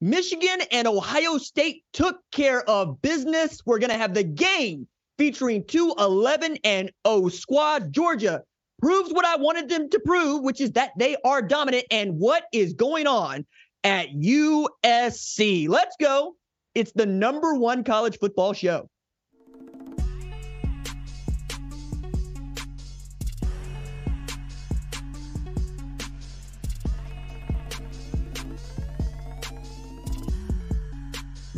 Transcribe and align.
Michigan 0.00 0.62
and 0.72 0.88
Ohio 0.88 1.36
State 1.36 1.84
took 1.92 2.20
care 2.32 2.68
of 2.68 3.02
business. 3.02 3.60
We're 3.66 3.78
going 3.78 3.90
to 3.90 3.98
have 3.98 4.14
the 4.14 4.24
game 4.24 4.88
featuring 5.18 5.64
two 5.66 5.94
11 5.98 6.58
and 6.64 6.90
0 7.06 7.28
squad. 7.28 7.92
Georgia 7.92 8.42
proves 8.80 9.12
what 9.12 9.26
I 9.26 9.36
wanted 9.36 9.68
them 9.68 9.90
to 9.90 10.00
prove, 10.00 10.42
which 10.42 10.60
is 10.60 10.72
that 10.72 10.92
they 10.98 11.16
are 11.24 11.42
dominant. 11.42 11.84
And 11.90 12.18
what 12.18 12.44
is 12.52 12.72
going 12.72 13.06
on 13.06 13.44
at 13.84 14.08
USC? 14.08 15.68
Let's 15.68 15.96
go. 16.00 16.34
It's 16.74 16.92
the 16.92 17.06
number 17.06 17.54
one 17.54 17.84
college 17.84 18.18
football 18.18 18.54
show. 18.54 18.88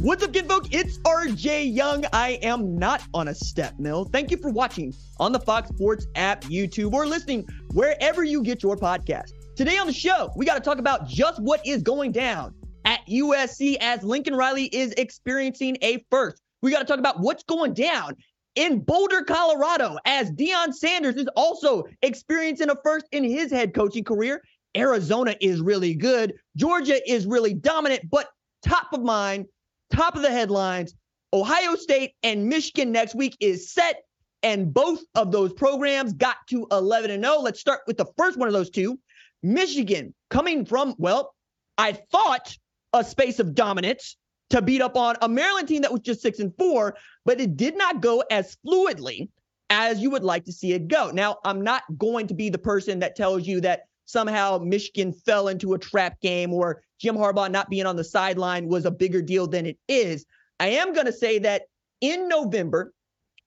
What's 0.02 0.24
up, 0.24 0.32
kinfolk? 0.32 0.74
It's 0.74 0.98
RJ 0.98 1.72
Young. 1.72 2.04
I 2.12 2.30
am 2.42 2.76
not 2.76 3.02
on 3.14 3.28
a 3.28 3.34
step 3.36 3.78
mill. 3.78 4.04
Thank 4.04 4.32
you 4.32 4.36
for 4.36 4.50
watching 4.50 4.92
on 5.20 5.30
the 5.30 5.38
Fox 5.38 5.68
Sports 5.68 6.08
app, 6.16 6.42
YouTube, 6.42 6.92
or 6.92 7.06
listening 7.06 7.46
wherever 7.72 8.24
you 8.24 8.42
get 8.42 8.64
your 8.64 8.74
podcast. 8.74 9.30
Today 9.54 9.78
on 9.78 9.86
the 9.86 9.92
show, 9.92 10.32
we 10.34 10.44
got 10.44 10.54
to 10.54 10.60
talk 10.60 10.78
about 10.78 11.06
just 11.06 11.40
what 11.40 11.64
is 11.64 11.84
going 11.84 12.10
down 12.10 12.52
at 12.84 12.98
USC 13.08 13.76
as 13.80 14.02
Lincoln 14.02 14.34
Riley 14.34 14.64
is 14.64 14.92
experiencing 14.96 15.78
a 15.82 16.04
first. 16.10 16.42
We 16.62 16.72
got 16.72 16.80
to 16.80 16.84
talk 16.84 16.98
about 16.98 17.20
what's 17.20 17.44
going 17.44 17.72
down 17.72 18.16
in 18.56 18.80
Boulder, 18.80 19.22
Colorado, 19.22 19.98
as 20.04 20.32
Deion 20.32 20.74
Sanders 20.74 21.14
is 21.14 21.28
also 21.36 21.84
experiencing 22.02 22.70
a 22.70 22.76
first 22.82 23.06
in 23.12 23.22
his 23.22 23.52
head 23.52 23.72
coaching 23.72 24.02
career. 24.02 24.42
Arizona 24.76 25.36
is 25.40 25.60
really 25.60 25.94
good. 25.94 26.34
Georgia 26.56 26.98
is 27.08 27.24
really 27.24 27.54
dominant, 27.54 28.10
but 28.10 28.30
top 28.64 28.92
of 28.92 29.02
mind, 29.02 29.46
top 29.92 30.16
of 30.16 30.22
the 30.22 30.30
headlines. 30.30 30.94
Ohio 31.32 31.76
State 31.76 32.12
and 32.22 32.48
Michigan 32.48 32.92
next 32.92 33.14
week 33.14 33.36
is 33.40 33.72
set, 33.72 34.02
and 34.42 34.72
both 34.72 35.00
of 35.14 35.32
those 35.32 35.52
programs 35.52 36.12
got 36.12 36.36
to 36.48 36.66
11 36.70 37.10
and 37.10 37.24
0. 37.24 37.40
Let's 37.40 37.60
start 37.60 37.80
with 37.86 37.96
the 37.96 38.06
first 38.18 38.38
one 38.38 38.48
of 38.48 38.54
those 38.54 38.70
two. 38.70 38.98
Michigan 39.42 40.14
coming 40.30 40.64
from, 40.64 40.94
well, 40.98 41.34
I 41.78 41.92
thought 41.92 42.54
a 42.92 43.02
space 43.02 43.38
of 43.38 43.54
dominance 43.54 44.16
to 44.50 44.60
beat 44.60 44.82
up 44.82 44.96
on 44.96 45.16
a 45.22 45.28
Maryland 45.28 45.68
team 45.68 45.82
that 45.82 45.92
was 45.92 46.02
just 46.02 46.20
6 46.20 46.38
and 46.40 46.52
4, 46.58 46.94
but 47.24 47.40
it 47.40 47.56
did 47.56 47.76
not 47.76 48.02
go 48.02 48.22
as 48.30 48.56
fluidly 48.66 49.28
as 49.70 50.00
you 50.00 50.10
would 50.10 50.24
like 50.24 50.44
to 50.44 50.52
see 50.52 50.74
it 50.74 50.88
go. 50.88 51.10
Now, 51.10 51.38
I'm 51.44 51.62
not 51.62 51.82
going 51.96 52.26
to 52.26 52.34
be 52.34 52.50
the 52.50 52.58
person 52.58 52.98
that 52.98 53.16
tells 53.16 53.46
you 53.46 53.62
that 53.62 53.84
somehow 54.04 54.58
Michigan 54.58 55.12
fell 55.12 55.48
into 55.48 55.74
a 55.74 55.78
trap 55.78 56.20
game 56.20 56.52
or 56.52 56.82
Jim 57.00 57.16
Harbaugh 57.16 57.50
not 57.50 57.70
being 57.70 57.86
on 57.86 57.96
the 57.96 58.04
sideline 58.04 58.68
was 58.68 58.84
a 58.84 58.90
bigger 58.90 59.22
deal 59.22 59.46
than 59.46 59.66
it 59.66 59.78
is. 59.88 60.24
I 60.60 60.68
am 60.68 60.92
going 60.92 61.06
to 61.06 61.12
say 61.12 61.38
that 61.40 61.62
in 62.00 62.28
November, 62.28 62.92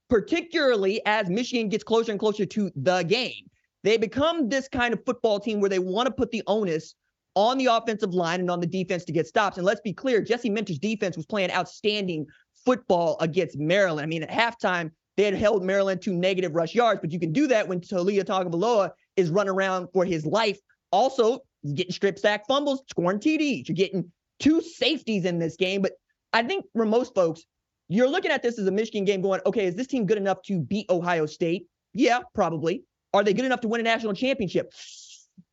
particularly 0.08 1.00
as 1.06 1.28
Michigan 1.28 1.68
gets 1.68 1.84
closer 1.84 2.10
and 2.10 2.20
closer 2.20 2.46
to 2.46 2.70
the 2.76 3.02
game, 3.02 3.50
they 3.82 3.96
become 3.96 4.48
this 4.48 4.68
kind 4.68 4.92
of 4.92 5.04
football 5.04 5.38
team 5.40 5.60
where 5.60 5.70
they 5.70 5.78
want 5.78 6.06
to 6.06 6.12
put 6.12 6.30
the 6.30 6.42
onus 6.46 6.94
on 7.34 7.58
the 7.58 7.66
offensive 7.66 8.14
line 8.14 8.40
and 8.40 8.50
on 8.50 8.60
the 8.60 8.66
defense 8.66 9.04
to 9.04 9.12
get 9.12 9.26
stops. 9.26 9.58
And 9.58 9.66
let's 9.66 9.80
be 9.80 9.92
clear, 9.92 10.22
Jesse 10.22 10.50
Minter's 10.50 10.78
defense 10.78 11.16
was 11.16 11.26
playing 11.26 11.52
outstanding 11.52 12.26
football 12.64 13.16
against 13.20 13.58
Maryland. 13.58 14.04
I 14.04 14.06
mean, 14.06 14.22
at 14.22 14.30
halftime, 14.30 14.90
they 15.16 15.24
had 15.24 15.34
held 15.34 15.62
Maryland 15.62 16.02
to 16.02 16.12
negative 16.12 16.54
rush 16.54 16.74
yards, 16.74 17.00
but 17.00 17.12
you 17.12 17.20
can 17.20 17.32
do 17.32 17.46
that 17.46 17.68
when 17.68 17.80
Taulia 17.80 18.24
Tagovailoa 18.24 18.90
is 19.16 19.30
running 19.30 19.52
around 19.52 19.88
for 19.92 20.04
his 20.04 20.26
life. 20.26 20.58
Also, 20.90 21.40
getting 21.74 21.92
strip 21.92 22.18
sack 22.18 22.46
fumbles, 22.46 22.82
scoring 22.88 23.18
TDs. 23.18 23.68
You're 23.68 23.74
getting 23.74 24.10
two 24.40 24.60
safeties 24.60 25.24
in 25.24 25.38
this 25.38 25.56
game. 25.56 25.82
But 25.82 25.92
I 26.32 26.42
think 26.42 26.64
for 26.74 26.84
most 26.84 27.14
folks, 27.14 27.42
you're 27.88 28.08
looking 28.08 28.30
at 28.30 28.42
this 28.42 28.58
as 28.58 28.66
a 28.66 28.70
Michigan 28.70 29.04
game 29.04 29.20
going, 29.20 29.40
okay, 29.46 29.66
is 29.66 29.74
this 29.74 29.86
team 29.86 30.06
good 30.06 30.18
enough 30.18 30.42
to 30.46 30.58
beat 30.58 30.90
Ohio 30.90 31.26
State? 31.26 31.66
Yeah, 31.92 32.20
probably. 32.34 32.82
Are 33.14 33.24
they 33.24 33.32
good 33.32 33.44
enough 33.44 33.60
to 33.60 33.68
win 33.68 33.80
a 33.80 33.84
national 33.84 34.12
championship? 34.14 34.72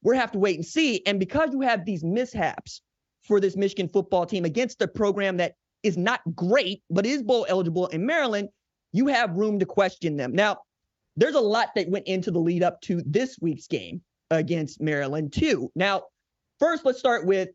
We'll 0.01 0.19
have 0.19 0.31
to 0.31 0.39
wait 0.39 0.55
and 0.55 0.65
see. 0.65 1.01
And 1.05 1.19
because 1.19 1.49
you 1.53 1.61
have 1.61 1.85
these 1.85 2.03
mishaps 2.03 2.81
for 3.21 3.39
this 3.39 3.55
Michigan 3.55 3.87
football 3.87 4.25
team 4.25 4.45
against 4.45 4.81
a 4.81 4.87
program 4.87 5.37
that 5.37 5.53
is 5.83 5.97
not 5.97 6.21
great, 6.35 6.81
but 6.89 7.05
is 7.05 7.21
bowl 7.21 7.45
eligible 7.47 7.87
in 7.87 8.05
Maryland, 8.05 8.49
you 8.91 9.07
have 9.07 9.35
room 9.35 9.59
to 9.59 9.65
question 9.65 10.17
them. 10.17 10.33
Now, 10.33 10.59
there's 11.15 11.35
a 11.35 11.41
lot 11.41 11.69
that 11.75 11.89
went 11.89 12.07
into 12.07 12.31
the 12.31 12.39
lead 12.39 12.63
up 12.63 12.81
to 12.81 13.01
this 13.05 13.37
week's 13.41 13.67
game 13.67 14.01
against 14.31 14.81
Maryland, 14.81 15.33
too. 15.33 15.71
Now, 15.75 16.03
first, 16.59 16.85
let's 16.85 16.99
start 16.99 17.25
with 17.25 17.49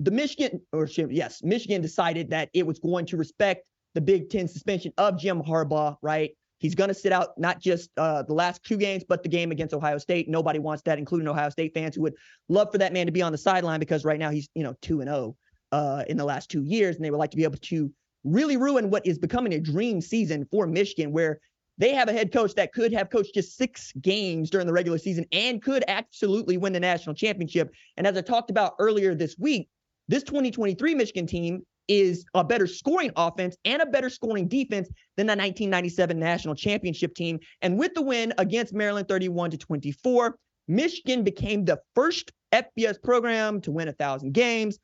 the 0.00 0.10
Michigan, 0.10 0.60
or 0.72 0.86
yes, 0.86 1.42
Michigan 1.42 1.80
decided 1.80 2.30
that 2.30 2.50
it 2.52 2.66
was 2.66 2.78
going 2.78 3.06
to 3.06 3.16
respect 3.16 3.64
the 3.94 4.00
Big 4.00 4.30
Ten 4.30 4.48
suspension 4.48 4.92
of 4.98 5.18
Jim 5.18 5.42
Harbaugh, 5.42 5.96
right? 6.02 6.32
He's 6.58 6.74
going 6.74 6.88
to 6.88 6.94
sit 6.94 7.12
out 7.12 7.36
not 7.38 7.60
just 7.60 7.90
uh, 7.96 8.22
the 8.22 8.34
last 8.34 8.62
two 8.62 8.76
games, 8.76 9.04
but 9.06 9.22
the 9.22 9.28
game 9.28 9.50
against 9.50 9.74
Ohio 9.74 9.98
State. 9.98 10.28
Nobody 10.28 10.60
wants 10.60 10.82
that, 10.84 10.96
including 10.96 11.26
Ohio 11.26 11.50
State 11.50 11.74
fans 11.74 11.96
who 11.96 12.02
would 12.02 12.14
love 12.48 12.68
for 12.70 12.78
that 12.78 12.92
man 12.92 13.06
to 13.06 13.12
be 13.12 13.20
on 13.20 13.32
the 13.32 13.38
sideline 13.38 13.80
because 13.80 14.04
right 14.04 14.18
now 14.18 14.30
he's, 14.30 14.48
you 14.54 14.62
know, 14.62 14.74
2 14.82 15.00
and 15.00 15.10
0 15.10 15.36
uh, 15.72 16.04
in 16.08 16.16
the 16.16 16.24
last 16.24 16.50
two 16.50 16.62
years. 16.62 16.94
And 16.94 17.04
they 17.04 17.10
would 17.10 17.18
like 17.18 17.32
to 17.32 17.36
be 17.36 17.42
able 17.42 17.58
to 17.58 17.92
really 18.22 18.56
ruin 18.56 18.90
what 18.90 19.04
is 19.04 19.18
becoming 19.18 19.54
a 19.54 19.60
dream 19.60 20.00
season 20.00 20.46
for 20.52 20.68
Michigan, 20.68 21.10
where 21.10 21.40
they 21.78 21.94
have 21.94 22.08
a 22.08 22.12
head 22.12 22.32
coach 22.32 22.54
that 22.54 22.72
could 22.72 22.92
have 22.92 23.10
coached 23.10 23.34
just 23.34 23.56
six 23.56 23.92
games 24.00 24.50
during 24.50 24.66
the 24.66 24.72
regular 24.72 24.98
season 24.98 25.24
and 25.32 25.62
could 25.62 25.84
absolutely 25.88 26.56
win 26.56 26.72
the 26.72 26.80
national 26.80 27.14
championship. 27.14 27.72
And 27.96 28.06
as 28.06 28.16
I 28.16 28.20
talked 28.20 28.50
about 28.50 28.74
earlier 28.78 29.14
this 29.14 29.36
week, 29.38 29.68
this 30.08 30.22
2023 30.22 30.94
Michigan 30.94 31.26
team 31.26 31.62
is 31.88 32.24
a 32.34 32.44
better 32.44 32.66
scoring 32.66 33.10
offense 33.16 33.56
and 33.64 33.82
a 33.82 33.86
better 33.86 34.10
scoring 34.10 34.48
defense 34.48 34.88
than 35.16 35.26
the 35.26 35.32
1997 35.32 36.18
national 36.18 36.54
championship 36.54 37.14
team. 37.14 37.38
And 37.60 37.78
with 37.78 37.94
the 37.94 38.02
win 38.02 38.32
against 38.38 38.72
Maryland 38.72 39.08
31 39.08 39.50
to 39.50 39.58
24, 39.58 40.36
Michigan 40.68 41.24
became 41.24 41.64
the 41.64 41.80
first 41.94 42.32
FBS 42.52 43.02
program 43.02 43.60
to 43.62 43.72
win 43.72 43.88
a 43.88 43.92
thousand 43.92 44.32
games, 44.32 44.78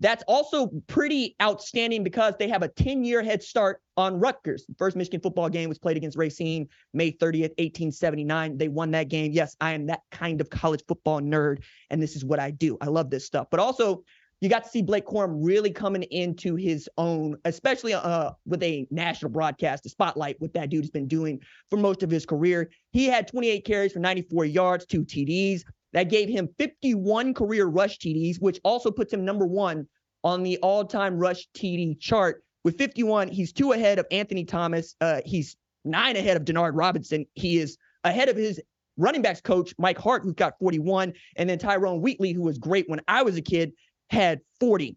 that's 0.00 0.22
also 0.28 0.68
pretty 0.86 1.34
outstanding 1.40 2.04
because 2.04 2.34
they 2.38 2.48
have 2.48 2.62
a 2.62 2.68
10 2.68 3.04
year 3.04 3.22
head 3.22 3.42
start 3.42 3.80
on 3.96 4.20
Rutgers. 4.20 4.66
First 4.78 4.96
Michigan 4.96 5.20
football 5.20 5.48
game 5.48 5.68
was 5.68 5.78
played 5.78 5.96
against 5.96 6.18
Racine 6.18 6.68
May 6.92 7.12
30th, 7.12 7.54
1879. 7.58 8.58
They 8.58 8.68
won 8.68 8.90
that 8.90 9.08
game. 9.08 9.32
Yes, 9.32 9.56
I 9.60 9.72
am 9.72 9.86
that 9.86 10.00
kind 10.10 10.40
of 10.40 10.50
college 10.50 10.82
football 10.86 11.20
nerd, 11.20 11.62
and 11.90 12.02
this 12.02 12.14
is 12.16 12.24
what 12.24 12.38
I 12.38 12.50
do. 12.50 12.76
I 12.80 12.86
love 12.86 13.10
this 13.10 13.24
stuff. 13.24 13.48
But 13.50 13.60
also, 13.60 14.04
you 14.40 14.50
got 14.50 14.64
to 14.64 14.68
see 14.68 14.82
Blake 14.82 15.06
Corum 15.06 15.38
really 15.40 15.70
coming 15.70 16.02
into 16.02 16.56
his 16.56 16.90
own, 16.98 17.36
especially 17.46 17.94
uh, 17.94 18.32
with 18.44 18.62
a 18.62 18.86
national 18.90 19.30
broadcast, 19.30 19.82
the 19.82 19.88
spotlight, 19.88 20.36
what 20.40 20.52
that 20.52 20.68
dude 20.68 20.84
has 20.84 20.90
been 20.90 21.08
doing 21.08 21.40
for 21.70 21.78
most 21.78 22.02
of 22.02 22.10
his 22.10 22.26
career. 22.26 22.70
He 22.92 23.06
had 23.06 23.28
28 23.28 23.64
carries 23.64 23.92
for 23.92 23.98
94 23.98 24.44
yards, 24.44 24.84
two 24.84 25.04
TDs. 25.04 25.62
That 25.92 26.10
gave 26.10 26.28
him 26.28 26.48
51 26.58 27.34
career 27.34 27.66
rush 27.66 27.98
TDs, 27.98 28.40
which 28.40 28.60
also 28.64 28.90
puts 28.90 29.12
him 29.12 29.24
number 29.24 29.46
one 29.46 29.86
on 30.24 30.42
the 30.42 30.58
all 30.58 30.84
time 30.84 31.16
rush 31.16 31.46
TD 31.56 31.98
chart. 32.00 32.42
With 32.64 32.76
51, 32.78 33.28
he's 33.28 33.52
two 33.52 33.72
ahead 33.72 33.98
of 33.98 34.06
Anthony 34.10 34.44
Thomas. 34.44 34.96
Uh, 35.00 35.20
he's 35.24 35.56
nine 35.84 36.16
ahead 36.16 36.36
of 36.36 36.44
Denard 36.44 36.72
Robinson. 36.74 37.24
He 37.34 37.58
is 37.58 37.78
ahead 38.02 38.28
of 38.28 38.36
his 38.36 38.60
running 38.96 39.22
backs 39.22 39.40
coach, 39.40 39.72
Mike 39.78 39.98
Hart, 39.98 40.22
who's 40.22 40.34
got 40.34 40.58
41. 40.58 41.12
And 41.36 41.48
then 41.48 41.58
Tyrone 41.58 42.00
Wheatley, 42.00 42.32
who 42.32 42.42
was 42.42 42.58
great 42.58 42.88
when 42.88 43.00
I 43.06 43.22
was 43.22 43.36
a 43.36 43.42
kid, 43.42 43.72
had 44.10 44.40
40. 44.58 44.96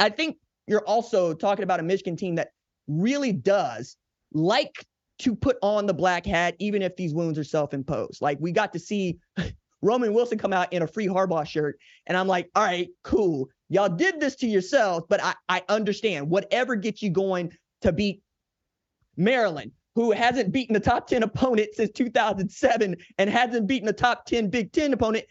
I 0.00 0.08
think 0.08 0.38
you're 0.66 0.86
also 0.86 1.34
talking 1.34 1.64
about 1.64 1.80
a 1.80 1.82
Michigan 1.82 2.16
team 2.16 2.36
that 2.36 2.48
really 2.88 3.32
does 3.32 3.96
like 4.32 4.86
to 5.18 5.34
put 5.34 5.56
on 5.62 5.86
the 5.86 5.94
black 5.94 6.24
hat, 6.26 6.54
even 6.58 6.82
if 6.82 6.96
these 6.96 7.14
wounds 7.14 7.38
are 7.38 7.44
self-imposed. 7.44 8.22
Like 8.22 8.38
we 8.40 8.52
got 8.52 8.72
to 8.72 8.78
see 8.78 9.18
Roman 9.82 10.14
Wilson 10.14 10.38
come 10.38 10.52
out 10.52 10.72
in 10.72 10.82
a 10.82 10.86
free 10.86 11.08
Harbaugh 11.08 11.46
shirt, 11.46 11.78
and 12.06 12.16
I'm 12.16 12.28
like, 12.28 12.48
all 12.54 12.62
right, 12.62 12.88
cool. 13.02 13.48
Y'all 13.68 13.88
did 13.88 14.20
this 14.20 14.36
to 14.36 14.46
yourselves, 14.46 15.04
but 15.08 15.22
I, 15.22 15.34
I 15.48 15.62
understand. 15.68 16.30
Whatever 16.30 16.76
gets 16.76 17.02
you 17.02 17.10
going 17.10 17.52
to 17.82 17.92
beat 17.92 18.22
Maryland, 19.16 19.72
who 19.94 20.12
hasn't 20.12 20.52
beaten 20.52 20.74
the 20.74 20.80
top 20.80 21.06
10 21.06 21.22
opponent 21.22 21.70
since 21.74 21.90
2007 21.92 22.96
and 23.18 23.30
hasn't 23.30 23.66
beaten 23.66 23.86
the 23.86 23.92
top 23.92 24.24
10 24.26 24.48
Big 24.48 24.72
Ten 24.72 24.92
opponent 24.92 25.24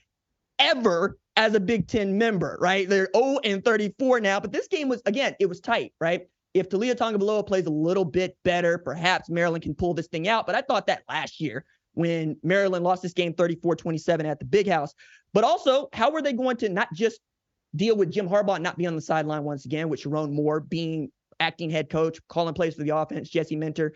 ever 0.59 1.17
as 1.35 1.55
a 1.55 1.59
Big 1.59 1.87
Ten 1.87 2.17
member, 2.17 2.57
right? 2.61 2.87
They're 2.87 3.09
0 3.15 3.39
and 3.43 3.63
34 3.63 4.19
now, 4.19 4.39
but 4.39 4.51
this 4.51 4.67
game 4.67 4.89
was, 4.89 5.01
again, 5.05 5.35
it 5.39 5.47
was 5.47 5.59
tight, 5.59 5.93
right? 5.99 6.27
If 6.53 6.69
Taulia 6.69 6.95
Tagovailoa 6.95 7.47
plays 7.47 7.65
a 7.65 7.71
little 7.71 8.03
bit 8.03 8.37
better, 8.43 8.77
perhaps 8.77 9.29
Maryland 9.29 9.63
can 9.63 9.73
pull 9.73 9.93
this 9.93 10.07
thing 10.07 10.27
out. 10.27 10.45
But 10.45 10.55
I 10.55 10.61
thought 10.61 10.87
that 10.87 11.03
last 11.07 11.39
year 11.39 11.65
when 11.93 12.37
Maryland 12.43 12.83
lost 12.83 13.01
this 13.01 13.13
game 13.13 13.33
34 13.33 13.75
27 13.75 14.25
at 14.25 14.39
the 14.39 14.45
big 14.45 14.67
house. 14.67 14.93
But 15.33 15.43
also, 15.43 15.87
how 15.93 16.11
were 16.11 16.21
they 16.21 16.33
going 16.33 16.57
to 16.57 16.69
not 16.69 16.89
just 16.93 17.19
deal 17.75 17.95
with 17.95 18.11
Jim 18.11 18.27
Harbaugh 18.27 18.61
not 18.61 18.77
being 18.77 18.89
on 18.89 18.95
the 18.95 19.01
sideline 19.01 19.43
once 19.43 19.65
again, 19.65 19.89
with 19.89 20.01
Sherrone 20.01 20.31
Moore 20.31 20.59
being 20.59 21.09
acting 21.39 21.69
head 21.69 21.89
coach, 21.89 22.19
calling 22.27 22.53
plays 22.53 22.75
for 22.75 22.83
the 22.83 22.95
offense, 22.95 23.29
Jesse 23.29 23.55
Minter, 23.55 23.93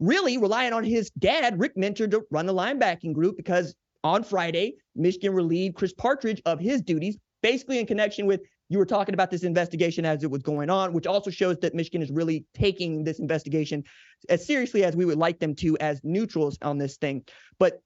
really 0.00 0.38
relying 0.38 0.72
on 0.72 0.84
his 0.84 1.10
dad, 1.18 1.58
Rick 1.58 1.76
Minter, 1.76 2.06
to 2.08 2.24
run 2.30 2.46
the 2.46 2.54
linebacking 2.54 3.12
group 3.12 3.36
because 3.36 3.74
on 4.04 4.22
Friday, 4.22 4.74
Michigan 4.94 5.32
relieved 5.32 5.76
Chris 5.76 5.92
Partridge 5.92 6.40
of 6.46 6.60
his 6.60 6.80
duties, 6.80 7.16
basically 7.42 7.78
in 7.78 7.86
connection 7.86 8.26
with 8.26 8.40
you 8.68 8.78
were 8.78 8.86
talking 8.86 9.14
about 9.14 9.30
this 9.30 9.44
investigation 9.44 10.04
as 10.04 10.24
it 10.24 10.30
was 10.30 10.42
going 10.42 10.70
on, 10.70 10.92
which 10.92 11.06
also 11.06 11.30
shows 11.30 11.56
that 11.60 11.74
Michigan 11.74 12.02
is 12.02 12.10
really 12.10 12.44
taking 12.54 13.04
this 13.04 13.18
investigation 13.18 13.84
as 14.28 14.46
seriously 14.46 14.84
as 14.84 14.96
we 14.96 15.04
would 15.04 15.18
like 15.18 15.38
them 15.38 15.54
to 15.56 15.76
as 15.78 16.00
neutrals 16.02 16.58
on 16.62 16.78
this 16.78 16.96
thing. 16.96 17.22
But 17.58 17.80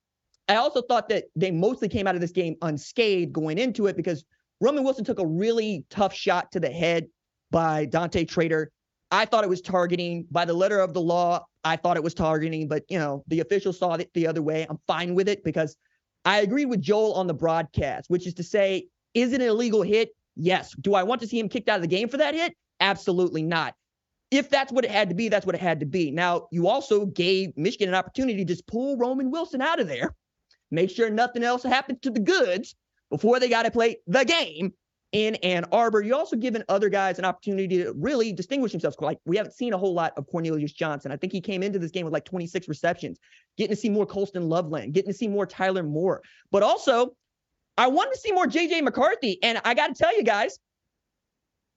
I 0.49 0.57
also 0.57 0.83
thought 0.83 1.09
that 1.11 1.25
they 1.37 1.51
mostly 1.51 1.89
came 1.89 2.07
out 2.07 2.15
of 2.15 2.21
this 2.21 2.33
game 2.33 2.57
unscathed 2.63 3.33
going 3.33 3.59
into 3.59 3.87
it 3.87 3.97
because 3.97 4.25
Roman 4.61 4.85
Wilson 4.85 5.05
took 5.05 5.19
a 5.19 5.27
really 5.27 5.85
tough 5.91 6.15
shot 6.15 6.51
to 6.53 6.61
the 6.61 6.71
head 6.71 7.07
by 7.51 7.85
Dante 7.85 8.25
Trader. 8.25 8.71
I 9.11 9.27
thought 9.27 9.45
it 9.45 9.51
was 9.51 9.61
targeting 9.61 10.27
by 10.31 10.45
the 10.45 10.55
letter 10.55 10.81
of 10.81 10.95
the 10.95 11.01
law. 11.01 11.45
I 11.65 11.77
thought 11.77 11.97
it 11.97 12.03
was 12.03 12.15
targeting, 12.15 12.69
but 12.69 12.85
you 12.89 12.99
know, 12.99 13.23
the 13.27 13.41
officials 13.41 13.79
saw 13.79 13.95
it 13.95 14.11
the 14.15 14.27
other 14.27 14.43
way. 14.43 14.67
I'm 14.69 14.79
fine 14.87 15.15
with 15.15 15.29
it 15.29 15.45
because 15.45 15.77
I 16.25 16.41
agree 16.41 16.65
with 16.65 16.81
Joel 16.81 17.15
on 17.15 17.27
the 17.27 17.35
broadcast, 17.35 18.09
which 18.09 18.27
is 18.27 18.35
to 18.35 18.43
say, 18.43 18.89
is 19.15 19.33
it 19.33 19.41
an 19.41 19.49
illegal 19.49 19.83
hit? 19.83 20.11
Yes. 20.43 20.75
Do 20.81 20.95
I 20.95 21.03
want 21.03 21.21
to 21.21 21.27
see 21.27 21.39
him 21.39 21.51
kicked 21.51 21.69
out 21.69 21.77
of 21.77 21.83
the 21.83 21.89
game 21.89 22.09
for 22.09 22.17
that 22.17 22.35
hit? 22.35 22.57
Absolutely 22.81 23.43
not. 23.43 23.75
If 24.31 24.49
that's 24.49 24.73
what 24.73 24.87
it 24.87 24.91
had 24.91 25.11
to 25.11 25.15
be, 25.15 25.29
that's 25.29 25.45
what 25.45 25.55
it 25.55 25.61
had 25.61 25.81
to 25.81 25.87
be. 25.87 26.11
Now, 26.11 26.47
you 26.51 26.67
also 26.67 27.05
gave 27.05 27.55
Michigan 27.57 27.91
an 27.91 27.95
opportunity 27.95 28.39
to 28.39 28.45
just 28.45 28.67
pull 28.67 28.97
Roman 28.97 29.31
Wilson 29.31 29.61
out 29.61 29.81
of 29.81 29.87
there, 29.89 30.15
make 30.71 30.89
sure 30.89 31.11
nothing 31.11 31.43
else 31.43 31.63
happens 31.63 31.99
to 32.03 32.11
the 32.11 32.21
goods 32.21 32.75
before 33.11 33.39
they 33.39 33.51
got 33.51 33.65
to 33.65 33.71
play 33.71 33.99
the 34.07 34.25
game 34.25 34.73
in 35.13 35.35
Ann 35.37 35.67
Arbor. 35.73 36.01
You 36.01 36.17
also 36.17 36.37
given 36.37 36.65
other 36.69 36.89
guys 36.89 37.19
an 37.19 37.25
opportunity 37.27 37.83
to 37.83 37.93
really 37.97 38.33
distinguish 38.33 38.73
themselves. 38.73 38.97
Like 39.01 39.19
we 39.27 39.37
haven't 39.37 39.53
seen 39.53 39.75
a 39.75 39.79
whole 39.79 39.93
lot 39.93 40.15
of 40.17 40.27
Cornelius 40.27 40.73
Johnson. 40.73 41.13
I 41.13 41.17
think 41.17 41.33
he 41.33 41.41
came 41.41 41.63
into 41.63 41.79
this 41.79 41.91
game 41.91 42.05
with 42.05 42.15
like 42.15 42.25
26 42.25 42.67
receptions, 42.69 43.19
getting 43.59 43.75
to 43.75 43.81
see 43.81 43.91
more 43.91 44.07
Colston 44.07 44.49
Loveland, 44.49 44.95
getting 44.95 45.13
to 45.13 45.19
see 45.19 45.29
more 45.29 45.45
Tyler 45.45 45.83
Moore. 45.83 46.23
But 46.51 46.63
also, 46.63 47.15
I 47.81 47.87
wanted 47.87 48.13
to 48.13 48.21
see 48.21 48.31
more 48.31 48.45
JJ 48.45 48.83
McCarthy. 48.83 49.39
And 49.43 49.59
I 49.65 49.73
got 49.73 49.87
to 49.87 49.95
tell 49.95 50.15
you 50.15 50.23
guys, 50.23 50.59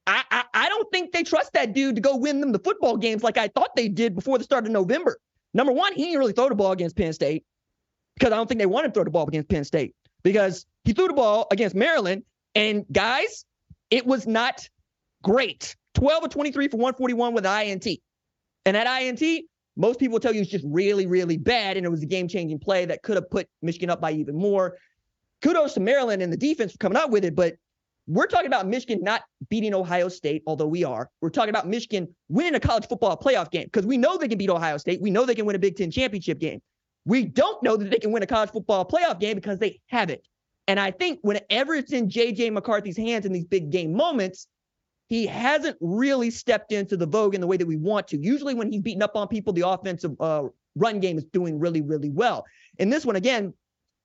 I, 0.06 0.22
I, 0.30 0.44
I 0.54 0.68
don't 0.68 0.92
think 0.92 1.14
they 1.14 1.24
trust 1.24 1.54
that 1.54 1.72
dude 1.72 1.96
to 1.96 2.02
go 2.02 2.18
win 2.18 2.42
them 2.42 2.52
the 2.52 2.60
football 2.60 2.98
games 2.98 3.24
like 3.24 3.38
I 3.38 3.48
thought 3.48 3.70
they 3.78 3.88
did 3.88 4.14
before 4.14 4.38
the 4.38 4.44
start 4.44 4.66
of 4.66 4.74
November. 4.74 5.18
Number 5.54 5.72
one, 5.72 5.94
he 5.94 6.04
didn't 6.04 6.20
really 6.20 6.34
throw 6.34 6.50
the 6.50 6.56
ball 6.56 6.74
against 6.74 6.98
Penn 6.98 7.14
State 7.14 7.46
because 8.16 8.34
I 8.34 8.36
don't 8.36 8.48
think 8.48 8.60
they 8.60 8.66
wanted 8.66 8.90
to 8.90 8.94
throw 8.96 9.06
the 9.06 9.12
ball 9.12 9.26
against 9.30 9.48
Penn 9.48 9.64
State 9.64 9.96
because 10.24 10.66
he 10.84 10.92
threw 10.92 11.08
the 11.08 11.14
ball 11.14 11.48
against 11.52 11.74
Maryland. 11.74 12.24
And 12.54 12.84
guys, 12.92 13.46
it 13.90 14.06
was 14.06 14.28
not 14.28 14.68
great. 15.24 15.74
12 15.94 16.26
or 16.26 16.28
23 16.28 16.68
for 16.68 16.76
141 16.76 17.34
with 17.34 17.46
INT. 17.46 17.88
And 18.66 18.76
that 18.76 19.02
INT, 19.02 19.46
most 19.78 20.02
people 20.02 20.20
tell 20.20 20.36
you 20.36 20.42
it's 20.42 20.52
just 20.52 20.66
really, 20.68 21.08
really 21.08 21.38
bad. 21.38 21.78
And 21.78 21.86
it 21.86 21.90
was 21.90 22.04
a 22.04 22.08
game 22.08 22.28
changing 22.28 22.60
play 22.60 22.84
that 22.88 23.04
could 23.04 23.16
have 23.16 23.30
put 23.30 23.48
Michigan 23.62 23.90
up 23.90 24.02
by 24.02 24.12
even 24.12 24.36
more 24.36 24.76
kudos 25.44 25.74
to 25.74 25.80
Maryland 25.80 26.22
and 26.22 26.32
the 26.32 26.38
defense 26.38 26.72
for 26.72 26.78
coming 26.80 26.98
up 26.98 27.12
with 27.12 27.26
it. 27.26 27.36
But 27.36 27.56
we're 28.08 28.28
talking 28.28 28.48
about 28.48 28.68
Michigan 28.68 29.04
not 29.04 29.22
beating 29.50 29.74
Ohio 29.74 30.10
State, 30.10 30.44
although 30.48 30.68
we 30.68 30.84
are. 30.84 31.10
We're 31.22 31.30
talking 31.30 31.50
about 31.50 31.68
Michigan 31.68 32.14
winning 32.30 32.56
a 32.56 32.60
college 32.60 32.88
football 32.88 33.18
playoff 33.18 33.52
game 33.52 33.66
because 33.66 33.86
we 33.86 33.98
know 33.98 34.18
they 34.18 34.28
can 34.28 34.38
beat 34.38 34.50
Ohio 34.50 34.78
State. 34.78 35.02
We 35.02 35.12
know 35.12 35.26
they 35.26 35.36
can 35.36 35.46
win 35.46 35.56
a 35.56 35.60
Big 35.60 35.76
Ten 35.76 35.92
championship 35.92 36.40
game. 36.40 36.62
We 37.06 37.26
don't 37.26 37.62
know 37.62 37.78
that 37.78 37.92
they 37.92 37.98
can 37.98 38.12
win 38.12 38.24
a 38.24 38.28
college 38.28 38.52
football 38.52 38.86
playoff 38.86 39.20
game 39.20 39.36
because 39.36 39.60
they 39.60 39.80
haven't. 39.88 40.22
And 40.68 40.80
I 40.80 40.92
think 40.92 41.20
whenever 41.22 41.76
it's 41.76 41.92
in 41.92 42.08
JJ 42.08 42.54
McCarthy's 42.54 42.96
hands 42.96 43.26
in 43.26 43.34
these 43.34 43.46
big 43.46 43.70
game 43.70 43.94
moments, 43.94 44.48
he 45.08 45.26
hasn't 45.26 45.78
really 45.82 46.32
stepped 46.32 46.72
into 46.72 46.96
the 46.96 47.06
vogue 47.06 47.36
in 47.36 47.42
the 47.42 47.48
way 47.48 47.58
that 47.58 47.68
we 47.68 47.76
want 47.76 48.08
to. 48.08 48.18
Usually, 48.18 48.54
when 48.54 48.72
he's 48.72 48.82
beating 48.82 49.02
up 49.02 49.16
on 49.16 49.28
people, 49.28 49.52
the 49.52 49.68
offensive 49.68 50.16
uh, 50.22 50.44
run 50.76 51.02
game 51.02 51.18
is 51.18 51.26
doing 51.26 51.60
really, 51.60 51.82
really 51.82 52.10
well. 52.10 52.46
In 52.80 52.90
this 52.90 53.06
one, 53.06 53.18
again, 53.18 53.54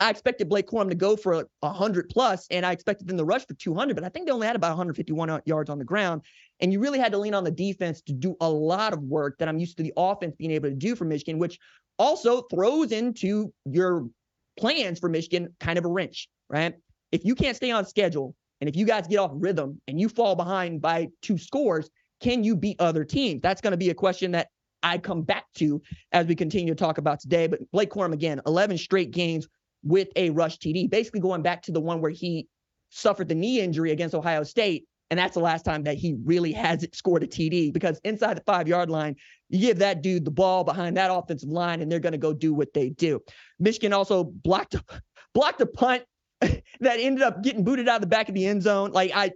I 0.00 0.10
expected 0.10 0.48
Blake 0.48 0.68
Corum 0.68 0.88
to 0.88 0.94
go 0.94 1.16
for 1.16 1.44
a 1.62 1.72
hundred 1.72 2.08
plus, 2.08 2.46
and 2.50 2.64
I 2.64 2.72
expected 2.72 3.08
them 3.08 3.16
to 3.18 3.24
rush 3.24 3.46
for 3.46 3.54
200, 3.54 3.94
but 3.94 4.04
I 4.04 4.08
think 4.08 4.26
they 4.26 4.32
only 4.32 4.46
had 4.46 4.54
about 4.54 4.70
151 4.70 5.42
yards 5.44 5.70
on 5.70 5.78
the 5.78 5.84
ground. 5.84 6.22
And 6.60 6.72
you 6.72 6.80
really 6.80 6.98
had 6.98 7.12
to 7.12 7.18
lean 7.18 7.34
on 7.34 7.44
the 7.44 7.50
defense 7.50 8.00
to 8.02 8.12
do 8.12 8.36
a 8.40 8.48
lot 8.48 8.92
of 8.92 9.02
work 9.02 9.38
that 9.38 9.48
I'm 9.48 9.58
used 9.58 9.76
to 9.78 9.82
the 9.82 9.92
offense 9.96 10.36
being 10.36 10.52
able 10.52 10.68
to 10.68 10.74
do 10.74 10.94
for 10.94 11.04
Michigan, 11.04 11.38
which 11.38 11.58
also 11.98 12.42
throws 12.42 12.92
into 12.92 13.52
your 13.64 14.08
plans 14.56 14.98
for 14.98 15.08
Michigan 15.08 15.54
kind 15.58 15.78
of 15.78 15.84
a 15.84 15.88
wrench, 15.88 16.28
right? 16.48 16.74
If 17.10 17.24
you 17.24 17.34
can't 17.34 17.56
stay 17.56 17.70
on 17.70 17.84
schedule 17.84 18.34
and 18.60 18.68
if 18.68 18.76
you 18.76 18.86
guys 18.86 19.06
get 19.08 19.18
off 19.18 19.32
rhythm 19.34 19.80
and 19.88 20.00
you 20.00 20.08
fall 20.08 20.36
behind 20.36 20.80
by 20.80 21.08
two 21.22 21.38
scores, 21.38 21.90
can 22.20 22.44
you 22.44 22.56
beat 22.56 22.80
other 22.80 23.04
teams? 23.04 23.40
That's 23.42 23.60
going 23.60 23.72
to 23.72 23.76
be 23.76 23.90
a 23.90 23.94
question 23.94 24.32
that 24.32 24.48
I 24.82 24.98
come 24.98 25.22
back 25.22 25.44
to 25.56 25.82
as 26.12 26.26
we 26.26 26.34
continue 26.34 26.72
to 26.72 26.78
talk 26.78 26.98
about 26.98 27.20
today. 27.20 27.46
But 27.46 27.68
Blake 27.72 27.90
Corum, 27.90 28.12
again, 28.12 28.40
11 28.46 28.78
straight 28.78 29.10
games 29.10 29.48
with 29.82 30.08
a 30.16 30.30
rush 30.30 30.58
TD, 30.58 30.90
basically 30.90 31.20
going 31.20 31.42
back 31.42 31.62
to 31.62 31.72
the 31.72 31.80
one 31.80 32.00
where 32.00 32.10
he 32.10 32.48
suffered 32.90 33.28
the 33.28 33.34
knee 33.34 33.60
injury 33.60 33.90
against 33.92 34.14
Ohio 34.14 34.42
State. 34.42 34.86
And 35.10 35.18
that's 35.18 35.34
the 35.34 35.40
last 35.40 35.64
time 35.64 35.84
that 35.84 35.96
he 35.96 36.16
really 36.24 36.52
hasn't 36.52 36.94
scored 36.94 37.22
a 37.22 37.26
TD 37.26 37.72
because 37.72 37.98
inside 38.04 38.36
the 38.36 38.42
five 38.42 38.68
yard 38.68 38.90
line, 38.90 39.16
you 39.48 39.60
give 39.60 39.78
that 39.78 40.02
dude 40.02 40.24
the 40.24 40.30
ball 40.30 40.64
behind 40.64 40.96
that 40.96 41.10
offensive 41.10 41.48
line 41.48 41.80
and 41.80 41.90
they're 41.90 41.98
going 41.98 42.12
to 42.12 42.18
go 42.18 42.34
do 42.34 42.52
what 42.52 42.74
they 42.74 42.90
do. 42.90 43.20
Michigan 43.58 43.94
also 43.94 44.24
blocked, 44.24 44.76
blocked 45.34 45.60
a 45.62 45.66
punt 45.66 46.02
that 46.40 46.62
ended 46.82 47.22
up 47.22 47.42
getting 47.42 47.64
booted 47.64 47.88
out 47.88 47.96
of 47.96 48.00
the 48.02 48.06
back 48.06 48.28
of 48.28 48.34
the 48.34 48.46
end 48.46 48.62
zone. 48.62 48.92
Like 48.92 49.12
I, 49.14 49.32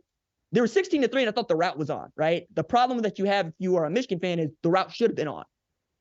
there 0.53 0.63
was 0.63 0.73
16 0.73 1.01
to 1.03 1.09
3 1.09 1.23
and 1.23 1.31
I 1.31 1.33
thought 1.33 1.49
the 1.49 1.57
route 1.57 1.79
was 1.79 1.89
on, 1.89 2.13
right? 2.17 2.45
The 2.53 2.65
problem 2.65 3.01
that 3.01 3.19
you 3.19 3.25
have 3.25 3.47
if 3.47 3.55
you 3.59 3.77
are 3.77 3.87
a 3.87 3.91
Michigan 3.91 4.21
fan 4.21 4.39
is 4.39 4.51
the 4.63 4.71
route 4.71 4.93
should 4.93 5.11
have 5.11 5.17
been 5.17 5.29
on. 5.29 5.45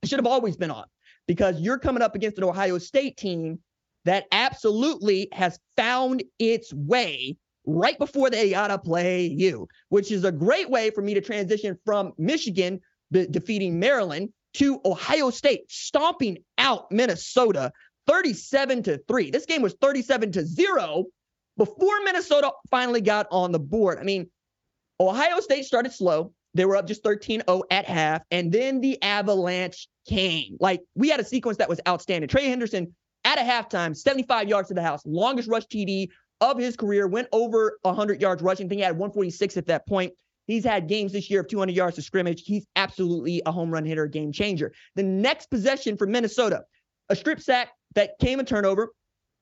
It 0.03 0.09
should 0.09 0.19
have 0.19 0.27
always 0.27 0.57
been 0.57 0.71
on 0.71 0.85
because 1.27 1.61
you're 1.61 1.79
coming 1.79 2.03
up 2.03 2.15
against 2.15 2.37
an 2.37 2.43
Ohio 2.43 2.77
State 2.77 3.15
team 3.15 3.59
that 4.05 4.25
absolutely 4.31 5.27
has 5.31 5.59
found 5.75 6.23
its 6.39 6.73
way 6.73 7.37
right 7.65 7.97
before 7.99 8.29
they 8.29 8.49
gotta 8.49 8.77
play 8.77 9.25
you, 9.25 9.67
which 9.89 10.11
is 10.11 10.23
a 10.23 10.31
great 10.31 10.69
way 10.69 10.89
for 10.89 11.01
me 11.01 11.13
to 11.13 11.21
transition 11.21 11.77
from 11.85 12.13
Michigan 12.17 12.79
be- 13.11 13.27
defeating 13.27 13.79
Maryland 13.79 14.29
to 14.55 14.81
Ohio 14.85 15.29
State 15.29 15.69
stomping 15.69 16.37
out 16.57 16.91
Minnesota 16.91 17.71
37 18.07 18.83
to 18.83 18.97
3. 19.07 19.31
This 19.31 19.45
game 19.45 19.61
was 19.61 19.75
37 19.79 20.31
to 20.33 20.45
0 20.45 21.05
before 21.57 22.03
Minnesota 22.03 22.51
finally 22.69 23.01
got 23.01 23.27
on 23.31 23.51
the 23.51 23.59
board. 23.59 23.99
I 23.99 24.03
mean, 24.03 24.29
Ohio 24.99 25.39
State 25.39 25.65
started 25.65 25.93
slow. 25.93 26.33
They 26.53 26.65
were 26.65 26.75
up 26.75 26.87
just 26.87 27.03
13 27.03 27.43
0 27.47 27.63
at 27.71 27.85
half, 27.85 28.23
and 28.29 28.51
then 28.51 28.81
the 28.81 29.01
avalanche 29.01 29.87
came. 30.07 30.57
Like, 30.59 30.81
we 30.95 31.09
had 31.09 31.19
a 31.19 31.25
sequence 31.25 31.57
that 31.57 31.69
was 31.69 31.79
outstanding. 31.87 32.27
Trey 32.27 32.49
Henderson 32.49 32.93
at 33.23 33.37
a 33.37 33.41
halftime, 33.41 33.95
75 33.95 34.49
yards 34.49 34.67
to 34.69 34.73
the 34.73 34.81
house, 34.81 35.01
longest 35.05 35.47
rush 35.47 35.65
TD 35.65 36.09
of 36.39 36.57
his 36.57 36.75
career, 36.75 37.07
went 37.07 37.27
over 37.31 37.77
100 37.83 38.21
yards 38.21 38.41
rushing. 38.41 38.65
I 38.65 38.69
think 38.69 38.79
he 38.79 38.83
had 38.83 38.97
146 38.97 39.57
at 39.57 39.67
that 39.67 39.87
point. 39.87 40.13
He's 40.47 40.63
had 40.63 40.87
games 40.87 41.11
this 41.13 41.29
year 41.29 41.41
of 41.41 41.47
200 41.47 41.75
yards 41.75 41.95
to 41.95 42.01
scrimmage. 42.01 42.43
He's 42.45 42.65
absolutely 42.75 43.41
a 43.45 43.51
home 43.51 43.71
run 43.71 43.85
hitter, 43.85 44.07
game 44.07 44.31
changer. 44.31 44.73
The 44.95 45.03
next 45.03 45.49
possession 45.49 45.97
for 45.97 46.07
Minnesota, 46.07 46.63
a 47.09 47.15
strip 47.15 47.39
sack 47.39 47.69
that 47.95 48.17
came 48.19 48.39
a 48.39 48.43
turnover. 48.43 48.89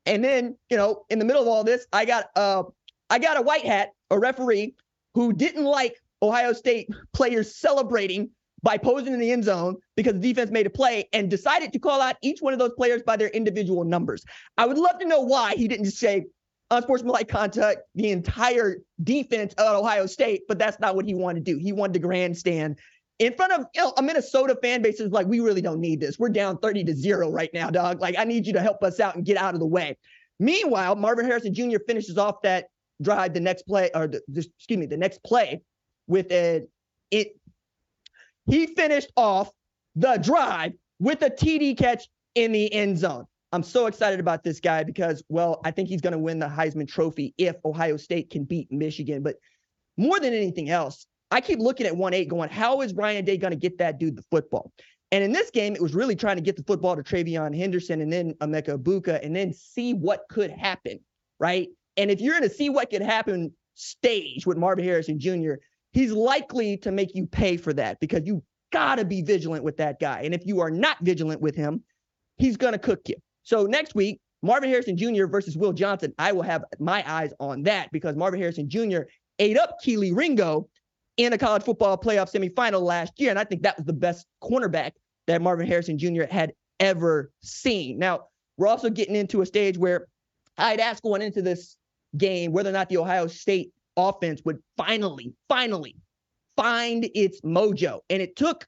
And 0.06 0.24
then, 0.24 0.58
you 0.70 0.78
know, 0.78 1.06
in 1.10 1.20
the 1.20 1.26
middle 1.26 1.42
of 1.42 1.48
all 1.48 1.64
this, 1.64 1.86
I 1.94 2.06
got 2.06 2.26
uh 2.36 2.64
I 3.10 3.20
got 3.20 3.38
a 3.38 3.42
white 3.42 3.66
hat, 3.66 3.90
a 4.12 4.20
referee 4.20 4.76
who 5.14 5.34
didn't 5.34 5.66
like 5.66 5.96
Ohio 6.22 6.54
State 6.54 6.90
players 7.14 7.56
celebrating 7.56 8.30
by 8.64 8.78
posing 8.78 9.14
in 9.14 9.20
the 9.20 9.32
end 9.32 9.44
zone 9.44 9.76
because 9.96 10.14
the 10.14 10.20
defense 10.20 10.52
made 10.52 10.66
a 10.66 10.70
play 10.70 11.08
and 11.14 11.30
decided 11.30 11.72
to 11.74 11.80
call 11.80 12.02
out 12.02 12.16
each 12.22 12.42
one 12.42 12.54
of 12.54 12.60
those 12.60 12.74
players 12.78 13.02
by 13.04 13.16
their 13.16 13.30
individual 13.30 13.84
numbers. 13.84 14.24
I 14.58 14.66
would 14.66 14.78
love 14.78 15.00
to 15.00 15.06
know 15.06 15.22
why 15.22 15.56
he 15.56 15.68
didn't 15.68 15.86
just 15.86 16.00
say, 16.00 16.26
uh, 16.72 16.76
unsportsmanlike 16.76 17.28
contact 17.28 17.80
the 17.96 18.12
entire 18.12 18.78
defense 19.04 19.54
at 19.58 19.66
Ohio 19.66 20.06
State, 20.06 20.44
but 20.48 20.60
that's 20.60 20.80
not 20.80 20.96
what 20.96 21.06
he 21.06 21.16
wanted 21.16 21.46
to 21.46 21.54
do. 21.54 21.58
He 21.58 21.72
wanted 21.72 21.94
to 21.94 22.00
grandstand 22.00 22.78
in 23.20 23.34
front 23.34 23.52
of 23.52 23.66
you 23.76 23.82
know, 23.82 23.94
a 23.98 24.02
Minnesota 24.02 24.58
fan 24.62 24.82
base 24.82 25.00
is 25.00 25.12
like, 25.12 25.28
we 25.28 25.42
really 25.42 25.62
don't 25.62 25.82
need 25.82 26.00
this. 26.00 26.18
We're 26.18 26.30
down 26.30 26.58
30 26.58 26.86
to 26.86 26.96
zero 26.96 27.30
right 27.30 27.50
now, 27.54 27.70
dog. 27.70 28.00
Like, 28.00 28.18
I 28.18 28.24
need 28.24 28.48
you 28.48 28.54
to 28.54 28.62
help 28.62 28.82
us 28.82 29.00
out 29.00 29.16
and 29.16 29.26
get 29.26 29.38
out 29.38 29.54
of 29.54 29.60
the 29.60 29.66
way. 29.68 29.98
Meanwhile, 30.40 30.96
Marvin 30.96 31.26
Harrison 31.26 31.54
Jr. 31.54 31.80
finishes 31.86 32.18
off 32.18 32.42
that 32.44 32.68
drive 33.02 33.34
the 33.34 33.42
next 33.42 33.64
play, 33.64 33.90
or 33.94 34.08
the, 34.08 34.22
excuse 34.34 34.80
me, 34.80 34.86
the 34.86 34.98
next 34.98 35.22
play 35.24 35.62
with 36.08 36.32
a 36.32 36.66
it. 37.12 37.36
He 38.50 38.68
finished 38.68 39.12
off 39.16 39.52
the 39.96 40.18
drive 40.18 40.74
with 41.00 41.22
a 41.22 41.30
TD 41.30 41.78
catch 41.78 42.08
in 42.36 42.52
the 42.52 42.72
end 42.74 42.98
zone. 42.98 43.26
I'm 43.52 43.64
so 43.64 43.88
excited 43.88 44.20
about 44.20 44.44
this 44.44 44.60
guy 44.60 44.84
because, 44.84 45.24
well, 45.30 45.60
I 45.64 45.72
think 45.72 45.90
he's 45.90 46.02
going 46.02 46.14
to 46.14 46.20
win 46.20 46.40
the 46.40 46.48
Heisman 46.48 46.88
Trophy 46.88 47.34
if 47.38 47.56
Ohio 47.66 47.98
State 47.98 48.30
can 48.30 48.44
beat 48.44 48.72
Michigan. 48.72 49.24
But 49.24 49.38
more 49.98 50.20
than 50.20 50.34
anything 50.34 50.70
else, 50.70 51.08
I 51.32 51.42
keep 51.42 51.60
looking 51.60 51.86
at 51.86 51.96
1 51.96 52.14
8 52.14 52.28
going, 52.28 52.50
how 52.50 52.82
is 52.82 52.94
Ryan 52.94 53.26
Day 53.26 53.38
going 53.38 53.52
to 53.52 53.58
get 53.58 53.78
that 53.80 54.00
dude 54.00 54.16
the 54.16 54.24
football? 54.30 54.72
And 55.12 55.24
in 55.24 55.32
this 55.32 55.50
game, 55.50 55.74
it 55.76 55.82
was 55.82 55.96
really 55.96 56.16
trying 56.16 56.36
to 56.36 56.42
get 56.42 56.56
the 56.56 56.64
football 56.64 56.96
to 56.96 57.04
TreVeyon 57.04 57.58
Henderson 57.58 58.02
and 58.02 58.14
then 58.14 58.34
Emeka 58.36 58.78
Egbuka 58.78 59.24
and 59.24 59.36
then 59.36 59.54
see 59.54 59.94
what 59.94 60.22
could 60.30 60.52
happen, 60.52 61.00
right? 61.40 61.70
And 61.98 62.12
if 62.12 62.22
you're 62.22 62.38
in 62.38 62.44
a 62.44 62.50
see 62.50 62.70
what 62.70 62.92
could 62.92 63.02
happen 63.02 63.52
stage 63.74 64.46
with 64.46 64.58
Marvin 64.58 64.86
Harrison 64.86 65.20
Jr., 65.20 65.54
he's 65.92 66.12
likely 66.12 66.78
to 66.78 66.92
make 66.92 67.16
you 67.16 67.26
pay 67.26 67.58
for 67.58 67.74
that 67.74 68.00
because 68.00 68.22
you 68.26 68.44
got 68.72 68.96
to 68.96 69.06
be 69.06 69.22
vigilant 69.22 69.64
with 69.64 69.78
that 69.78 70.00
guy. 70.00 70.22
And 70.22 70.34
if 70.34 70.46
you 70.46 70.60
are 70.60 70.72
not 70.72 70.98
vigilant 71.02 71.42
with 71.42 71.56
him, 71.56 71.84
he's 72.38 72.58
going 72.58 72.74
to 72.74 72.80
cook 72.80 73.02
you. 73.08 73.16
So 73.44 73.66
next 73.66 73.96
week, 73.96 74.20
Marvin 74.42 74.70
Harrison 74.70 74.96
Jr. 74.96 75.26
versus 75.26 75.58
Will 75.58 75.74
Johnson, 75.74 76.14
I 76.18 76.32
will 76.32 76.44
have 76.44 76.64
my 76.80 77.04
eyes 77.06 77.34
on 77.40 77.64
that 77.64 77.92
because 77.92 78.16
Marvin 78.16 78.40
Harrison 78.40 78.70
Jr. 78.70 79.02
ate 79.40 79.58
up 79.58 79.78
Kelee 79.84 80.16
Ringo 80.16 80.70
in 81.18 81.34
a 81.34 81.38
college 81.38 81.64
football 81.64 81.98
playoff 81.98 82.32
semifinal 82.32 82.82
last 82.82 83.14
year. 83.18 83.30
And 83.30 83.40
I 83.40 83.44
think 83.44 83.64
that 83.64 83.78
was 83.78 83.86
the 83.86 83.94
best 83.94 84.26
cornerback 84.42 84.92
that 85.28 85.42
Marvin 85.42 85.68
Harrison 85.68 85.98
Jr. 85.98 86.24
had 86.30 86.54
ever 86.80 87.32
seen. 87.42 88.00
Now, 88.00 88.28
we're 88.58 88.68
also 88.68 88.90
getting 88.90 89.16
into 89.16 89.42
a 89.42 89.46
stage 89.46 89.78
where 89.78 90.08
I'd 90.58 90.80
ask 90.80 91.04
going 91.04 91.22
into 91.22 91.42
this 91.42 91.76
game 92.18 92.52
whether 92.52 92.70
or 92.70 92.74
not 92.74 92.90
the 92.90 92.98
Ohio 92.98 93.28
State 93.28 93.72
offense 94.08 94.42
would 94.46 94.60
finally, 94.78 95.34
finally 95.48 95.96
find 96.56 97.10
its 97.14 97.42
mojo. 97.42 98.00
And 98.10 98.22
it 98.22 98.36
took 98.36 98.68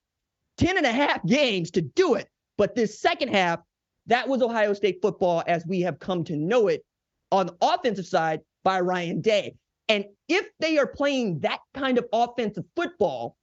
10 0.58 0.78
and 0.78 0.86
a 0.86 0.92
half 0.92 1.26
games 1.26 1.72
to 1.72 1.82
do 1.82 2.16
it. 2.16 2.28
But 2.58 2.76
this 2.76 3.00
second 3.00 3.30
half, 3.30 3.60
that 4.08 4.28
was 4.28 4.42
Ohio 4.42 4.74
State 4.74 5.00
football 5.02 5.44
as 5.48 5.66
we 5.66 5.82
have 5.82 6.00
come 6.00 6.24
to 6.26 6.36
know 6.36 6.68
it 6.68 6.84
on 7.32 7.48
the 7.48 7.56
offensive 7.62 8.06
side 8.06 8.42
by 8.64 8.80
Ryan 8.80 9.22
Day. 9.22 9.56
And 9.90 10.06
if 10.28 10.48
they 10.60 10.78
are 10.78 10.88
playing 10.88 11.40
that 11.40 11.60
kind 11.74 11.98
of 11.98 12.06
offensive 12.14 12.66
football, 12.76 13.36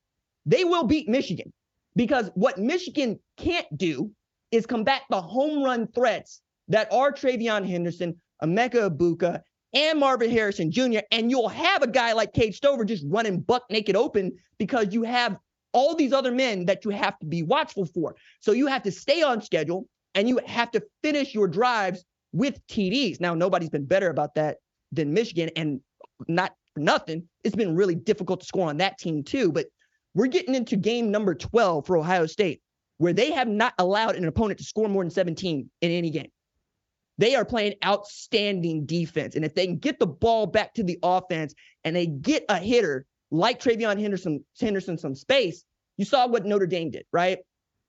they 0.46 0.64
will 0.64 0.84
beat 0.84 1.08
Michigan 1.08 1.52
because 1.94 2.30
what 2.34 2.58
Michigan 2.58 3.18
can't 3.36 3.66
do 3.76 4.10
is 4.50 4.64
combat 4.64 5.02
the 5.10 5.20
home 5.20 5.62
run 5.62 5.86
threats 5.88 6.40
that 6.68 6.90
are 6.92 7.12
TreVeyon 7.12 7.68
Henderson, 7.68 8.20
Emeka 8.42 8.88
Egbuka, 8.90 9.42
and 9.74 9.98
Marvin 9.98 10.30
Harrison 10.30 10.70
Jr. 10.70 11.00
And 11.10 11.30
you'll 11.30 11.48
have 11.48 11.82
a 11.82 11.86
guy 11.88 12.12
like 12.12 12.32
Cade 12.32 12.54
Stover 12.54 12.84
just 12.84 13.04
running 13.06 13.40
buck 13.40 13.64
naked 13.70 13.96
open 13.96 14.32
because 14.58 14.92
you 14.92 15.02
have 15.02 15.36
all 15.72 15.94
these 15.94 16.12
other 16.12 16.32
men 16.32 16.64
that 16.66 16.84
you 16.84 16.90
have 16.90 17.18
to 17.18 17.26
be 17.26 17.42
watchful 17.42 17.86
for. 17.86 18.16
So 18.40 18.52
you 18.52 18.66
have 18.66 18.82
to 18.84 18.92
stay 18.92 19.22
on 19.22 19.42
schedule 19.42 19.86
and 20.14 20.28
you 20.28 20.40
have 20.46 20.70
to 20.72 20.82
finish 21.02 21.34
your 21.34 21.48
drives 21.48 22.04
with 22.32 22.66
TDs. 22.68 23.20
Now, 23.20 23.34
nobody's 23.34 23.70
been 23.70 23.84
better 23.84 24.10
about 24.10 24.34
that 24.34 24.58
than 24.92 25.12
Michigan. 25.12 25.50
And 25.56 25.80
not 26.26 26.54
for 26.74 26.80
nothing, 26.80 27.28
it's 27.44 27.56
been 27.56 27.76
really 27.76 27.94
difficult 27.94 28.40
to 28.40 28.46
score 28.46 28.68
on 28.68 28.78
that 28.78 28.98
team 28.98 29.22
too. 29.22 29.52
But 29.52 29.66
we're 30.14 30.26
getting 30.26 30.54
into 30.54 30.76
game 30.76 31.10
number 31.10 31.34
12 31.34 31.86
for 31.86 31.96
Ohio 31.96 32.26
State, 32.26 32.60
where 32.96 33.12
they 33.12 33.30
have 33.30 33.48
not 33.48 33.74
allowed 33.78 34.16
an 34.16 34.24
opponent 34.24 34.58
to 34.58 34.64
score 34.64 34.88
more 34.88 35.04
than 35.04 35.10
17 35.10 35.70
in 35.80 35.90
any 35.90 36.10
game. 36.10 36.30
They 37.18 37.34
are 37.34 37.44
playing 37.44 37.74
outstanding 37.84 38.86
defense. 38.86 39.34
And 39.34 39.44
if 39.44 39.54
they 39.54 39.66
can 39.66 39.78
get 39.78 39.98
the 39.98 40.06
ball 40.06 40.46
back 40.46 40.74
to 40.74 40.84
the 40.84 40.98
offense 41.02 41.54
and 41.84 41.94
they 41.94 42.06
get 42.06 42.44
a 42.48 42.58
hitter 42.58 43.06
like 43.30 43.60
TreVeyon 43.60 44.00
Henderson, 44.00 44.44
Henderson 44.58 44.96
some 44.98 45.14
space, 45.14 45.64
you 45.96 46.04
saw 46.04 46.26
what 46.28 46.46
Notre 46.46 46.66
Dame 46.66 46.90
did, 46.90 47.04
right? 47.12 47.38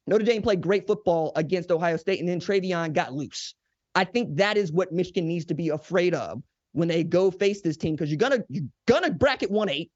Notre 0.08 0.26
Dame 0.26 0.42
played 0.42 0.62
great 0.62 0.88
football 0.88 1.32
against 1.36 1.72
Ohio 1.72 1.96
State, 1.96 2.20
and 2.20 2.28
then 2.28 2.40
TreVeyon 2.40 2.94
got 2.94 3.14
loose. 3.14 3.54
I 3.94 4.04
think 4.04 4.38
that 4.38 4.58
is 4.58 4.72
what 4.72 4.92
Michigan 4.92 5.28
needs 5.28 5.46
to 5.46 5.54
be 5.54 5.70
afraid 5.70 6.16
of 6.16 6.42
when 6.72 6.88
they 6.88 7.04
go 7.04 7.32
face 7.32 7.62
this 7.62 7.78
team 7.78 7.96
because 7.96 8.10
you're 8.10 8.18
gonna 8.18 8.44
you're 8.50 8.66
gonna 8.88 9.12
bracket 9.12 9.52
one 9.52 9.70
eight, 9.70 9.92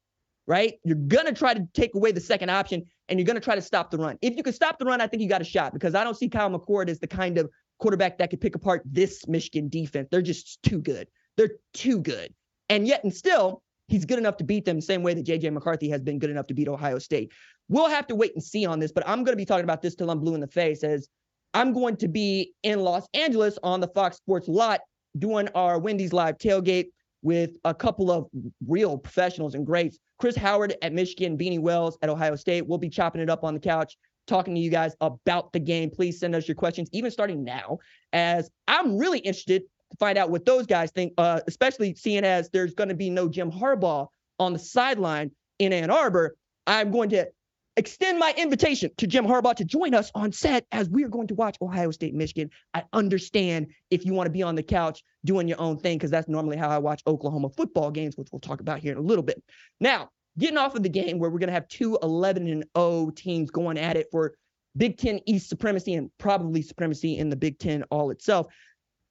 right? 0.47 0.75
You're 0.83 0.97
gonna 0.97 1.33
try 1.33 1.53
to 1.53 1.67
take 1.73 1.95
away 1.95 2.11
the 2.11 2.21
second 2.21 2.49
option 2.49 2.83
and 3.09 3.19
you're 3.19 3.25
gonna 3.25 3.39
try 3.39 3.55
to 3.55 3.61
stop 3.61 3.89
the 3.91 3.97
run. 3.97 4.17
If 4.21 4.35
you 4.35 4.43
can 4.43 4.53
stop 4.53 4.77
the 4.77 4.85
run, 4.85 5.01
I 5.01 5.07
think 5.07 5.21
you 5.21 5.29
got 5.29 5.41
a 5.41 5.45
shot 5.45 5.73
because 5.73 5.95
I 5.95 6.03
don't 6.03 6.17
see 6.17 6.29
Kyle 6.29 6.49
McCord 6.49 6.89
as 6.89 6.99
the 6.99 7.07
kind 7.07 7.37
of 7.37 7.49
quarterback 7.83 8.17
that 8.17 8.29
could 8.29 8.39
pick 8.39 8.55
apart 8.55 8.81
this 8.85 9.27
Michigan 9.27 9.67
defense. 9.67 10.07
They're 10.09 10.21
just 10.21 10.63
too 10.63 10.79
good. 10.79 11.09
They're 11.35 11.57
too 11.73 11.99
good. 11.99 12.33
And 12.69 12.87
yet 12.87 13.03
and 13.03 13.13
still, 13.13 13.61
he's 13.89 14.05
good 14.05 14.17
enough 14.17 14.37
to 14.37 14.45
beat 14.45 14.63
them 14.63 14.77
the 14.77 14.81
same 14.81 15.03
way 15.03 15.13
that 15.13 15.25
JJ 15.25 15.51
McCarthy 15.51 15.89
has 15.89 16.01
been 16.01 16.17
good 16.17 16.29
enough 16.29 16.47
to 16.47 16.53
beat 16.53 16.69
Ohio 16.69 16.97
State. 16.97 17.33
We'll 17.67 17.89
have 17.89 18.07
to 18.07 18.15
wait 18.15 18.33
and 18.35 18.41
see 18.41 18.65
on 18.65 18.79
this, 18.79 18.93
but 18.93 19.03
I'm 19.05 19.25
going 19.25 19.33
to 19.33 19.37
be 19.37 19.43
talking 19.43 19.65
about 19.65 19.81
this 19.81 19.95
till 19.95 20.09
I'm 20.09 20.21
blue 20.21 20.33
in 20.33 20.39
the 20.39 20.47
face 20.47 20.81
as 20.81 21.09
I'm 21.53 21.73
going 21.73 21.97
to 21.97 22.07
be 22.07 22.53
in 22.63 22.79
Los 22.79 23.05
Angeles 23.13 23.59
on 23.63 23.81
the 23.81 23.89
Fox 23.89 24.15
Sports 24.15 24.47
lot 24.47 24.79
doing 25.19 25.49
our 25.53 25.77
Wendy's 25.77 26.13
live 26.13 26.37
tailgate 26.37 26.87
with 27.21 27.57
a 27.65 27.73
couple 27.73 28.11
of 28.11 28.29
real 28.65 28.97
professionals 28.97 29.55
and 29.55 29.65
greats. 29.65 29.99
Chris 30.19 30.37
Howard 30.37 30.75
at 30.81 30.93
Michigan, 30.93 31.37
Beanie 31.37 31.59
Wells 31.59 31.97
at 32.01 32.07
Ohio 32.07 32.37
State. 32.37 32.65
We'll 32.65 32.77
be 32.77 32.89
chopping 32.89 33.21
it 33.21 33.29
up 33.29 33.43
on 33.43 33.53
the 33.53 33.59
couch, 33.59 33.97
talking 34.27 34.55
to 34.55 34.61
you 34.61 34.69
guys 34.69 34.95
about 35.01 35.51
the 35.53 35.59
game. 35.59 35.89
Please 35.89 36.19
send 36.19 36.35
us 36.35 36.47
your 36.47 36.55
questions, 36.55 36.89
even 36.91 37.11
starting 37.11 37.43
now, 37.43 37.79
as 38.11 38.49
I'm 38.67 38.97
really 38.97 39.19
interested 39.19 39.63
to 39.91 39.97
find 39.97 40.17
out 40.17 40.29
what 40.29 40.45
those 40.45 40.65
guys 40.65 40.91
think, 40.91 41.13
uh, 41.17 41.41
especially 41.47 41.95
seeing 41.95 42.23
as 42.23 42.49
there's 42.49 42.73
going 42.73 42.89
to 42.89 42.95
be 42.95 43.09
no 43.09 43.29
Jim 43.29 43.51
Harbaugh 43.51 44.07
on 44.39 44.53
the 44.53 44.59
sideline 44.59 45.31
in 45.59 45.73
Ann 45.73 45.89
Arbor. 45.89 46.35
I'm 46.65 46.91
going 46.91 47.09
to 47.09 47.27
extend 47.75 48.19
my 48.19 48.33
invitation 48.37 48.91
to 48.97 49.07
Jim 49.07 49.25
Harbaugh 49.25 49.55
to 49.55 49.65
join 49.65 49.93
us 49.93 50.11
on 50.13 50.31
set 50.31 50.65
as 50.71 50.89
we 50.89 51.03
are 51.03 51.09
going 51.09 51.27
to 51.27 51.35
watch 51.35 51.57
Ohio 51.61 51.91
State, 51.91 52.13
Michigan. 52.13 52.49
I 52.73 52.83
understand 52.93 53.67
if 53.89 54.05
you 54.05 54.13
want 54.13 54.27
to 54.27 54.31
be 54.31 54.43
on 54.43 54.55
the 54.55 54.63
couch 54.63 55.03
doing 55.25 55.47
your 55.47 55.59
own 55.59 55.77
thing, 55.77 55.97
because 55.97 56.11
that's 56.11 56.27
normally 56.27 56.57
how 56.57 56.69
I 56.69 56.77
watch 56.77 57.01
Oklahoma 57.07 57.49
football 57.49 57.91
games, 57.91 58.15
which 58.15 58.29
we'll 58.31 58.39
talk 58.39 58.61
about 58.61 58.79
here 58.79 58.91
in 58.91 58.97
a 58.97 59.01
little 59.01 59.23
bit. 59.23 59.41
Now, 59.79 60.09
getting 60.37 60.57
off 60.57 60.75
of 60.75 60.83
the 60.83 60.89
game 60.89 61.19
where 61.19 61.29
we're 61.29 61.39
going 61.39 61.47
to 61.47 61.53
have 61.53 61.67
two 61.67 61.97
11 62.01 62.47
and 62.47 62.65
0 62.77 63.11
teams 63.15 63.51
going 63.51 63.77
at 63.77 63.97
it 63.97 64.07
for 64.11 64.33
Big 64.75 64.97
Ten 64.97 65.19
East 65.25 65.49
supremacy 65.49 65.93
and 65.93 66.09
probably 66.17 66.61
supremacy 66.61 67.17
in 67.17 67.29
the 67.29 67.35
Big 67.35 67.59
Ten 67.59 67.83
all 67.91 68.09
itself. 68.09 68.47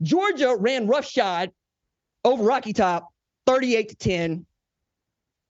Georgia 0.02 0.56
ran 0.58 0.86
roughshod 0.86 1.52
over 2.24 2.42
Rocky 2.42 2.72
Top 2.72 3.08
38 3.46 3.88
to 3.90 3.96
10 3.96 4.46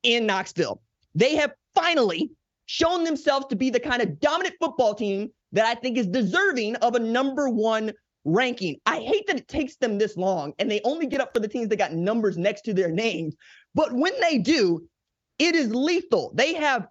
in 0.02 0.26
Knoxville. 0.26 0.83
They 1.14 1.37
have 1.37 1.52
finally 1.75 2.31
shown 2.67 3.05
themselves 3.05 3.47
to 3.47 3.57
be 3.57 3.71
the 3.71 3.81
kind 3.81 4.02
of 4.02 4.21
dominant 4.21 4.55
football 4.61 4.95
team 4.95 5.31
that 5.52 5.64
I 5.64 5.75
think 5.75 5.99
is 5.99 6.07
deserving 6.07 6.76
of 6.76 6.95
a 6.95 6.99
number 6.99 7.49
one 7.49 7.93
ranking. 8.25 8.79
I 8.87 9.00
hate 9.00 9.26
that 9.26 9.37
it 9.37 9.49
takes 9.49 9.76
them 9.76 9.99
this 9.99 10.17
long 10.17 10.52
and 10.59 10.71
they 10.71 10.81
only 10.85 11.07
get 11.07 11.21
up 11.21 11.35
for 11.35 11.41
the 11.41 11.49
teams 11.49 11.69
that 11.69 11.76
got 11.76 11.93
numbers 11.93 12.38
next 12.38 12.62
to 12.62 12.75
their 12.75 12.91
names. 12.91 13.35
But 13.75 13.93
when 13.93 14.12
they 14.21 14.38
do, 14.38 14.87
it 15.38 15.54
is 15.54 15.74
lethal. 15.74 16.32
They 16.34 16.54
have 16.54 16.86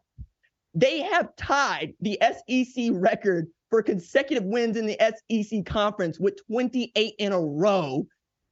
they 0.73 1.01
have 1.01 1.35
tied 1.35 1.93
the 1.99 2.19
SEC 2.21 2.89
record 2.93 3.47
for 3.69 3.81
consecutive 3.81 4.43
wins 4.43 4.77
in 4.77 4.85
the 4.85 4.97
SEC 4.99 5.65
conference 5.65 6.19
with 6.19 6.37
28 6.47 7.13
in 7.17 7.31
a 7.31 7.39
row. 7.39 8.05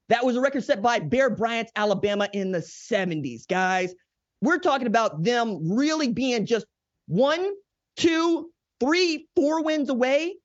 That 0.10 0.26
was 0.26 0.36
a 0.36 0.42
record 0.42 0.64
set 0.64 0.82
by 0.82 1.00
Bear 1.00 1.30
Bryant's 1.30 1.72
Alabama 1.76 2.28
in 2.34 2.52
the 2.52 2.60
70s, 2.60 3.48
guys. 3.48 3.94
We're 4.42 4.58
talking 4.58 4.88
about 4.88 5.24
them 5.24 5.72
really 5.72 6.12
being 6.12 6.46
just 6.46 6.66
one, 7.08 7.52
two, 7.96 8.50
three, 8.80 9.28
four 9.36 9.64
wins 9.64 9.90
away 9.90 10.36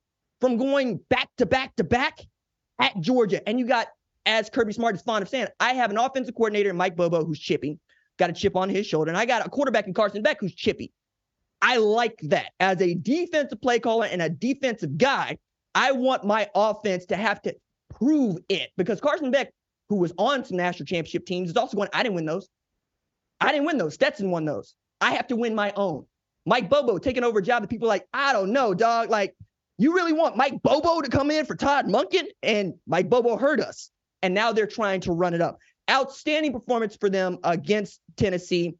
from 0.41 0.57
going 0.57 0.99
back 1.09 1.29
to 1.37 1.45
back 1.45 1.75
to 1.77 1.83
back 1.83 2.19
at 2.79 2.99
Georgia. 2.99 3.47
And 3.47 3.57
you 3.57 3.65
got, 3.65 3.87
as 4.25 4.49
Kirby 4.49 4.73
Smart 4.73 4.95
is 4.95 5.01
fond 5.01 5.23
of 5.23 5.29
saying, 5.29 5.47
I 5.59 5.73
have 5.73 5.89
an 5.91 5.97
offensive 5.97 6.35
coordinator 6.35 6.73
Mike 6.73 6.95
Bobo 6.95 7.25
who's 7.25 7.39
chippy, 7.39 7.79
got 8.17 8.29
a 8.29 8.33
chip 8.33 8.55
on 8.55 8.69
his 8.69 8.85
shoulder, 8.85 9.09
and 9.09 9.17
I 9.17 9.25
got 9.25 9.45
a 9.45 9.49
quarterback 9.49 9.87
in 9.87 9.93
Carson 9.93 10.21
Beck 10.21 10.39
who's 10.39 10.53
chippy. 10.53 10.91
I 11.61 11.77
like 11.77 12.19
that. 12.23 12.51
As 12.59 12.81
a 12.81 12.93
defensive 12.95 13.61
play 13.61 13.79
caller 13.79 14.05
and 14.05 14.21
a 14.21 14.29
defensive 14.29 14.97
guy, 14.97 15.37
I 15.73 15.91
want 15.91 16.23
my 16.23 16.49
offense 16.53 17.05
to 17.07 17.15
have 17.15 17.41
to 17.43 17.55
prove 17.93 18.37
it 18.49 18.69
because 18.77 19.01
Carson 19.01 19.31
Beck, 19.31 19.51
who 19.89 19.97
was 19.97 20.13
on 20.17 20.45
some 20.45 20.57
national 20.57 20.85
championship 20.85 21.25
teams, 21.25 21.49
is 21.49 21.57
also 21.57 21.77
going, 21.77 21.89
I 21.93 22.03
didn't 22.03 22.15
win 22.15 22.25
those. 22.25 22.47
I 23.39 23.51
didn't 23.51 23.65
win 23.65 23.77
those. 23.77 23.93
Stetson 23.93 24.31
won 24.31 24.45
those. 24.45 24.75
I 25.01 25.11
have 25.13 25.27
to 25.27 25.35
win 25.35 25.55
my 25.55 25.73
own. 25.75 26.05
Mike 26.45 26.69
Bobo 26.69 26.97
taking 26.97 27.23
over 27.23 27.39
a 27.39 27.43
job 27.43 27.63
that 27.63 27.69
people 27.69 27.87
like, 27.87 28.05
I 28.13 28.31
don't 28.31 28.51
know, 28.51 28.73
dog. 28.73 29.09
Like, 29.09 29.35
you 29.77 29.93
really 29.93 30.13
want 30.13 30.37
Mike 30.37 30.61
Bobo 30.61 31.01
to 31.01 31.09
come 31.09 31.31
in 31.31 31.45
for 31.45 31.55
Todd 31.55 31.87
Monken? 31.87 32.25
And 32.43 32.75
Mike 32.87 33.09
Bobo 33.09 33.35
hurt 33.37 33.59
us. 33.59 33.89
And 34.21 34.33
now 34.33 34.51
they're 34.51 34.67
trying 34.67 35.01
to 35.01 35.11
run 35.11 35.33
it 35.33 35.41
up. 35.41 35.57
Outstanding 35.89 36.51
performance 36.51 36.95
for 36.95 37.09
them 37.09 37.37
against 37.43 37.99
Tennessee. 38.17 38.75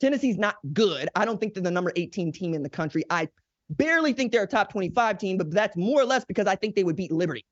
Tennessee's 0.00 0.38
not 0.38 0.56
good. 0.72 1.08
I 1.14 1.24
don't 1.24 1.40
think 1.40 1.54
they're 1.54 1.62
the 1.62 1.70
number 1.70 1.92
18 1.96 2.32
team 2.32 2.54
in 2.54 2.62
the 2.62 2.68
country. 2.68 3.04
I 3.10 3.28
barely 3.70 4.12
think 4.12 4.32
they're 4.32 4.42
a 4.42 4.46
top 4.46 4.70
25 4.70 5.18
team, 5.18 5.38
but 5.38 5.50
that's 5.50 5.76
more 5.76 6.00
or 6.00 6.04
less 6.04 6.24
because 6.24 6.46
I 6.46 6.56
think 6.56 6.74
they 6.74 6.84
would 6.84 6.96
beat 6.96 7.12
Liberty. 7.12 7.44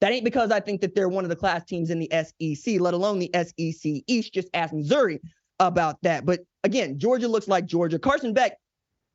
That 0.00 0.12
ain't 0.12 0.24
because 0.24 0.50
I 0.50 0.60
think 0.60 0.80
that 0.82 0.94
they're 0.94 1.08
one 1.08 1.24
of 1.24 1.30
the 1.30 1.36
class 1.36 1.64
teams 1.64 1.90
in 1.90 1.98
the 1.98 2.10
SEC, 2.12 2.80
let 2.80 2.94
alone 2.94 3.18
the 3.18 3.30
SEC 3.34 4.02
East. 4.06 4.32
Just 4.32 4.48
ask 4.54 4.72
Missouri 4.72 5.20
about 5.58 6.00
that. 6.02 6.24
But 6.24 6.40
again, 6.62 6.98
Georgia 6.98 7.26
looks 7.26 7.48
like 7.48 7.66
Georgia. 7.66 7.98
Carson 7.98 8.32
Beck 8.32 8.56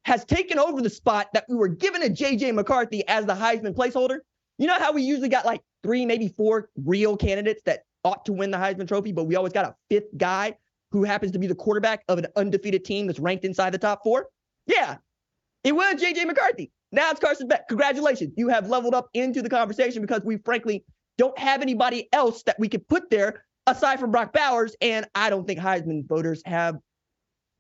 has 0.06 0.26
taken 0.26 0.60
over 0.60 0.82
the 0.82 0.90
spot 0.90 1.28
that 1.34 1.46
we 1.48 1.56
were 1.56 1.70
given 1.70 2.02
to 2.02 2.10
JJ 2.10 2.54
McCarthy 2.54 3.08
as 3.08 3.26
the 3.26 3.34
Heisman 3.34 3.74
placeholder. 3.74 4.20
You 4.58 4.68
know 4.68 4.78
how 4.78 4.92
we 4.92 5.04
usually 5.04 5.30
got 5.30 5.46
like 5.46 5.62
three, 5.84 6.06
maybe 6.06 6.28
four 6.28 6.70
real 6.84 7.16
candidates 7.16 7.62
that 7.66 7.84
ought 8.04 8.26
to 8.26 8.34
win 8.34 8.52
the 8.52 8.58
Heisman 8.58 8.88
Trophy, 8.88 9.12
but 9.12 9.26
we 9.26 9.36
always 9.36 9.54
got 9.54 9.66
a 9.66 9.76
fifth 9.90 10.18
guy 10.18 10.56
who 10.92 11.04
happens 11.04 11.32
to 11.32 11.40
be 11.40 11.48
the 11.48 11.56
quarterback 11.56 12.04
of 12.08 12.20
an 12.20 12.28
undefeated 12.36 12.86
team 12.86 13.08
that's 13.08 13.20
ranked 13.20 13.46
inside 13.46 13.72
the 13.72 13.78
top 13.78 14.04
four? 14.04 14.28
Yeah, 14.68 14.98
it 15.64 15.74
was 15.74 15.96
JJ 16.02 16.26
McCarthy. 16.26 16.72
Now 16.92 17.10
it's 17.10 17.20
Carson 17.20 17.48
Beck. 17.48 17.68
Congratulations. 17.68 18.34
You 18.38 18.50
have 18.50 18.70
leveled 18.70 18.94
up 18.94 19.10
into 19.14 19.42
the 19.42 19.50
conversation 19.50 20.02
because 20.02 20.22
we 20.24 20.38
frankly 20.38 20.86
don't 21.18 21.38
have 21.40 21.62
anybody 21.62 22.08
else 22.14 22.44
that 22.44 22.60
we 22.60 22.70
could 22.70 22.88
put 22.88 23.10
there 23.10 23.44
aside 23.66 24.00
from 24.00 24.12
Brock 24.12 24.34
Bowers. 24.34 24.76
And 24.82 25.08
I 25.16 25.30
don't 25.30 25.48
think 25.48 25.60
Heisman 25.60 26.08
voters 26.08 26.42
have 26.46 26.78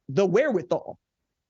the 0.09 0.25
wherewithal 0.25 0.99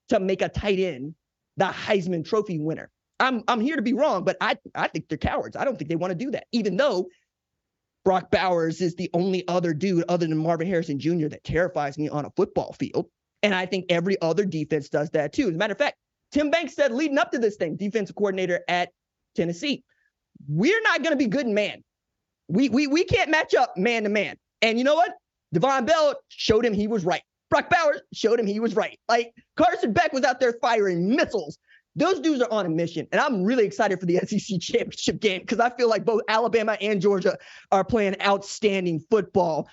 to 0.10 0.20
make 0.20 0.42
a 0.42 0.50
tight 0.50 0.80
end 0.80 1.16
the 1.58 1.66
Heisman 1.66 2.26
Trophy 2.26 2.60
winner. 2.60 2.90
I'm 3.20 3.44
I'm 3.48 3.60
here 3.60 3.76
to 3.76 3.82
be 3.82 3.94
wrong, 3.94 4.24
but 4.24 4.38
I 4.42 4.58
I 4.76 4.88
think 4.88 5.08
they're 5.08 5.18
cowards. 5.18 5.56
I 5.56 5.66
don't 5.66 5.78
think 5.78 5.90
they 5.90 5.96
want 5.96 6.12
to 6.12 6.16
do 6.16 6.32
that, 6.32 6.46
even 6.52 6.78
though 6.78 7.08
Brock 8.04 8.32
Bowers 8.32 8.82
is 8.82 8.96
the 8.96 9.10
only 9.14 9.48
other 9.48 9.74
dude 9.74 10.04
other 10.10 10.28
than 10.28 10.38
Marvin 10.38 10.68
Harrison 10.68 11.00
Jr. 11.00 11.28
that 11.30 11.44
terrifies 11.44 11.98
me 11.98 12.10
on 12.10 12.26
a 12.26 12.32
football 12.36 12.74
field. 12.74 13.08
And 13.42 13.54
I 13.54 13.66
think 13.66 13.86
every 13.90 14.20
other 14.22 14.46
defense 14.46 14.90
does 14.90 15.10
that 15.12 15.34
too. 15.34 15.50
As 15.50 15.56
a 15.56 15.58
matter 15.58 15.74
of 15.74 15.78
fact, 15.78 15.98
Tim 16.32 16.50
Banks 16.50 16.76
said 16.76 16.92
leading 16.92 17.18
up 17.18 17.32
to 17.32 17.40
this 17.40 17.56
thing, 17.56 17.76
defensive 17.76 18.16
coordinator 18.16 18.62
at 18.68 18.90
Tennessee, 19.36 19.84
we're 20.48 20.82
not 20.82 21.04
going 21.04 21.12
to 21.12 21.18
be 21.18 21.28
good 21.28 21.46
in 21.46 21.54
man. 21.54 21.84
We, 22.48 22.70
we, 22.70 22.88
we 22.88 23.04
can't 23.04 23.30
match 23.30 23.54
up 23.54 23.78
man 23.78 24.04
to 24.04 24.10
man. 24.10 24.38
And 24.62 24.78
you 24.78 24.84
know 24.84 24.96
what? 24.96 25.14
Devon 25.54 25.86
Bell 25.86 26.16
showed 26.30 26.66
him 26.66 26.74
he 26.74 26.88
was 26.88 27.06
right. 27.06 27.22
Brock 27.50 27.70
Bowers 27.70 28.02
showed 28.14 28.40
him 28.40 28.48
he 28.48 28.60
was 28.60 28.76
right. 28.76 28.98
Like 29.08 29.34
Carson 29.56 29.94
Beck 29.94 30.12
was 30.12 30.24
out 30.24 30.40
there 30.40 30.54
firing 30.62 31.16
missiles. 31.16 31.60
Those 31.96 32.20
dudes 32.20 32.42
are 32.42 32.52
on 32.52 32.66
a 32.66 32.70
mission. 32.70 33.08
And 33.12 33.22
I'm 33.22 33.44
really 33.44 33.66
excited 33.66 34.00
for 34.00 34.06
the 34.06 34.18
SEC 34.26 34.60
championship 34.60 35.20
game 35.20 35.42
because 35.42 35.60
I 35.60 35.70
feel 35.70 35.90
like 35.90 36.06
both 36.06 36.22
Alabama 36.28 36.78
and 36.82 37.02
Georgia 37.02 37.38
are 37.72 37.84
playing 37.84 38.20
outstanding 38.22 39.00
football. 39.10 39.68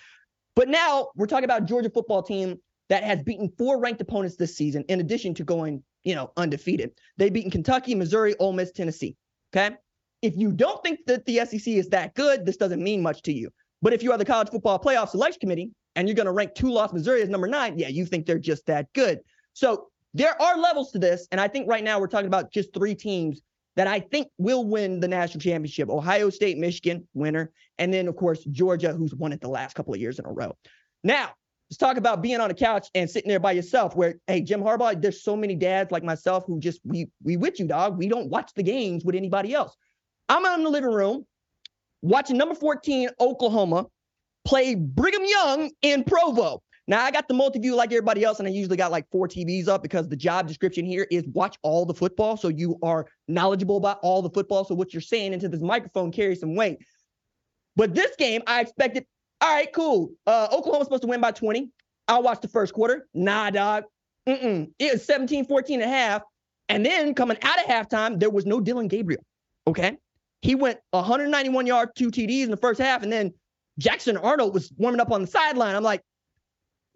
But 0.57 0.69
now 0.69 1.09
we're 1.17 1.27
talking 1.27 1.45
about 1.45 1.65
Georgia 1.67 1.91
football 1.91 2.23
team 2.23 2.59
that 2.89 3.05
has 3.05 3.23
beaten 3.23 3.51
four 3.57 3.81
ranked 3.81 4.01
opponents 4.01 4.37
this 4.37 4.57
season, 4.57 4.85
in 4.89 5.01
addition 5.01 5.33
to 5.35 5.45
going, 5.45 5.83
you 6.05 6.15
know, 6.15 6.33
undefeated. 6.37 6.91
They've 7.17 7.33
beaten 7.33 7.51
Kentucky, 7.51 7.95
Missouri, 7.95 8.35
Ole 8.39 8.53
Miss, 8.53 8.73
Tennessee. 8.73 9.17
Okay. 9.55 9.77
If 10.23 10.37
you 10.37 10.53
don't 10.53 10.83
think 10.83 11.01
that 11.07 11.25
the 11.25 11.37
SEC 11.47 11.67
is 11.69 11.89
that 11.91 12.15
good, 12.15 12.45
this 12.45 12.57
doesn't 12.57 12.83
mean 12.83 13.01
much 13.01 13.23
to 13.23 13.33
you. 13.33 13.51
But 13.81 13.95
if 13.95 14.03
you 14.03 14.13
are 14.13 14.19
the 14.19 14.25
college 14.25 14.51
football 14.51 14.79
playoff 14.79 15.09
selection 15.09 15.41
committee 15.41 15.71
and 15.97 16.07
you're 16.07 16.15
going 16.15 16.27
to 16.27 16.33
rank 16.33 16.55
two 16.55 16.71
loss 16.71 16.93
Missouri 16.93 17.23
as 17.23 17.29
number 17.29 17.47
nine, 17.47 17.79
yeah, 17.79 17.89
you 17.89 18.05
think 18.05 18.27
they're 18.27 18.39
just 18.39 18.67
that 18.67 18.93
good. 18.93 19.21
So 19.55 19.87
there 20.15 20.41
are 20.41 20.59
levels 20.59 20.93
to 20.93 20.99
this. 20.99 21.29
And 21.31 21.41
I 21.41 21.49
think 21.49 21.69
right 21.69 21.85
now 21.85 22.01
we're 22.01 22.09
talking 22.09 22.27
about 22.27 22.53
just 22.53 22.75
three 22.75 22.95
teams 22.95 23.43
that 23.77 23.87
I 23.87 24.01
think 24.01 24.29
will 24.39 24.65
win 24.65 25.01
the 25.01 25.09
national 25.09 25.41
championship 25.41 25.89
Ohio 25.89 26.31
State, 26.31 26.59
Michigan, 26.59 27.07
winner. 27.15 27.53
And 27.79 27.95
then, 27.95 28.09
of 28.09 28.17
course, 28.17 28.45
Georgia, 28.45 28.93
who's 28.93 29.15
won 29.15 29.33
it 29.33 29.41
the 29.41 29.49
last 29.49 29.75
couple 29.75 29.95
of 29.95 30.01
years 30.01 30.19
in 30.19 30.27
a 30.27 30.33
row. 30.33 30.57
Now, 31.05 31.31
let's 31.71 31.79
talk 31.79 31.97
about 31.97 32.21
being 32.21 32.41
on 32.41 32.51
a 32.51 32.55
couch 32.55 32.89
and 32.95 33.09
sitting 33.09 33.29
there 33.29 33.41
by 33.41 33.53
yourself 33.53 33.95
where, 33.95 34.17
hey, 34.27 34.41
Jim 34.43 34.61
Harbaugh, 34.61 35.01
there's 35.01 35.23
so 35.23 35.37
many 35.37 35.55
dads 35.55 35.93
like 35.93 36.03
myself 36.03 36.45
who 36.47 36.59
just, 36.59 36.81
we, 36.85 37.09
we 37.23 37.37
with 37.37 37.61
you, 37.61 37.67
dog. 37.67 37.97
We 37.97 38.09
don't 38.09 38.29
watch 38.29 38.53
the 38.55 38.63
games 38.63 39.05
with 39.05 39.15
anybody 39.15 39.55
else. 39.55 39.77
I'm 40.29 40.45
out 40.45 40.59
in 40.59 40.65
the 40.65 40.71
living 40.71 40.93
room 40.93 41.25
watching 42.03 42.37
number 42.37 42.55
14 42.55 43.11
Oklahoma 43.21 43.87
play 44.45 44.75
Brigham 44.75 45.25
Young 45.25 45.71
in 45.83 46.05
Provo. 46.05 46.63
Now 46.91 47.05
I 47.05 47.13
got 47.13 47.29
the 47.29 47.35
multi-view 47.35 47.77
like 47.77 47.93
everybody 47.93 48.25
else, 48.25 48.41
and 48.41 48.49
I 48.49 48.51
usually 48.51 48.77
got 48.77 48.91
like 48.91 49.09
four 49.13 49.29
TVs 49.29 49.69
up 49.69 49.81
because 49.81 50.09
the 50.09 50.17
job 50.17 50.49
description 50.49 50.85
here 50.85 51.07
is 51.09 51.23
watch 51.29 51.57
all 51.63 51.87
the 51.87 51.95
football. 51.95 52.37
So 52.37 52.49
you 52.49 52.81
are 52.83 53.07
knowledgeable 53.29 53.77
about 53.77 54.01
all 54.03 54.23
the 54.23 54.31
football. 54.31 54.65
So 54.65 54.75
what 54.75 54.93
you're 54.93 55.01
saying 55.01 55.33
into 55.33 55.49
this 55.49 55.61
microphone 55.61 56.11
carries 56.11 56.41
some 56.41 56.57
weight. 56.57 56.79
But 57.77 57.95
this 57.95 58.17
game, 58.17 58.43
I 58.49 58.61
expected, 58.61 59.07
all 59.41 59.55
right, 59.55 59.73
cool. 59.73 60.11
Uh, 60.27 60.49
Oklahoma's 60.51 60.87
supposed 60.87 61.03
to 61.03 61.07
win 61.07 61.21
by 61.21 61.31
20. 61.31 61.71
I'll 62.09 62.25
watch 62.25 62.41
the 62.41 62.49
first 62.49 62.75
quarter. 62.75 63.07
Nah, 63.15 63.51
dog. 63.51 63.85
Mm-mm. 64.29 64.73
It 64.81 64.95
was 64.95 65.05
17, 65.05 65.45
14 65.45 65.81
and 65.81 65.89
a 65.89 65.95
half. 65.95 66.23
And 66.69 66.85
then 66.85 67.15
coming 67.15 67.39
out 67.43 67.61
of 67.61 67.67
halftime, 67.67 68.19
there 68.19 68.31
was 68.31 68.47
no 68.47 68.61
Dillon 68.61 68.89
Gabriel. 68.89 69.25
Okay. 69.69 69.97
He 70.43 70.57
went 70.57 70.81
191 70.91 71.69
yards, 71.69 71.93
two 71.95 72.11
TDs 72.11 72.43
in 72.43 72.51
the 72.51 72.57
first 72.57 72.81
half, 72.81 73.05
and 73.05 73.13
then 73.13 73.33
Jackson 73.79 74.17
Arnold 74.17 74.55
was 74.55 74.73
warming 74.77 75.01
up 75.01 75.13
on 75.13 75.21
the 75.21 75.29
sideline. 75.29 75.77
I'm 75.77 75.85
like, 75.85 76.03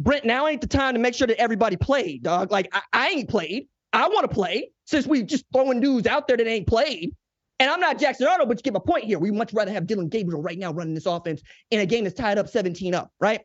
Brent, 0.04 0.26
now 0.26 0.46
ain't 0.46 0.60
the 0.60 0.66
time 0.66 0.92
to 0.92 1.00
make 1.00 1.14
sure 1.14 1.26
that 1.26 1.40
everybody 1.40 1.76
played, 1.76 2.22
dog. 2.22 2.52
Like, 2.52 2.68
I, 2.72 2.82
I 2.92 3.08
ain't 3.08 3.28
played. 3.28 3.68
I 3.94 4.06
want 4.08 4.28
to 4.28 4.34
play 4.34 4.70
since 4.84 5.06
we 5.06 5.22
just 5.22 5.46
throwing 5.52 5.80
dudes 5.80 6.06
out 6.06 6.28
there 6.28 6.36
that 6.36 6.46
ain't 6.46 6.66
played. 6.66 7.16
And 7.58 7.70
I'm 7.70 7.80
not 7.80 7.98
Jackson 7.98 8.26
Arnold, 8.26 8.50
but 8.50 8.58
you 8.58 8.62
get 8.62 8.74
my 8.74 8.80
point 8.86 9.04
here. 9.04 9.18
We 9.18 9.30
much 9.30 9.54
rather 9.54 9.72
have 9.72 9.86
Dillon 9.86 10.08
Gabriel 10.08 10.42
right 10.42 10.58
now 10.58 10.72
running 10.72 10.92
this 10.92 11.06
offense 11.06 11.40
in 11.70 11.80
a 11.80 11.86
game 11.86 12.04
that's 12.04 12.16
tied 12.16 12.36
up 12.36 12.48
17 12.48 12.94
up, 12.94 13.12
right? 13.18 13.40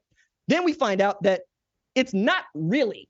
Then 0.49 0.65
we 0.65 0.73
find 0.73 0.99
out 0.99 1.23
that 1.23 1.43
it's 1.95 2.13
not 2.13 2.43
really 2.53 3.07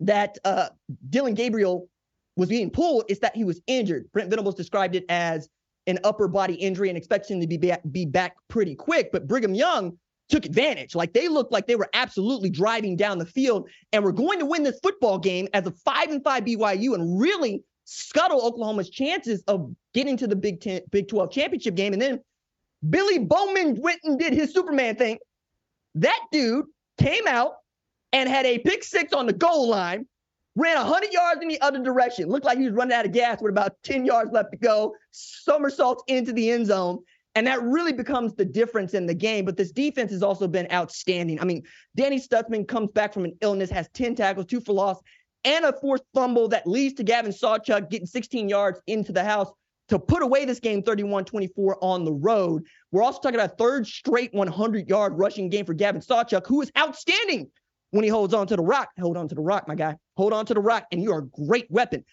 that 0.00 0.36
uh, 0.44 0.70
Dillon 1.10 1.34
Gabriel 1.34 1.88
was 2.36 2.48
being 2.48 2.70
pulled, 2.70 3.04
it's 3.08 3.20
that 3.20 3.36
he 3.36 3.44
was 3.44 3.60
injured. 3.68 4.10
Brent 4.12 4.30
Venables 4.30 4.56
described 4.56 4.96
it 4.96 5.04
as 5.08 5.48
an 5.86 6.00
upper 6.02 6.26
body 6.26 6.54
injury 6.54 6.88
and 6.88 6.98
expects 6.98 7.30
him 7.30 7.40
to 7.40 7.46
be 7.46 7.56
back, 7.56 7.82
be 7.92 8.04
back 8.04 8.34
pretty 8.48 8.74
quick. 8.74 9.12
But 9.12 9.28
Brigham 9.28 9.54
Young 9.54 9.96
took 10.30 10.46
advantage. 10.46 10.94
Like 10.94 11.12
they 11.12 11.28
looked 11.28 11.52
like 11.52 11.66
they 11.66 11.76
were 11.76 11.90
absolutely 11.92 12.50
driving 12.50 12.96
down 12.96 13.18
the 13.18 13.26
field 13.26 13.68
and 13.92 14.04
were 14.04 14.12
going 14.12 14.38
to 14.38 14.46
win 14.46 14.62
this 14.62 14.78
football 14.82 15.18
game 15.18 15.48
as 15.52 15.66
a 15.66 15.70
five 15.70 16.10
and 16.10 16.22
five 16.22 16.44
BYU 16.44 16.94
and 16.94 17.20
really 17.20 17.62
scuttle 17.84 18.40
Oklahoma's 18.42 18.90
chances 18.90 19.42
of 19.48 19.74
getting 19.94 20.16
to 20.16 20.26
the 20.26 20.36
Big 20.36 20.60
Ten, 20.60 20.80
Big 20.90 21.08
12 21.08 21.30
championship 21.30 21.74
game. 21.74 21.92
And 21.92 22.00
then 22.00 22.20
Billy 22.88 23.18
Bowman 23.18 23.80
went 23.80 24.00
and 24.04 24.18
did 24.18 24.32
his 24.32 24.54
Superman 24.54 24.96
thing. 24.96 25.18
That 25.96 26.20
dude 26.30 26.66
came 26.98 27.26
out 27.26 27.54
and 28.12 28.28
had 28.28 28.46
a 28.46 28.58
pick 28.58 28.84
six 28.84 29.12
on 29.12 29.26
the 29.26 29.32
goal 29.32 29.68
line 29.68 30.06
ran 30.56 30.76
100 30.76 31.12
yards 31.12 31.42
in 31.42 31.48
the 31.48 31.60
other 31.60 31.82
direction. 31.82 32.28
Looked 32.28 32.44
like 32.44 32.58
he 32.58 32.64
was 32.64 32.74
running 32.74 32.92
out 32.92 33.06
of 33.06 33.12
gas 33.12 33.40
with 33.40 33.50
about 33.50 33.76
10 33.82 34.04
yards 34.04 34.32
left 34.32 34.52
to 34.52 34.58
go. 34.58 34.94
Somersaults 35.10 36.02
into 36.06 36.32
the 36.32 36.50
end 36.50 36.66
zone. 36.66 36.98
And 37.40 37.46
that 37.46 37.62
really 37.62 37.94
becomes 37.94 38.34
the 38.34 38.44
difference 38.44 38.92
in 38.92 39.06
the 39.06 39.14
game. 39.14 39.46
But 39.46 39.56
this 39.56 39.72
defense 39.72 40.10
has 40.10 40.22
also 40.22 40.46
been 40.46 40.70
outstanding. 40.70 41.40
I 41.40 41.44
mean, 41.44 41.62
Danny 41.96 42.20
Stutsman 42.20 42.68
comes 42.68 42.92
back 42.92 43.14
from 43.14 43.24
an 43.24 43.34
illness, 43.40 43.70
has 43.70 43.88
10 43.94 44.14
tackles, 44.14 44.44
two 44.44 44.60
for 44.60 44.74
loss, 44.74 45.00
and 45.46 45.64
a 45.64 45.72
fourth 45.80 46.02
fumble 46.12 46.48
that 46.48 46.66
leads 46.66 46.96
to 46.96 47.02
Gavin 47.02 47.32
Sawchuk 47.32 47.88
getting 47.88 48.06
16 48.06 48.50
yards 48.50 48.78
into 48.88 49.10
the 49.10 49.24
house 49.24 49.50
to 49.88 49.98
put 49.98 50.22
away 50.22 50.44
this 50.44 50.60
game 50.60 50.82
31 50.82 51.24
24 51.24 51.82
on 51.82 52.04
the 52.04 52.12
road. 52.12 52.66
We're 52.92 53.02
also 53.02 53.20
talking 53.20 53.36
about 53.36 53.54
a 53.54 53.56
third 53.56 53.86
straight 53.86 54.34
100 54.34 54.86
yard 54.86 55.14
rushing 55.16 55.48
game 55.48 55.64
for 55.64 55.72
Gavin 55.72 56.02
Sawchuk, 56.02 56.46
who 56.46 56.60
is 56.60 56.70
outstanding 56.76 57.50
when 57.92 58.04
he 58.04 58.10
holds 58.10 58.34
on 58.34 58.48
to 58.48 58.56
the 58.56 58.62
rock. 58.62 58.90
Hold 59.00 59.16
on 59.16 59.28
to 59.28 59.34
the 59.34 59.40
rock, 59.40 59.66
my 59.66 59.76
guy. 59.76 59.96
Hold 60.18 60.34
on 60.34 60.44
to 60.44 60.52
the 60.52 60.60
rock, 60.60 60.84
and 60.92 61.02
you 61.02 61.10
are 61.10 61.20
a 61.20 61.46
great 61.46 61.70
weapon. 61.70 62.04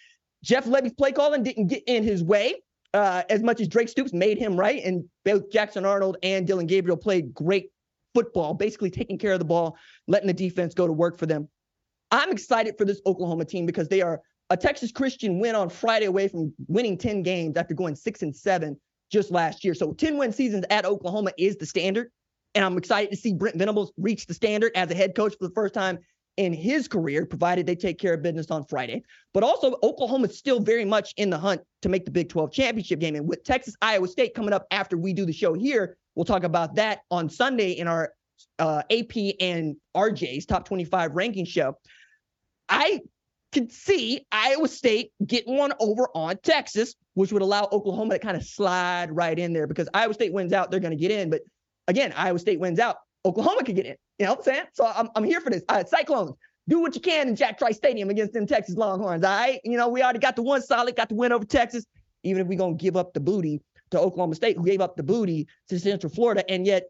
Jeff 0.41 0.65
Lebby's 0.65 0.93
play 0.93 1.11
calling 1.11 1.43
didn't 1.43 1.67
get 1.67 1.83
in 1.85 2.05
his 2.05 2.23
way 2.23 2.55
uh, 2.97 3.23
as 3.29 3.43
much 3.43 3.61
as 3.61 3.67
Drake 3.67 3.89
Stoops 3.89 4.11
made 4.11 4.39
him 4.39 4.57
right. 4.57 4.83
And 4.83 5.05
both 5.23 5.51
Jackson 5.51 5.85
Arnold 5.85 6.17
and 6.23 6.47
Dillon 6.47 6.65
Gabriel 6.65 6.97
played 6.97 7.33
great 7.33 7.69
football, 8.15 8.55
basically 8.55 8.89
taking 8.89 9.19
care 9.19 9.33
of 9.33 9.39
the 9.39 9.45
ball, 9.45 9.77
letting 10.07 10.27
the 10.27 10.33
defense 10.33 10.73
go 10.73 10.87
to 10.87 10.93
work 10.93 11.17
for 11.17 11.27
them. 11.27 11.47
I'm 12.09 12.31
excited 12.31 12.75
for 12.77 12.85
this 12.85 12.99
Oklahoma 13.05 13.45
team 13.45 13.67
because 13.67 13.87
they 13.87 14.01
are 14.01 14.21
a 14.49 14.57
Texas 14.57 14.91
Christian 14.91 15.39
win 15.39 15.55
on 15.55 15.69
Friday 15.69 16.05
away 16.05 16.27
from 16.27 16.53
winning 16.67 16.97
10 16.97 17.21
games 17.21 17.55
after 17.55 17.75
going 17.75 17.95
six 17.95 18.23
and 18.23 18.35
seven 18.35 18.79
just 19.11 19.29
last 19.29 19.63
year. 19.63 19.75
So 19.75 19.93
10 19.93 20.17
win 20.17 20.31
seasons 20.31 20.65
at 20.71 20.85
Oklahoma 20.85 21.31
is 21.37 21.57
the 21.57 21.65
standard. 21.65 22.09
And 22.55 22.65
I'm 22.65 22.77
excited 22.77 23.11
to 23.11 23.17
see 23.17 23.33
Brent 23.33 23.57
Venables 23.57 23.93
reach 23.97 24.25
the 24.25 24.33
standard 24.33 24.71
as 24.73 24.89
a 24.89 24.95
head 24.95 25.13
coach 25.15 25.35
for 25.37 25.47
the 25.47 25.53
first 25.53 25.75
time 25.75 25.99
in 26.37 26.53
his 26.53 26.87
career, 26.87 27.25
provided 27.25 27.65
they 27.65 27.75
take 27.75 27.99
care 27.99 28.13
of 28.13 28.21
business 28.21 28.49
on 28.49 28.63
Friday. 28.65 29.03
But 29.33 29.43
also, 29.43 29.77
Oklahoma's 29.83 30.37
still 30.37 30.59
very 30.59 30.85
much 30.85 31.13
in 31.17 31.29
the 31.29 31.37
hunt 31.37 31.61
to 31.81 31.89
make 31.89 32.05
the 32.05 32.11
Big 32.11 32.29
12 32.29 32.51
championship 32.51 32.99
game. 32.99 33.15
And 33.15 33.27
with 33.27 33.43
Texas, 33.43 33.75
Iowa 33.81 34.07
State 34.07 34.33
coming 34.33 34.53
up 34.53 34.65
after 34.71 34.97
we 34.97 35.13
do 35.13 35.25
the 35.25 35.33
show 35.33 35.53
here, 35.53 35.97
we'll 36.15 36.25
talk 36.25 36.43
about 36.43 36.75
that 36.75 36.99
on 37.11 37.29
Sunday 37.29 37.71
in 37.71 37.87
our 37.87 38.13
uh, 38.59 38.83
AP 38.91 39.35
and 39.39 39.75
RJ's 39.95 40.45
top 40.45 40.65
25 40.65 41.15
ranking 41.15 41.45
show. 41.45 41.77
I 42.69 43.01
could 43.51 43.71
see 43.71 44.25
Iowa 44.31 44.67
State 44.67 45.11
getting 45.25 45.57
one 45.57 45.73
over 45.79 46.09
on 46.13 46.37
Texas, 46.43 46.95
which 47.13 47.31
would 47.31 47.41
allow 47.41 47.67
Oklahoma 47.71 48.15
to 48.15 48.19
kind 48.19 48.37
of 48.37 48.43
slide 48.43 49.09
right 49.11 49.37
in 49.37 49.53
there 49.53 49.67
because 49.67 49.89
Iowa 49.93 50.13
State 50.13 50.33
wins 50.33 50.53
out, 50.53 50.69
they're 50.69 50.79
going 50.79 50.95
to 50.95 51.01
get 51.01 51.11
in. 51.11 51.29
But 51.29 51.41
again, 51.87 52.13
Iowa 52.15 52.39
State 52.39 52.59
wins 52.59 52.79
out. 52.79 52.97
Oklahoma 53.27 53.63
could 53.63 53.75
get 53.75 53.85
in. 53.85 53.95
You 54.19 54.25
know 54.25 54.31
what 54.31 54.39
I'm 54.39 54.43
saying? 54.45 54.63
So 54.73 54.85
I'm, 54.85 55.09
I'm 55.15 55.23
here 55.23 55.41
for 55.41 55.49
this. 55.49 55.63
All 55.67 55.77
right, 55.77 55.87
Cyclones, 55.87 56.31
do 56.67 56.79
what 56.79 56.95
you 56.95 57.01
can 57.01 57.27
in 57.27 57.35
Jack 57.35 57.57
Trice 57.57 57.75
Stadium 57.75 58.09
against 58.09 58.33
them 58.33 58.47
Texas 58.47 58.75
Longhorns. 58.75 59.23
All 59.23 59.37
right. 59.37 59.59
You 59.63 59.77
know, 59.77 59.89
we 59.89 60.01
already 60.01 60.19
got 60.19 60.35
the 60.35 60.43
one 60.43 60.61
solid, 60.61 60.95
got 60.95 61.09
the 61.09 61.15
win 61.15 61.31
over 61.31 61.45
Texas, 61.45 61.85
even 62.23 62.41
if 62.41 62.47
we're 62.47 62.57
going 62.57 62.77
to 62.77 62.81
give 62.81 62.97
up 62.97 63.13
the 63.13 63.19
booty 63.19 63.61
to 63.91 63.99
Oklahoma 63.99 64.35
State, 64.35 64.57
who 64.57 64.65
gave 64.65 64.81
up 64.81 64.95
the 64.95 65.03
booty 65.03 65.47
to 65.69 65.79
Central 65.79 66.11
Florida. 66.11 66.49
And 66.49 66.65
yet, 66.65 66.83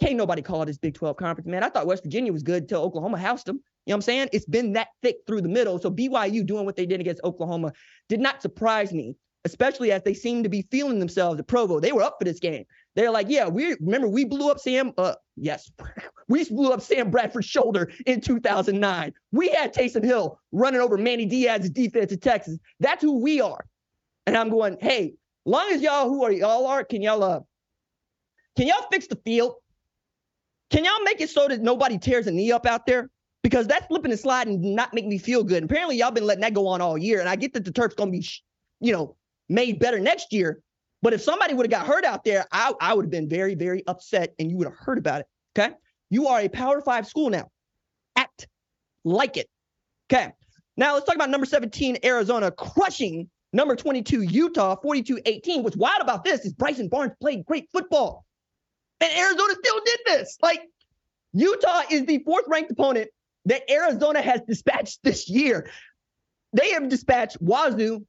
can't 0.00 0.16
nobody 0.16 0.42
call 0.42 0.64
this 0.64 0.78
Big 0.78 0.94
12 0.94 1.16
conference, 1.16 1.48
man. 1.48 1.64
I 1.64 1.68
thought 1.68 1.86
West 1.86 2.04
Virginia 2.04 2.32
was 2.32 2.42
good 2.42 2.64
until 2.64 2.82
Oklahoma 2.82 3.18
housed 3.18 3.46
them. 3.46 3.56
You 3.56 3.92
know 3.92 3.94
what 3.94 3.96
I'm 3.96 4.02
saying? 4.02 4.28
It's 4.32 4.46
been 4.46 4.74
that 4.74 4.88
thick 5.02 5.16
through 5.26 5.40
the 5.40 5.48
middle. 5.48 5.78
So 5.78 5.90
BYU 5.90 6.46
doing 6.46 6.66
what 6.66 6.76
they 6.76 6.86
did 6.86 7.00
against 7.00 7.24
Oklahoma 7.24 7.72
did 8.08 8.20
not 8.20 8.42
surprise 8.42 8.92
me, 8.92 9.16
especially 9.44 9.90
as 9.90 10.02
they 10.02 10.14
seemed 10.14 10.44
to 10.44 10.50
be 10.50 10.62
feeling 10.70 10.98
themselves 10.98 11.40
at 11.40 11.46
Provo. 11.46 11.80
They 11.80 11.92
were 11.92 12.02
up 12.02 12.16
for 12.18 12.24
this 12.24 12.38
game. 12.38 12.64
They're 12.98 13.12
like, 13.12 13.28
yeah, 13.28 13.46
we 13.46 13.76
remember 13.78 14.08
we 14.08 14.24
blew 14.24 14.50
up 14.50 14.58
Sam. 14.58 14.92
Uh, 14.98 15.14
yes, 15.36 15.70
we 16.28 16.42
blew 16.46 16.72
up 16.72 16.80
Sam 16.80 17.12
Bradford's 17.12 17.46
shoulder 17.46 17.92
in 18.06 18.20
2009. 18.20 19.14
We 19.30 19.50
had 19.50 19.72
Taysom 19.72 20.02
Hill 20.02 20.40
running 20.50 20.80
over 20.80 20.98
Manny 20.98 21.24
Diaz's 21.24 21.70
defense 21.70 22.10
in 22.10 22.18
Texas. 22.18 22.58
That's 22.80 23.00
who 23.00 23.20
we 23.20 23.40
are. 23.40 23.64
And 24.26 24.36
I'm 24.36 24.50
going, 24.50 24.78
hey, 24.80 25.14
long 25.44 25.70
as 25.70 25.80
y'all 25.80 26.08
who 26.08 26.24
are 26.24 26.32
y'all 26.32 26.66
are, 26.66 26.82
can 26.82 27.00
y'all 27.00 27.22
uh, 27.22 27.38
can 28.56 28.66
y'all 28.66 28.88
fix 28.90 29.06
the 29.06 29.14
field? 29.24 29.54
Can 30.70 30.84
y'all 30.84 31.04
make 31.04 31.20
it 31.20 31.30
so 31.30 31.46
that 31.46 31.60
nobody 31.60 31.98
tears 31.98 32.26
a 32.26 32.32
knee 32.32 32.50
up 32.50 32.66
out 32.66 32.84
there? 32.84 33.10
Because 33.44 33.68
that 33.68 33.86
slipping 33.86 34.10
and 34.10 34.18
sliding 34.18 34.60
did 34.60 34.72
not 34.72 34.92
make 34.92 35.06
me 35.06 35.18
feel 35.18 35.44
good. 35.44 35.62
And 35.62 35.70
apparently, 35.70 35.98
y'all 35.98 36.10
been 36.10 36.26
letting 36.26 36.42
that 36.42 36.52
go 36.52 36.66
on 36.66 36.80
all 36.80 36.98
year. 36.98 37.20
And 37.20 37.28
I 37.28 37.36
get 37.36 37.52
that 37.52 37.64
the 37.64 37.70
turf's 37.70 37.94
gonna 37.94 38.10
be, 38.10 38.26
you 38.80 38.90
know, 38.90 39.14
made 39.48 39.78
better 39.78 40.00
next 40.00 40.32
year. 40.32 40.64
But 41.02 41.12
if 41.12 41.22
somebody 41.22 41.54
would 41.54 41.70
have 41.70 41.70
got 41.70 41.86
hurt 41.86 42.04
out 42.04 42.24
there, 42.24 42.44
I, 42.50 42.72
I 42.80 42.94
would 42.94 43.04
have 43.04 43.10
been 43.10 43.28
very, 43.28 43.54
very 43.54 43.86
upset 43.86 44.34
and 44.38 44.50
you 44.50 44.56
would 44.56 44.66
have 44.66 44.76
heard 44.76 44.98
about 44.98 45.20
it. 45.20 45.26
Okay. 45.56 45.74
You 46.10 46.28
are 46.28 46.40
a 46.40 46.48
power 46.48 46.80
five 46.80 47.06
school 47.06 47.30
now. 47.30 47.50
Act 48.16 48.48
like 49.04 49.36
it. 49.36 49.48
Okay. 50.10 50.32
Now 50.76 50.94
let's 50.94 51.06
talk 51.06 51.14
about 51.14 51.30
number 51.30 51.46
17, 51.46 51.98
Arizona 52.04 52.50
crushing 52.50 53.28
number 53.52 53.76
22, 53.76 54.22
Utah, 54.22 54.76
42 54.76 55.20
18. 55.24 55.62
What's 55.62 55.76
wild 55.76 56.00
about 56.00 56.24
this 56.24 56.44
is 56.44 56.52
Bryson 56.52 56.88
Barnes 56.88 57.12
played 57.20 57.44
great 57.44 57.68
football. 57.72 58.24
And 59.00 59.12
Arizona 59.12 59.54
still 59.62 59.80
did 59.84 59.98
this. 60.06 60.38
Like 60.42 60.62
Utah 61.32 61.82
is 61.90 62.06
the 62.06 62.18
fourth 62.18 62.44
ranked 62.48 62.70
opponent 62.70 63.10
that 63.44 63.70
Arizona 63.70 64.20
has 64.20 64.40
dispatched 64.46 65.00
this 65.02 65.28
year. 65.28 65.70
They 66.52 66.70
have 66.70 66.88
dispatched 66.88 67.38
Wazoo, 67.40 68.06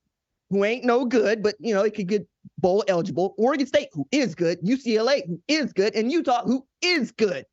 who 0.49 0.63
ain't 0.63 0.83
no 0.83 1.05
good, 1.05 1.43
but 1.43 1.55
you 1.59 1.73
know, 1.73 1.83
it 1.83 1.95
could 1.95 2.07
get 2.07 2.27
bowl 2.57 2.83
eligible. 2.87 3.35
Oregon 3.37 3.67
State, 3.67 3.89
who 3.93 4.07
is 4.11 4.35
good, 4.35 4.59
UCLA, 4.61 5.25
who 5.27 5.39
is 5.47 5.73
good, 5.73 5.95
and 5.95 6.11
Utah, 6.11 6.43
who 6.43 6.65
is 6.81 7.11
good. 7.11 7.45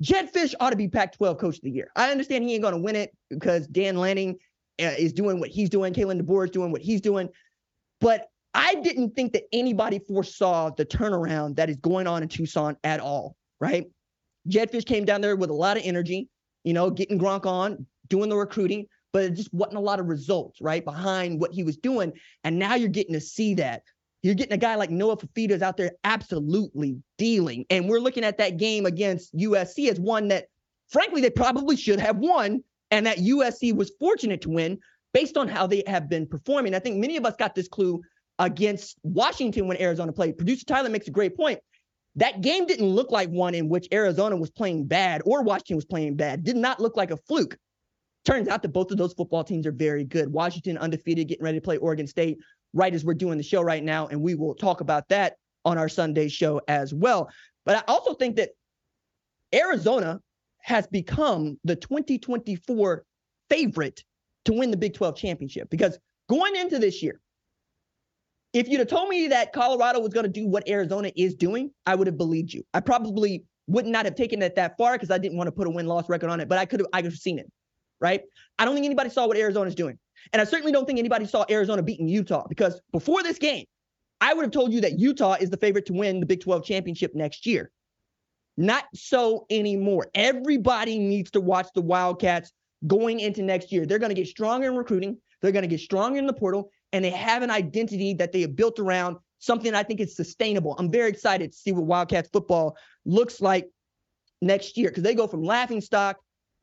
Jedd 0.00 0.32
Fisch 0.32 0.54
ought 0.60 0.70
to 0.70 0.76
be 0.76 0.88
Pac 0.88 1.16
12 1.16 1.38
coach 1.38 1.56
of 1.56 1.62
the 1.62 1.70
year. 1.70 1.90
I 1.96 2.10
understand 2.10 2.44
he 2.44 2.52
ain't 2.52 2.62
going 2.62 2.74
to 2.74 2.80
win 2.80 2.96
it 2.96 3.16
because 3.30 3.66
Dan 3.66 3.96
Lanning 3.96 4.36
uh, 4.80 4.92
is 4.98 5.12
doing 5.12 5.40
what 5.40 5.48
he's 5.48 5.70
doing, 5.70 5.94
Kalen 5.94 6.20
DeBoer 6.20 6.44
is 6.44 6.50
doing 6.50 6.70
what 6.70 6.82
he's 6.82 7.00
doing. 7.00 7.28
But 8.00 8.26
I 8.52 8.74
didn't 8.76 9.14
think 9.14 9.32
that 9.32 9.44
anybody 9.52 9.98
foresaw 9.98 10.70
the 10.70 10.84
turnaround 10.84 11.56
that 11.56 11.70
is 11.70 11.76
going 11.76 12.06
on 12.06 12.22
in 12.22 12.28
Tucson 12.28 12.76
at 12.84 13.00
all, 13.00 13.36
right? 13.60 13.86
Jedd 14.48 14.70
Fisch 14.70 14.86
came 14.86 15.04
down 15.04 15.20
there 15.20 15.36
with 15.36 15.50
a 15.50 15.54
lot 15.54 15.76
of 15.76 15.82
energy, 15.84 16.28
you 16.62 16.72
know, 16.72 16.90
getting 16.90 17.18
Gronk 17.18 17.46
on, 17.46 17.86
doing 18.08 18.28
the 18.28 18.36
recruiting, 18.36 18.86
but 19.16 19.24
it 19.24 19.32
just 19.32 19.50
wasn't 19.54 19.78
a 19.78 19.80
lot 19.80 19.98
of 19.98 20.08
results, 20.08 20.60
right, 20.60 20.84
behind 20.84 21.40
what 21.40 21.50
he 21.50 21.62
was 21.62 21.78
doing. 21.78 22.12
And 22.44 22.58
now 22.58 22.74
you're 22.74 22.90
getting 22.90 23.14
to 23.14 23.20
see 23.22 23.54
that. 23.54 23.80
You're 24.22 24.34
getting 24.34 24.52
a 24.52 24.58
guy 24.58 24.74
like 24.74 24.90
Noah 24.90 25.16
Fifita's 25.16 25.62
out 25.62 25.78
there 25.78 25.92
absolutely 26.04 26.98
dealing. 27.16 27.64
And 27.70 27.88
we're 27.88 27.98
looking 27.98 28.24
at 28.24 28.36
that 28.36 28.58
game 28.58 28.84
against 28.84 29.34
USC 29.34 29.90
as 29.90 29.98
one 29.98 30.28
that, 30.28 30.48
frankly, 30.90 31.22
they 31.22 31.30
probably 31.30 31.78
should 31.78 31.98
have 31.98 32.18
won. 32.18 32.62
And 32.90 33.06
that 33.06 33.16
USC 33.16 33.74
was 33.74 33.90
fortunate 33.98 34.42
to 34.42 34.50
win 34.50 34.78
based 35.14 35.38
on 35.38 35.48
how 35.48 35.66
they 35.66 35.82
have 35.86 36.10
been 36.10 36.26
performing. 36.26 36.74
I 36.74 36.78
think 36.78 36.98
many 36.98 37.16
of 37.16 37.24
us 37.24 37.36
got 37.38 37.54
this 37.54 37.68
clue 37.68 38.02
against 38.38 38.98
Washington 39.02 39.66
when 39.66 39.80
Arizona 39.80 40.12
played. 40.12 40.36
Producer 40.36 40.66
Tyler 40.66 40.90
makes 40.90 41.08
a 41.08 41.10
great 41.10 41.38
point. 41.38 41.58
That 42.16 42.42
game 42.42 42.66
didn't 42.66 42.90
look 42.90 43.10
like 43.10 43.30
one 43.30 43.54
in 43.54 43.70
which 43.70 43.88
Arizona 43.94 44.36
was 44.36 44.50
playing 44.50 44.88
bad 44.88 45.22
or 45.24 45.42
Washington 45.42 45.76
was 45.76 45.86
playing 45.86 46.16
bad. 46.16 46.44
Did 46.44 46.56
not 46.56 46.80
look 46.80 46.98
like 46.98 47.10
a 47.10 47.16
fluke. 47.16 47.56
Turns 48.26 48.48
out 48.48 48.60
that 48.62 48.70
both 48.70 48.90
of 48.90 48.98
those 48.98 49.12
football 49.12 49.44
teams 49.44 49.66
are 49.66 49.72
very 49.72 50.02
good. 50.02 50.32
Washington 50.32 50.76
undefeated, 50.78 51.28
getting 51.28 51.44
ready 51.44 51.58
to 51.58 51.62
play 51.62 51.76
Oregon 51.76 52.08
State 52.08 52.38
right 52.74 52.92
as 52.92 53.04
we're 53.04 53.14
doing 53.14 53.38
the 53.38 53.44
show 53.44 53.62
right 53.62 53.84
now. 53.84 54.08
And 54.08 54.20
we 54.20 54.34
will 54.34 54.54
talk 54.54 54.80
about 54.80 55.08
that 55.10 55.36
on 55.64 55.78
our 55.78 55.88
Sunday 55.88 56.26
show 56.26 56.60
as 56.66 56.92
well. 56.92 57.30
But 57.64 57.76
I 57.76 57.82
also 57.86 58.14
think 58.14 58.34
that 58.36 58.50
Arizona 59.54 60.20
has 60.58 60.88
become 60.88 61.56
the 61.62 61.76
2024 61.76 63.04
favorite 63.48 64.02
to 64.44 64.52
win 64.52 64.72
the 64.72 64.76
Big 64.76 64.94
12 64.94 65.16
championship 65.16 65.70
because 65.70 65.96
going 66.28 66.56
into 66.56 66.80
this 66.80 67.04
year, 67.04 67.20
if 68.52 68.68
you'd 68.68 68.80
have 68.80 68.88
told 68.88 69.08
me 69.08 69.28
that 69.28 69.52
Colorado 69.52 70.00
was 70.00 70.12
going 70.12 70.24
to 70.24 70.32
do 70.32 70.48
what 70.48 70.68
Arizona 70.68 71.12
is 71.14 71.36
doing, 71.36 71.70
I 71.84 71.94
would 71.94 72.08
have 72.08 72.18
believed 72.18 72.52
you. 72.52 72.64
I 72.74 72.80
probably 72.80 73.44
would 73.68 73.86
not 73.86 74.04
have 74.04 74.16
taken 74.16 74.42
it 74.42 74.56
that 74.56 74.76
far 74.76 74.94
because 74.94 75.12
I 75.12 75.18
didn't 75.18 75.38
want 75.38 75.46
to 75.46 75.52
put 75.52 75.68
a 75.68 75.70
win 75.70 75.86
loss 75.86 76.08
record 76.08 76.30
on 76.30 76.40
it, 76.40 76.48
but 76.48 76.58
I 76.58 76.64
could 76.64 76.80
have 76.80 76.88
I 76.92 77.02
could 77.02 77.12
have 77.12 77.20
seen 77.20 77.38
it. 77.38 77.46
Right? 78.00 78.22
I 78.58 78.64
don't 78.64 78.74
think 78.74 78.86
anybody 78.86 79.10
saw 79.10 79.26
what 79.26 79.36
Arizona's 79.36 79.74
doing. 79.74 79.98
And 80.32 80.42
I 80.42 80.44
certainly 80.44 80.72
don't 80.72 80.86
think 80.86 80.98
anybody 80.98 81.26
saw 81.26 81.44
Arizona 81.48 81.82
beating 81.82 82.08
Utah 82.08 82.46
because 82.48 82.80
before 82.92 83.22
this 83.22 83.38
game, 83.38 83.64
I 84.20 84.34
would 84.34 84.42
have 84.42 84.52
told 84.52 84.72
you 84.72 84.80
that 84.80 84.98
Utah 84.98 85.36
is 85.38 85.50
the 85.50 85.56
favorite 85.56 85.86
to 85.86 85.92
win 85.92 86.20
the 86.20 86.26
Big 86.26 86.40
12 86.40 86.64
championship 86.64 87.14
next 87.14 87.46
year. 87.46 87.70
Not 88.56 88.84
so 88.94 89.46
anymore. 89.50 90.08
Everybody 90.14 90.98
needs 90.98 91.30
to 91.32 91.40
watch 91.40 91.68
the 91.74 91.82
Wildcats 91.82 92.50
going 92.86 93.20
into 93.20 93.42
next 93.42 93.70
year. 93.70 93.84
They're 93.84 93.98
going 93.98 94.14
to 94.14 94.20
get 94.20 94.28
stronger 94.28 94.68
in 94.68 94.76
recruiting, 94.76 95.18
they're 95.42 95.52
going 95.52 95.62
to 95.62 95.68
get 95.68 95.80
stronger 95.80 96.18
in 96.18 96.26
the 96.26 96.32
portal, 96.32 96.70
and 96.92 97.04
they 97.04 97.10
have 97.10 97.42
an 97.42 97.50
identity 97.50 98.14
that 98.14 98.32
they 98.32 98.40
have 98.40 98.56
built 98.56 98.78
around 98.78 99.16
something 99.38 99.74
I 99.74 99.82
think 99.82 100.00
is 100.00 100.16
sustainable. 100.16 100.74
I'm 100.78 100.90
very 100.90 101.10
excited 101.10 101.52
to 101.52 101.58
see 101.58 101.72
what 101.72 101.84
Wildcats 101.84 102.30
football 102.32 102.76
looks 103.04 103.40
like 103.40 103.68
next 104.40 104.76
year 104.76 104.88
because 104.88 105.02
they 105.02 105.14
go 105.14 105.26
from 105.26 105.42
laughing 105.42 105.80
stock 105.80 106.18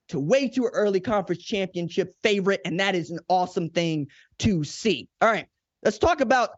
to 0.09 0.19
way 0.19 0.47
too 0.47 0.65
early 0.65 0.99
conference 0.99 1.43
championship 1.43 2.15
favorite, 2.23 2.61
and 2.65 2.79
that 2.79 2.95
is 2.95 3.09
an 3.11 3.19
awesome 3.29 3.69
thing 3.69 4.07
to 4.39 4.63
see. 4.63 5.07
All 5.21 5.29
right, 5.29 5.47
let's 5.83 5.97
talk 5.97 6.21
about 6.21 6.49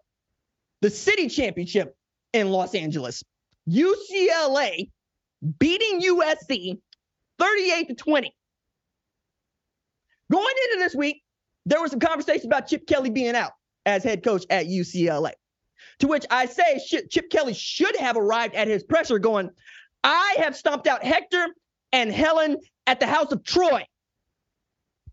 the 0.81 0.89
city 0.89 1.29
championship 1.29 1.95
in 2.33 2.49
Los 2.49 2.75
Angeles. 2.75 3.23
UCLA 3.69 4.89
beating 5.59 6.01
USC 6.01 6.79
38 7.39 7.87
to 7.89 7.95
20. 7.95 8.35
Going 10.31 10.55
into 10.69 10.83
this 10.83 10.95
week, 10.95 11.21
there 11.65 11.81
was 11.81 11.91
some 11.91 11.99
conversation 11.99 12.47
about 12.47 12.67
Chip 12.67 12.87
Kelly 12.87 13.09
being 13.09 13.35
out 13.35 13.51
as 13.85 14.03
head 14.03 14.23
coach 14.23 14.45
at 14.49 14.65
UCLA. 14.65 15.31
To 15.99 16.07
which 16.07 16.25
I 16.29 16.45
say 16.45 16.79
Chip 17.09 17.29
Kelly 17.29 17.53
should 17.53 17.95
have 17.97 18.17
arrived 18.17 18.55
at 18.55 18.67
his 18.67 18.83
presser 18.83 19.19
going, 19.19 19.49
I 20.03 20.35
have 20.39 20.55
stomped 20.55 20.87
out 20.87 21.03
Hector 21.03 21.47
and 21.95 22.11
Helen 22.11 22.57
at 22.87 22.99
the 22.99 23.07
House 23.07 23.31
of 23.31 23.45
Troy. 23.45 23.85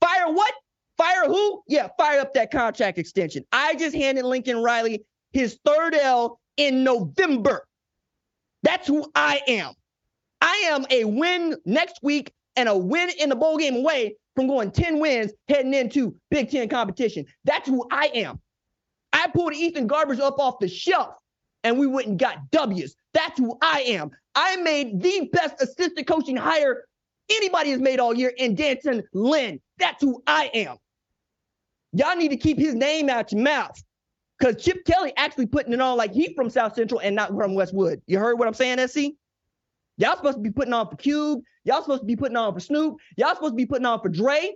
Fire 0.01 0.33
what? 0.33 0.53
Fire 0.99 1.27
who? 1.27 1.63
Yeah, 1.69 1.89
fire 1.97 2.21
up 2.21 2.35
that 2.35 2.51
contract 2.51 2.99
extension. 2.99 3.45
I 3.53 3.77
just 3.77 3.95
handed 3.95 4.25
Lincoln 4.25 4.61
Riley 4.61 5.05
his 5.33 5.61
third 5.65 5.95
L 5.95 6.41
in 6.57 6.83
November. 6.83 7.65
That's 8.65 8.89
who 8.89 9.09
I 9.15 9.43
am. 9.47 9.73
I 10.41 10.71
am 10.71 10.85
a 10.91 11.05
win 11.05 11.57
next 11.65 12.01
week 12.03 12.33
and 12.57 12.69
a 12.69 12.77
win 12.77 13.11
in 13.19 13.29
the 13.29 13.37
bowl 13.37 13.59
game 13.59 13.77
away 13.77 14.17
from 14.35 14.49
going 14.49 14.73
10 14.73 14.99
wins 14.99 15.33
heading 15.49 15.75
into 15.75 16.17
Big 16.31 16.51
Ten 16.51 16.69
competition. 16.69 17.27
That's 17.45 17.69
who 17.69 17.87
I 17.93 18.11
am. 18.15 18.41
I 19.13 19.29
pulled 19.29 19.55
Ethan 19.55 19.89
Garbers 19.89 20.19
up 20.19 20.41
off 20.41 20.59
the 20.59 20.69
shelf 20.69 21.15
and 21.65 21.79
we 21.79 21.87
went 21.87 22.09
and 22.09 22.19
got 22.19 22.51
W's. 22.51 22.97
That's 23.15 23.39
who 23.39 23.57
I 23.61 23.83
am. 23.83 24.11
I 24.35 24.57
made 24.57 25.03
the 25.03 25.29
best 25.33 25.61
assistant 25.63 26.07
coaching 26.07 26.37
hire 26.37 26.85
anybody 27.31 27.71
has 27.71 27.81
made 27.81 28.01
all 28.01 28.15
year 28.15 28.33
in 28.37 28.55
D'Anton 28.55 29.03
Lynn. 29.13 29.61
That's 29.79 30.03
who 30.03 30.23
I 30.27 30.51
am. 30.55 30.77
Y'all 31.93 32.17
need 32.17 32.31
to 32.31 32.37
keep 32.37 32.59
his 32.59 32.75
name 32.75 33.09
out 33.09 33.33
your 33.33 33.43
mouth. 33.43 33.81
Because 34.39 34.63
Chip 34.63 34.85
Kelly 34.85 35.13
actually 35.17 35.47
putting 35.47 35.73
it 35.73 35.81
on 35.81 35.97
like 35.97 36.13
he 36.13 36.35
from 36.35 36.51
South 36.51 36.75
Central 36.75 37.01
and 37.01 37.15
not 37.15 37.29
from 37.29 37.55
Westwood. 37.55 38.03
You 38.07 38.19
heard 38.19 38.39
what 38.39 38.49
I'm 38.49 38.55
saying, 38.55 38.87
SC? 38.89 39.13
Y'all 39.99 40.17
supposed 40.17 40.37
to 40.37 40.43
be 40.43 40.51
putting 40.51 40.73
on 40.73 40.89
for 40.89 40.97
Cube. 40.97 41.43
Y'all 41.65 41.83
supposed 41.83 42.01
to 42.01 42.07
be 42.07 42.17
putting 42.17 42.37
on 42.37 42.53
for 42.53 42.59
Snoop. 42.61 42.97
Y'all 43.17 43.35
supposed 43.35 43.53
to 43.53 43.57
be 43.57 43.67
putting 43.67 43.87
on 43.87 44.01
for 44.01 44.09
Dre. 44.09 44.53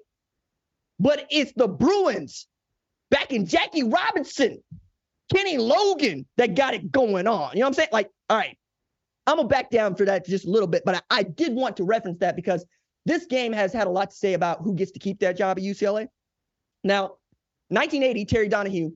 But 0.98 1.26
it's 1.30 1.52
the 1.54 1.68
Bruins 1.68 2.48
back 3.10 3.32
in 3.32 3.46
Jackie 3.46 3.84
Robinson, 3.84 4.62
Kenny 5.34 5.58
Logan 5.58 6.26
that 6.36 6.54
got 6.54 6.74
it 6.74 6.90
going 6.90 7.26
on. 7.26 7.50
You 7.52 7.60
know 7.60 7.66
what 7.66 7.68
I'm 7.68 7.74
saying? 7.74 7.88
Like, 7.92 8.10
all 8.28 8.36
right, 8.36 8.56
I'm 9.26 9.36
gonna 9.36 9.48
back 9.48 9.70
down 9.70 9.94
for 9.96 10.04
that 10.04 10.24
just 10.26 10.46
a 10.46 10.50
little 10.50 10.68
bit, 10.68 10.82
but 10.84 10.96
I, 11.10 11.18
I 11.18 11.22
did 11.24 11.54
want 11.54 11.76
to 11.78 11.84
reference 11.84 12.18
that 12.20 12.36
because 12.36 12.64
this 13.06 13.26
game 13.26 13.52
has 13.52 13.72
had 13.72 13.86
a 13.86 13.90
lot 13.90 14.10
to 14.10 14.16
say 14.16 14.34
about 14.34 14.62
who 14.62 14.74
gets 14.74 14.92
to 14.92 14.98
keep 14.98 15.20
that 15.20 15.36
job 15.36 15.58
at 15.58 15.64
UCLA. 15.64 16.08
Now, 16.84 17.16
1980, 17.68 18.24
Terry 18.26 18.48
Donahue 18.48 18.90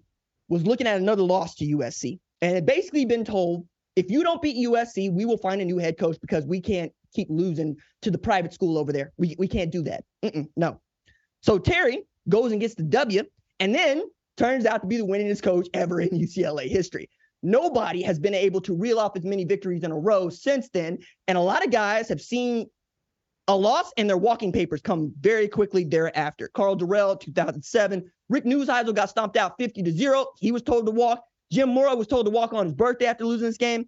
was 0.48 0.64
looking 0.66 0.86
at 0.86 0.96
another 0.96 1.22
loss 1.22 1.54
to 1.56 1.64
USC 1.64 2.18
and 2.40 2.54
had 2.54 2.66
basically 2.66 3.04
been 3.04 3.24
told, 3.24 3.66
if 3.96 4.10
you 4.10 4.22
don't 4.22 4.42
beat 4.42 4.56
USC, 4.68 5.12
we 5.12 5.24
will 5.24 5.38
find 5.38 5.60
a 5.60 5.64
new 5.64 5.78
head 5.78 5.98
coach 5.98 6.16
because 6.20 6.46
we 6.46 6.60
can't 6.60 6.92
keep 7.14 7.28
losing 7.30 7.76
to 8.02 8.10
the 8.10 8.18
private 8.18 8.52
school 8.52 8.78
over 8.78 8.92
there. 8.92 9.12
We, 9.16 9.34
we 9.38 9.48
can't 9.48 9.70
do 9.70 9.82
that. 9.82 10.04
Mm-mm, 10.24 10.48
no. 10.56 10.80
So 11.42 11.58
Terry 11.58 12.02
goes 12.28 12.52
and 12.52 12.60
gets 12.60 12.74
the 12.74 12.82
W 12.84 13.24
and 13.58 13.74
then 13.74 14.02
turns 14.40 14.64
out 14.64 14.80
to 14.80 14.86
be 14.86 14.96
the 14.96 15.06
winningest 15.06 15.42
coach 15.42 15.68
ever 15.74 16.00
in 16.00 16.08
UCLA 16.10 16.66
history. 16.66 17.08
Nobody 17.42 18.02
has 18.02 18.18
been 18.18 18.34
able 18.34 18.60
to 18.62 18.74
reel 18.74 18.98
off 18.98 19.16
as 19.16 19.24
many 19.24 19.44
victories 19.44 19.84
in 19.84 19.92
a 19.92 19.98
row 19.98 20.30
since 20.30 20.68
then. 20.70 20.98
And 21.28 21.36
a 21.36 21.40
lot 21.42 21.64
of 21.64 21.70
guys 21.70 22.08
have 22.08 22.20
seen 22.20 22.66
a 23.48 23.56
loss 23.56 23.92
and 23.96 24.08
their 24.08 24.16
walking 24.16 24.50
papers 24.50 24.80
come 24.80 25.12
very 25.20 25.46
quickly 25.46 25.84
thereafter. 25.84 26.48
Karl 26.54 26.76
Dorrell, 26.76 27.20
2007. 27.20 28.10
Rick 28.30 28.44
Neuheisel 28.44 28.94
got 28.94 29.10
stomped 29.10 29.36
out 29.36 29.54
50 29.58 29.82
to 29.82 29.92
0. 29.92 30.26
He 30.38 30.52
was 30.52 30.62
told 30.62 30.86
to 30.86 30.92
walk. 30.92 31.22
Jim 31.52 31.68
Mora 31.68 31.94
was 31.94 32.06
told 32.06 32.26
to 32.26 32.30
walk 32.30 32.54
on 32.54 32.66
his 32.66 32.74
birthday 32.74 33.06
after 33.06 33.26
losing 33.26 33.48
this 33.48 33.58
game. 33.58 33.86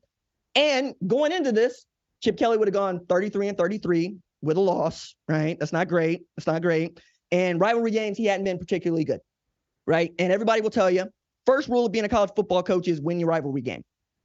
And 0.54 0.94
going 1.06 1.32
into 1.32 1.52
this, 1.52 1.86
Chip 2.22 2.36
Kelly 2.36 2.58
would 2.58 2.68
have 2.68 2.74
gone 2.74 3.06
33 3.06 3.48
and 3.48 3.56
33 3.56 4.16
with 4.42 4.56
a 4.56 4.60
loss, 4.60 5.14
right? 5.28 5.58
That's 5.58 5.72
not 5.72 5.88
great. 5.88 6.22
That's 6.36 6.46
not 6.46 6.60
great. 6.60 7.00
And 7.30 7.58
rivalry 7.58 7.92
games, 7.92 8.18
he 8.18 8.26
hadn't 8.26 8.44
been 8.44 8.58
particularly 8.58 9.04
good, 9.04 9.20
right? 9.86 10.12
And 10.18 10.32
everybody 10.32 10.60
will 10.60 10.70
tell 10.70 10.90
you 10.90 11.06
first 11.46 11.68
rule 11.68 11.86
of 11.86 11.92
being 11.92 12.04
a 12.04 12.08
college 12.08 12.30
football 12.36 12.62
coach 12.62 12.88
is 12.88 13.00
win 13.00 13.18
your 13.18 13.28
rivalry 13.28 13.62
game. 13.62 13.82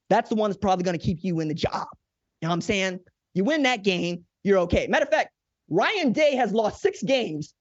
That's 0.10 0.30
the 0.30 0.36
one 0.36 0.50
that's 0.50 0.60
probably 0.60 0.84
going 0.84 0.98
to 0.98 1.04
keep 1.04 1.20
you 1.22 1.40
in 1.40 1.48
the 1.48 1.54
job. 1.54 1.88
You 2.42 2.48
know 2.48 2.50
what 2.50 2.54
I'm 2.54 2.62
saying? 2.62 3.00
You 3.34 3.44
win 3.44 3.64
that 3.64 3.84
game, 3.84 4.26
you're 4.44 4.60
okay. 4.60 4.88
Matter 4.88 5.04
of 5.04 5.12
fact, 5.12 5.32
Ryan 5.70 6.14
Day 6.14 6.36
has 6.36 6.52
lost 6.52 6.82
six 6.82 7.04
games 7.04 7.54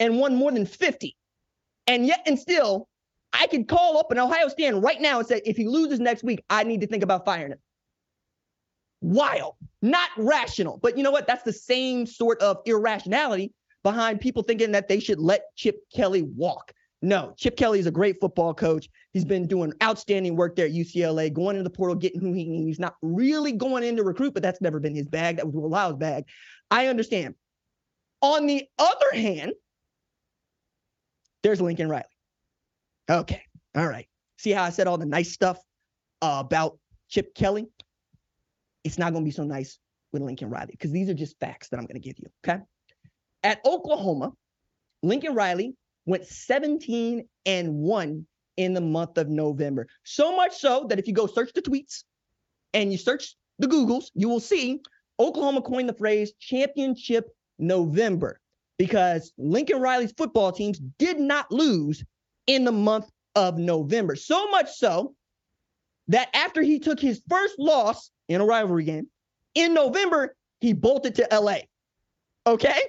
and 0.00 0.18
won 0.18 0.34
more 0.34 0.50
than 0.50 0.66
50. 0.66 1.16
And 1.86 2.06
yet, 2.06 2.22
and 2.26 2.38
still, 2.38 2.88
I 3.32 3.46
could 3.46 3.68
call 3.68 3.98
up 3.98 4.10
an 4.10 4.18
Ohio 4.18 4.48
stand 4.48 4.82
right 4.82 5.00
now 5.00 5.18
and 5.18 5.28
say, 5.28 5.40
if 5.44 5.56
he 5.56 5.66
loses 5.66 6.00
next 6.00 6.22
week, 6.22 6.42
I 6.48 6.64
need 6.64 6.80
to 6.80 6.86
think 6.86 7.02
about 7.02 7.24
firing 7.24 7.52
him. 7.52 7.58
Wild, 9.00 9.54
not 9.80 10.10
rational. 10.16 10.78
But 10.78 10.96
you 10.96 11.02
know 11.02 11.10
what? 11.10 11.26
That's 11.26 11.42
the 11.42 11.52
same 11.52 12.06
sort 12.06 12.40
of 12.40 12.58
irrationality 12.66 13.52
behind 13.82 14.20
people 14.20 14.42
thinking 14.42 14.72
that 14.72 14.88
they 14.88 15.00
should 15.00 15.18
let 15.18 15.42
Chip 15.56 15.76
Kelly 15.94 16.22
walk. 16.22 16.72
No, 17.04 17.34
Chip 17.36 17.56
Kelly 17.56 17.80
is 17.80 17.86
a 17.86 17.90
great 17.90 18.20
football 18.20 18.54
coach. 18.54 18.88
He's 19.12 19.24
been 19.24 19.48
doing 19.48 19.72
outstanding 19.82 20.36
work 20.36 20.54
there 20.54 20.66
at 20.66 20.72
UCLA, 20.72 21.32
going 21.32 21.56
into 21.56 21.68
the 21.68 21.76
portal, 21.76 21.96
getting 21.96 22.20
who 22.20 22.32
he 22.32 22.44
needs. 22.44 22.78
Not 22.78 22.94
really 23.02 23.50
going 23.50 23.82
in 23.82 23.96
to 23.96 24.04
recruit, 24.04 24.34
but 24.34 24.42
that's 24.42 24.60
never 24.60 24.78
been 24.78 24.94
his 24.94 25.08
bag. 25.08 25.36
That 25.36 25.46
was 25.46 25.54
Will 25.54 25.68
Lyle's 25.68 25.96
bag. 25.96 26.26
I 26.70 26.86
understand. 26.86 27.34
On 28.20 28.46
the 28.46 28.64
other 28.78 29.12
hand, 29.14 29.52
there's 31.42 31.60
Lincoln 31.60 31.88
Riley. 31.88 32.04
Okay, 33.10 33.42
all 33.74 33.88
right. 33.88 34.06
See 34.38 34.52
how 34.52 34.62
I 34.62 34.70
said 34.70 34.86
all 34.86 34.96
the 34.96 35.04
nice 35.04 35.32
stuff 35.32 35.58
uh, 36.22 36.36
about 36.38 36.78
Chip 37.08 37.34
Kelly? 37.34 37.66
It's 38.84 38.96
not 38.96 39.12
going 39.12 39.24
to 39.24 39.28
be 39.28 39.32
so 39.32 39.42
nice 39.42 39.78
with 40.12 40.22
Lincoln 40.22 40.50
Riley 40.50 40.70
because 40.70 40.92
these 40.92 41.08
are 41.08 41.14
just 41.14 41.38
facts 41.40 41.68
that 41.68 41.78
I'm 41.78 41.86
going 41.86 42.00
to 42.00 42.08
give 42.08 42.18
you. 42.20 42.28
Okay. 42.46 42.62
At 43.42 43.60
Oklahoma, 43.66 44.32
Lincoln 45.02 45.34
Riley 45.34 45.74
went 46.06 46.26
17 46.26 47.26
and 47.46 47.74
1 47.74 48.26
in 48.56 48.74
the 48.74 48.80
month 48.80 49.18
of 49.18 49.28
November. 49.28 49.86
So 50.04 50.36
much 50.36 50.56
so 50.56 50.86
that 50.88 50.98
if 50.98 51.06
you 51.06 51.14
go 51.14 51.26
search 51.26 51.52
the 51.52 51.62
tweets 51.62 52.04
and 52.74 52.92
you 52.92 52.98
search 52.98 53.34
the 53.58 53.66
Googles, 53.66 54.06
you 54.14 54.28
will 54.28 54.40
see 54.40 54.80
Oklahoma 55.18 55.62
coined 55.62 55.88
the 55.88 55.94
phrase 55.94 56.32
championship 56.38 57.28
November 57.58 58.40
because 58.78 59.32
Lincoln 59.38 59.80
Riley's 59.80 60.12
football 60.12 60.52
teams 60.52 60.80
did 60.98 61.20
not 61.20 61.50
lose 61.50 62.04
in 62.46 62.64
the 62.64 62.72
month 62.72 63.08
of 63.34 63.58
November. 63.58 64.16
So 64.16 64.50
much 64.50 64.72
so 64.72 65.14
that 66.08 66.28
after 66.34 66.62
he 66.62 66.78
took 66.78 66.98
his 66.98 67.22
first 67.28 67.58
loss 67.58 68.10
in 68.28 68.40
a 68.40 68.44
rivalry 68.44 68.84
game 68.84 69.06
in 69.54 69.74
November, 69.74 70.34
he 70.60 70.72
bolted 70.72 71.14
to 71.16 71.28
LA. 71.32 71.58
Okay? 72.46 72.80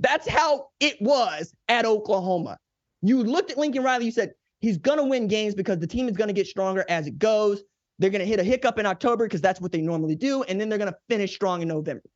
That's 0.00 0.28
how 0.28 0.68
it 0.80 0.96
was 1.00 1.54
at 1.68 1.84
Oklahoma. 1.84 2.58
You 3.02 3.22
looked 3.22 3.50
at 3.50 3.58
Lincoln 3.58 3.82
Riley, 3.82 4.06
you 4.06 4.12
said, 4.12 4.32
he's 4.60 4.78
to 4.98 5.04
win 5.04 5.26
games 5.26 5.54
because 5.54 5.78
the 5.78 5.86
team 5.86 6.08
is 6.08 6.16
to 6.28 6.34
get 6.34 6.46
stronger 6.46 6.84
as 6.88 7.06
it 7.06 7.18
goes. 7.18 7.62
They're 7.98 8.10
to 8.20 8.26
hit 8.26 8.40
a 8.40 8.44
hiccup 8.44 8.78
in 8.78 8.86
October 8.86 9.26
because 9.26 9.40
that's 9.40 9.60
what 9.60 9.72
they 9.72 9.80
normally 9.80 10.14
do. 10.14 10.42
And 10.44 10.60
then 10.60 10.68
they're 10.68 10.78
to 10.92 10.98
finish 11.08 11.34
strong 11.34 11.62
in 11.62 11.68
November. 11.68 12.08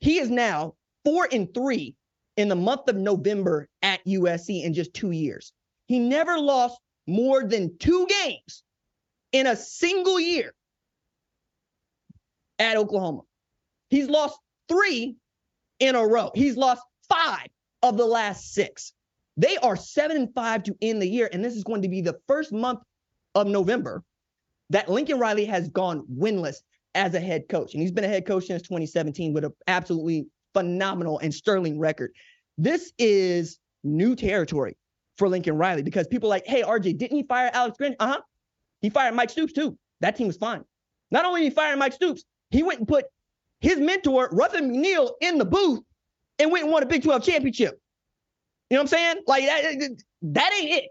He 0.00 0.18
is 0.18 0.30
now 0.30 0.74
four 1.04 1.28
and 1.32 1.52
three 1.54 1.96
in 2.36 2.48
the 2.48 2.56
month 2.56 2.88
of 2.88 2.96
November 2.96 3.68
at 3.82 4.04
USC 4.04 4.64
in 4.64 4.74
just 4.74 4.94
two 4.94 5.10
years. 5.10 5.52
He 5.86 5.98
never 5.98 6.38
lost 6.38 6.78
more 7.06 7.42
than 7.42 7.78
two 7.78 8.06
games 8.22 8.62
in 9.32 9.46
a 9.46 9.56
single 9.56 10.20
year 10.20 10.52
at 12.58 12.76
Oklahoma. 12.76 13.22
He's 13.88 14.08
lost 14.08 14.38
three 14.68 15.16
in 15.80 15.94
a 15.94 16.06
row. 16.06 16.30
He's 16.34 16.56
lost 16.56 16.82
five 17.08 17.48
of 17.82 17.96
the 17.96 18.06
last 18.06 18.52
six. 18.52 18.92
They 19.38 19.56
are 19.58 19.76
seven 19.76 20.16
and 20.16 20.34
five 20.34 20.64
to 20.64 20.76
end 20.82 21.00
the 21.00 21.08
year, 21.08 21.30
and 21.32 21.44
this 21.44 21.54
is 21.54 21.62
going 21.62 21.82
to 21.82 21.88
be 21.88 22.00
the 22.00 22.18
first 22.26 22.52
month 22.52 22.80
of 23.36 23.46
November 23.46 24.02
that 24.70 24.90
Lincoln 24.90 25.18
Riley 25.20 25.44
has 25.44 25.68
gone 25.68 26.04
winless 26.12 26.56
as 26.96 27.14
a 27.14 27.20
head 27.20 27.48
coach. 27.48 27.72
And 27.72 27.80
he's 27.80 27.92
been 27.92 28.04
a 28.04 28.08
head 28.08 28.26
coach 28.26 28.46
since 28.46 28.62
2017 28.62 29.32
with 29.32 29.44
an 29.44 29.52
absolutely 29.68 30.26
phenomenal 30.54 31.20
and 31.20 31.32
sterling 31.32 31.78
record. 31.78 32.10
This 32.58 32.92
is 32.98 33.60
new 33.84 34.16
territory 34.16 34.76
for 35.16 35.28
Lincoln 35.28 35.56
Riley 35.56 35.82
because 35.82 36.08
people 36.08 36.28
are 36.28 36.30
like, 36.30 36.46
hey, 36.46 36.62
RJ, 36.62 36.98
didn't 36.98 37.16
he 37.16 37.22
fire 37.22 37.50
Alex 37.54 37.76
Grinch? 37.80 37.94
Uh 38.00 38.08
huh. 38.08 38.20
He 38.80 38.90
fired 38.90 39.14
Mike 39.14 39.30
Stoops 39.30 39.52
too. 39.52 39.78
That 40.00 40.16
team 40.16 40.26
was 40.26 40.36
fine. 40.36 40.64
Not 41.12 41.24
only 41.24 41.42
did 41.42 41.50
he 41.50 41.54
fire 41.54 41.76
Mike 41.76 41.92
Stoops, 41.92 42.24
he 42.50 42.64
went 42.64 42.80
and 42.80 42.88
put 42.88 43.04
his 43.60 43.78
mentor, 43.78 44.28
Ruffin 44.32 44.70
McNeill, 44.70 45.12
in 45.20 45.38
the 45.38 45.44
booth 45.44 45.80
and 46.40 46.50
went 46.50 46.64
and 46.64 46.72
won 46.72 46.82
a 46.82 46.86
Big 46.86 47.04
12 47.04 47.24
championship. 47.24 47.80
You 48.70 48.76
know 48.76 48.82
what 48.82 48.92
I'm 48.92 48.98
saying? 48.98 49.16
Like 49.26 49.44
that, 49.44 50.02
that 50.22 50.52
ain't 50.60 50.74
it. 50.74 50.84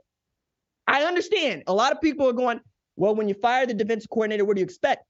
I 0.88 1.04
understand. 1.04 1.64
A 1.68 1.74
lot 1.74 1.92
of 1.92 2.02
people 2.02 2.28
are 2.28 2.34
going, 2.34 2.60
well, 2.96 3.16
when 3.16 3.30
you 3.30 3.36
fire 3.36 3.66
the 3.66 3.74
defensive 3.74 4.10
coordinator, 4.10 4.46
what 4.46 4.56
do 4.56 4.62
you 4.62 4.66
expect? 4.66 5.06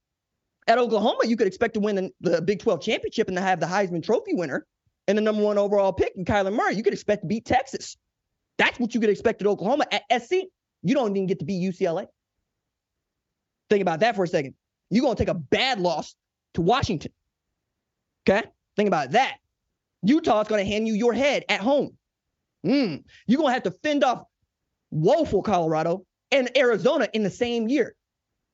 At 0.66 0.76
Oklahoma, 0.76 1.20
you 1.24 1.36
could 1.36 1.46
expect 1.46 1.74
to 1.74 1.80
win 1.80 1.96
the, 1.96 2.10
the 2.20 2.42
Big 2.42 2.60
12 2.60 2.82
championship 2.82 3.28
and 3.28 3.36
to 3.36 3.42
have 3.42 3.60
the 3.60 3.66
Heisman 3.66 4.02
Trophy 4.02 4.34
winner 4.34 4.66
and 5.06 5.16
the 5.16 5.22
number 5.22 5.42
one 5.42 5.56
overall 5.56 5.92
pick 5.92 6.12
in 6.14 6.24
Kyler 6.24 6.52
Murray. 6.52 6.74
You 6.74 6.82
could 6.82 6.92
expect 6.92 7.22
to 7.22 7.26
beat 7.26 7.46
Texas. 7.46 7.96
That's 8.58 8.78
what 8.78 8.94
you 8.94 9.00
could 9.00 9.08
expect 9.08 9.40
at 9.40 9.48
Oklahoma. 9.48 9.86
At 9.90 10.22
SC, 10.22 10.34
you 10.82 10.94
don't 10.94 11.16
even 11.16 11.26
get 11.26 11.38
to 11.38 11.46
beat 11.46 11.62
UCLA. 11.62 12.06
Think 13.70 13.82
about 13.82 14.00
that 14.00 14.14
for 14.16 14.24
a 14.24 14.28
second. 14.28 14.54
You're 14.90 15.02
going 15.02 15.16
to 15.16 15.22
take 15.22 15.30
a 15.30 15.34
bad 15.34 15.80
loss 15.80 16.14
to 16.54 16.60
Washington. 16.60 17.12
Okay? 18.28 18.46
Think 18.76 18.88
about 18.88 19.12
that. 19.12 19.38
Utah's 20.02 20.48
going 20.48 20.64
to 20.64 20.70
hand 20.70 20.86
you 20.86 20.94
your 20.94 21.12
head 21.12 21.44
at 21.48 21.60
home. 21.60 21.97
Mm. 22.66 23.04
You're 23.26 23.38
going 23.38 23.50
to 23.50 23.54
have 23.54 23.62
to 23.64 23.70
fend 23.70 24.04
off 24.04 24.22
woeful 24.90 25.42
Colorado 25.42 26.04
and 26.30 26.56
Arizona 26.56 27.08
in 27.12 27.22
the 27.22 27.30
same 27.30 27.68
year. 27.68 27.94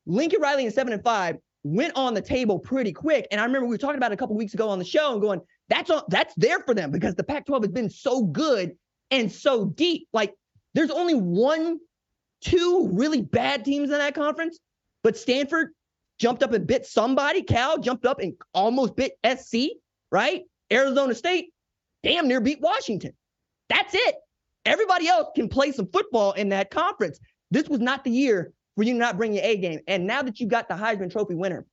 Lincoln 0.07 0.41
Riley 0.41 0.67
in 0.67 0.71
seven 0.71 0.93
and 0.93 1.03
five 1.03 1.37
went 1.63 1.93
on 1.97 2.15
the 2.15 2.21
table 2.21 2.59
pretty 2.59 2.93
quick. 2.93 3.27
And 3.31 3.41
I 3.41 3.45
remember 3.45 3.67
we 3.67 3.75
were 3.75 3.79
talking 3.79 3.97
about 3.97 4.13
it 4.13 4.15
a 4.15 4.19
couple 4.19 4.37
weeks 4.37 4.55
ago 4.55 4.69
on 4.69 4.79
the 4.79 4.85
show 4.85 5.13
and 5.13 5.21
going, 5.21 5.41
that's 5.69 5.91
on, 5.91 6.03
that's 6.09 6.35
there 6.37 6.61
for 6.61 6.75
them 6.75 6.91
because 6.91 7.15
the 7.15 7.25
Pac-12 7.25 7.63
has 7.63 7.73
been 7.73 7.91
so 7.91 8.23
good 8.23 8.73
and 9.11 9.33
so 9.33 9.65
deep. 9.65 10.07
Like 10.13 10.35
there's 10.75 10.91
only 10.91 11.15
one, 11.15 11.79
two 12.43 12.91
really 12.93 13.23
bad 13.23 13.65
teams 13.65 13.91
in 13.91 13.99
that 13.99 14.15
conference, 14.15 14.59
but 15.03 15.17
Stanford 15.17 15.71
jumped 16.19 16.43
up 16.43 16.53
and 16.53 16.67
bit 16.67 16.85
somebody. 16.85 17.43
Cal 17.43 17.79
jumped 17.79 18.05
up 18.05 18.21
and 18.21 18.35
almost 18.53 18.95
bit 18.95 19.13
SC, 19.27 19.71
right? 20.13 20.43
Arizona 20.71 21.15
State 21.15 21.47
damn 22.03 22.29
near 22.29 22.41
beat 22.41 22.61
Washington. 22.61 23.15
That's 23.69 23.95
it. 23.95 24.17
Everybody 24.65 25.09
else 25.09 25.29
can 25.35 25.49
play 25.49 25.73
some 25.73 25.89
football 25.93 26.33
in 26.33 26.49
that 26.51 26.71
conference. 26.71 27.19
This 27.51 27.69
was 27.69 27.81
not 27.81 28.05
the 28.05 28.11
year 28.11 28.53
for 28.77 28.83
you 28.83 28.95
not 28.95 29.17
bring 29.17 29.35
your 29.35 29.45
A 29.45 29.57
game. 29.57 29.81
And 29.87 30.07
now 30.07 30.23
that 30.23 30.41
you 30.41 30.47
got 30.47 30.69
the 30.69 30.75
Heisman 30.75 31.11
Trophy 31.11 31.35
winner, 31.35 31.67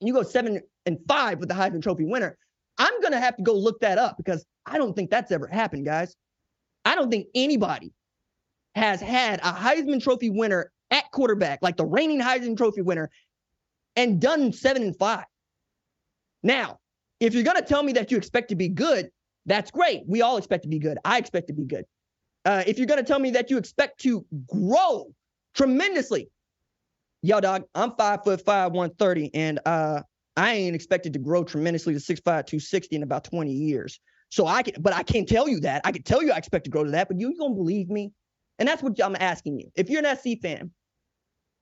you 0.00 0.12
go 0.12 0.22
seven 0.22 0.60
and 0.86 0.98
five 1.08 1.38
with 1.38 1.48
the 1.48 1.54
Heisman 1.54 1.82
Trophy 1.82 2.04
winner. 2.04 2.36
I'm 2.78 3.00
gonna 3.00 3.20
have 3.20 3.36
to 3.36 3.42
go 3.42 3.54
look 3.54 3.80
that 3.80 3.98
up 3.98 4.16
because 4.16 4.44
I 4.66 4.78
don't 4.78 4.94
think 4.94 5.10
that's 5.10 5.30
ever 5.30 5.46
happened, 5.46 5.84
guys. 5.84 6.16
I 6.84 6.94
don't 6.94 7.10
think 7.10 7.28
anybody 7.34 7.92
has 8.74 9.00
had 9.00 9.40
a 9.40 9.52
Heisman 9.52 10.02
Trophy 10.02 10.30
winner 10.30 10.72
at 10.90 11.10
quarterback, 11.12 11.60
like 11.62 11.76
the 11.76 11.86
reigning 11.86 12.20
Heisman 12.20 12.56
Trophy 12.56 12.82
winner, 12.82 13.10
and 13.96 14.20
done 14.20 14.52
seven 14.52 14.82
and 14.82 14.96
five. 14.98 15.24
Now, 16.42 16.78
if 17.20 17.34
you're 17.34 17.44
gonna 17.44 17.62
tell 17.62 17.82
me 17.82 17.92
that 17.92 18.10
you 18.10 18.16
expect 18.16 18.48
to 18.48 18.56
be 18.56 18.68
good, 18.68 19.10
that's 19.46 19.70
great. 19.70 20.02
We 20.06 20.22
all 20.22 20.36
expect 20.38 20.64
to 20.64 20.68
be 20.68 20.78
good. 20.78 20.98
I 21.04 21.18
expect 21.18 21.48
to 21.48 21.54
be 21.54 21.64
good. 21.64 21.84
Uh, 22.44 22.64
if 22.66 22.78
you're 22.78 22.86
going 22.86 23.00
to 23.00 23.06
tell 23.06 23.20
me 23.20 23.32
that 23.32 23.50
you 23.50 23.58
expect 23.58 24.00
to 24.02 24.26
grow 24.48 25.14
tremendously, 25.54 26.30
yo, 27.22 27.40
dog, 27.40 27.64
I'm 27.74 27.94
five 27.96 28.24
foot 28.24 28.44
five, 28.44 28.72
130, 28.72 29.30
and 29.34 29.60
uh, 29.66 30.02
I 30.36 30.54
ain't 30.54 30.76
expected 30.76 31.14
to 31.14 31.20
grow 31.20 31.44
tremendously 31.44 31.94
to 31.94 32.00
6'5, 32.00 32.22
260 32.24 32.96
in 32.96 33.02
about 33.04 33.24
20 33.24 33.52
years. 33.52 34.00
So 34.30 34.46
I 34.46 34.62
can, 34.62 34.82
but 34.82 34.94
I 34.94 35.02
can't 35.04 35.28
tell 35.28 35.48
you 35.48 35.60
that. 35.60 35.82
I 35.84 35.92
can 35.92 36.02
tell 36.02 36.22
you 36.22 36.32
I 36.32 36.38
expect 36.38 36.64
to 36.64 36.70
grow 36.70 36.84
to 36.84 36.92
that, 36.92 37.08
but 37.08 37.20
you, 37.20 37.30
you 37.30 37.38
gonna 37.38 37.54
believe 37.54 37.90
me? 37.90 38.12
And 38.58 38.68
that's 38.68 38.82
what 38.82 39.00
I'm 39.02 39.16
asking 39.20 39.60
you. 39.60 39.70
If 39.76 39.90
you're 39.90 40.04
an 40.06 40.16
SC 40.16 40.40
fan 40.42 40.70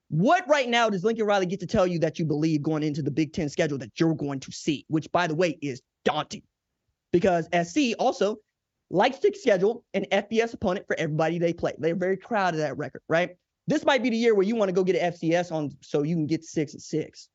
What 0.08 0.48
right 0.48 0.68
now 0.68 0.90
does 0.90 1.04
Lincoln 1.04 1.26
Riley 1.26 1.46
get 1.46 1.60
to 1.60 1.66
tell 1.66 1.86
you 1.86 2.00
that 2.00 2.18
you 2.18 2.26
believe 2.26 2.62
going 2.62 2.84
into 2.84 3.02
the 3.02 3.10
Big 3.12 3.32
Ten 3.32 3.48
schedule 3.50 3.78
that 3.78 3.98
you're 4.00 4.14
going 4.14 4.40
to 4.40 4.52
see, 4.52 4.86
which 4.88 5.10
by 5.12 5.26
the 5.26 5.34
way 5.34 5.58
is 5.62 5.82
daunting 6.04 6.42
because 7.12 7.48
SC 7.52 7.94
also 7.98 8.36
likes 8.90 9.18
to 9.18 9.32
schedule 9.34 9.84
an 9.94 10.04
FBS 10.12 10.54
opponent 10.54 10.86
for 10.86 10.96
everybody 10.98 11.38
they 11.38 11.52
play. 11.52 11.72
They're 11.78 11.94
very 11.94 12.16
proud 12.16 12.54
of 12.54 12.60
that 12.60 12.76
record, 12.76 13.02
right? 13.08 13.30
This 13.66 13.84
might 13.84 14.02
be 14.02 14.10
the 14.10 14.16
year 14.16 14.34
where 14.34 14.46
you 14.46 14.56
want 14.56 14.68
to 14.68 14.72
go 14.72 14.82
get 14.82 14.96
an 14.96 15.12
FCS 15.12 15.52
on 15.52 15.70
so 15.80 16.02
you 16.02 16.16
can 16.16 16.26
get 16.26 16.44
six 16.44 16.72
and 16.72 16.82
six. 16.82 17.28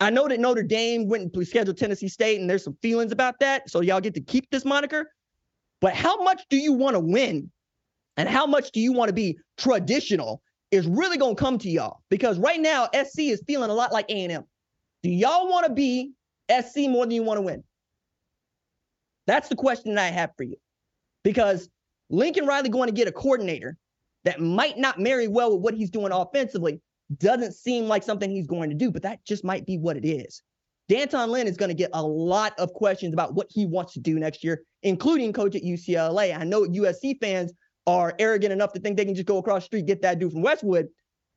I 0.00 0.10
know 0.10 0.26
that 0.28 0.40
Notre 0.40 0.62
Dame 0.62 1.06
went 1.08 1.34
and 1.34 1.46
scheduled 1.46 1.76
Tennessee 1.76 2.08
State, 2.08 2.40
and 2.40 2.48
there's 2.48 2.64
some 2.64 2.76
feelings 2.80 3.12
about 3.12 3.38
that. 3.40 3.68
So 3.68 3.80
y'all 3.80 4.00
get 4.00 4.14
to 4.14 4.20
keep 4.20 4.50
this 4.50 4.64
moniker. 4.64 5.10
But 5.80 5.94
how 5.94 6.22
much 6.22 6.42
do 6.48 6.56
you 6.56 6.72
want 6.72 6.94
to 6.94 7.00
win? 7.00 7.50
And 8.16 8.28
how 8.28 8.46
much 8.46 8.72
do 8.72 8.80
you 8.80 8.92
want 8.92 9.08
to 9.10 9.14
be 9.14 9.38
traditional 9.56 10.42
is 10.70 10.86
really 10.86 11.16
going 11.16 11.36
to 11.36 11.40
come 11.40 11.58
to 11.58 11.70
y'all 11.70 12.00
because 12.10 12.38
right 12.38 12.60
now 12.60 12.88
SC 12.94 13.20
is 13.20 13.42
feeling 13.46 13.70
a 13.70 13.74
lot 13.74 13.92
like 13.92 14.06
A&M. 14.08 14.44
Do 15.02 15.10
y'all 15.10 15.48
want 15.48 15.66
to 15.66 15.72
be 15.72 16.12
SC 16.50 16.78
more 16.88 17.04
than 17.04 17.12
you 17.12 17.22
want 17.22 17.38
to 17.38 17.42
win? 17.42 17.64
That's 19.30 19.48
the 19.48 19.54
question 19.54 19.94
that 19.94 20.04
I 20.04 20.08
have 20.08 20.32
for 20.36 20.42
you. 20.42 20.56
Because 21.22 21.68
Lincoln 22.08 22.46
Riley 22.46 22.68
going 22.68 22.88
to 22.88 22.92
get 22.92 23.06
a 23.06 23.12
coordinator 23.12 23.76
that 24.24 24.40
might 24.40 24.76
not 24.76 24.98
marry 24.98 25.28
well 25.28 25.52
with 25.52 25.62
what 25.62 25.74
he's 25.74 25.88
doing 25.88 26.10
offensively 26.10 26.80
doesn't 27.18 27.52
seem 27.52 27.84
like 27.84 28.02
something 28.02 28.28
he's 28.28 28.48
going 28.48 28.70
to 28.70 28.74
do, 28.74 28.90
but 28.90 29.02
that 29.02 29.24
just 29.24 29.44
might 29.44 29.64
be 29.66 29.78
what 29.78 29.96
it 29.96 30.04
is. 30.04 30.42
D'Anton 30.88 31.30
Lynn 31.30 31.46
is 31.46 31.56
going 31.56 31.68
to 31.68 31.76
get 31.76 31.90
a 31.94 32.02
lot 32.04 32.58
of 32.58 32.72
questions 32.72 33.14
about 33.14 33.34
what 33.34 33.46
he 33.50 33.66
wants 33.66 33.92
to 33.92 34.00
do 34.00 34.18
next 34.18 34.42
year, 34.42 34.64
including 34.82 35.32
coach 35.32 35.54
at 35.54 35.62
UCLA. 35.62 36.36
I 36.36 36.42
know 36.42 36.62
USC 36.62 37.20
fans 37.20 37.52
are 37.86 38.16
arrogant 38.18 38.52
enough 38.52 38.72
to 38.72 38.80
think 38.80 38.96
they 38.96 39.04
can 39.04 39.14
just 39.14 39.28
go 39.28 39.38
across 39.38 39.62
the 39.62 39.66
street, 39.66 39.86
get 39.86 40.02
that 40.02 40.18
dude 40.18 40.32
from 40.32 40.42
Westwood, 40.42 40.88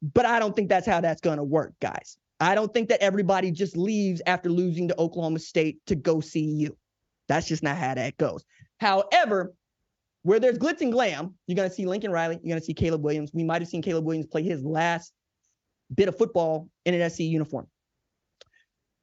but 0.01 0.25
I 0.25 0.39
don't 0.39 0.55
think 0.55 0.67
that's 0.67 0.87
how 0.87 0.99
that's 0.99 1.21
going 1.21 1.37
to 1.37 1.43
work, 1.43 1.73
guys. 1.79 2.17
I 2.39 2.55
don't 2.55 2.73
think 2.73 2.89
that 2.89 3.03
everybody 3.03 3.51
just 3.51 3.77
leaves 3.77 4.19
after 4.25 4.49
losing 4.49 4.87
to 4.87 4.99
Oklahoma 4.99 5.37
State 5.37 5.77
to 5.85 5.95
go 5.95 6.21
see 6.21 6.41
you. 6.41 6.75
That's 7.27 7.47
just 7.47 7.63
not 7.63 7.77
how 7.77 7.95
that 7.95 8.17
goes. 8.17 8.43
However, 8.79 9.53
where 10.23 10.39
there's 10.39 10.57
glitz 10.57 10.81
and 10.81 10.91
glam, 10.91 11.35
you're 11.47 11.55
going 11.55 11.69
to 11.69 11.75
see 11.75 11.85
Lincoln 11.85 12.11
Riley. 12.11 12.39
You're 12.41 12.51
going 12.51 12.59
to 12.59 12.65
see 12.65 12.73
Caleb 12.73 13.03
Williams. 13.03 13.31
We 13.33 13.43
might 13.43 13.61
have 13.61 13.69
seen 13.69 13.81
Caleb 13.81 14.05
Williams 14.05 14.27
play 14.27 14.43
his 14.43 14.63
last 14.63 15.11
bit 15.93 16.07
of 16.07 16.17
football 16.17 16.69
in 16.85 16.93
an 16.93 17.09
SC 17.09 17.21
uniform. 17.21 17.67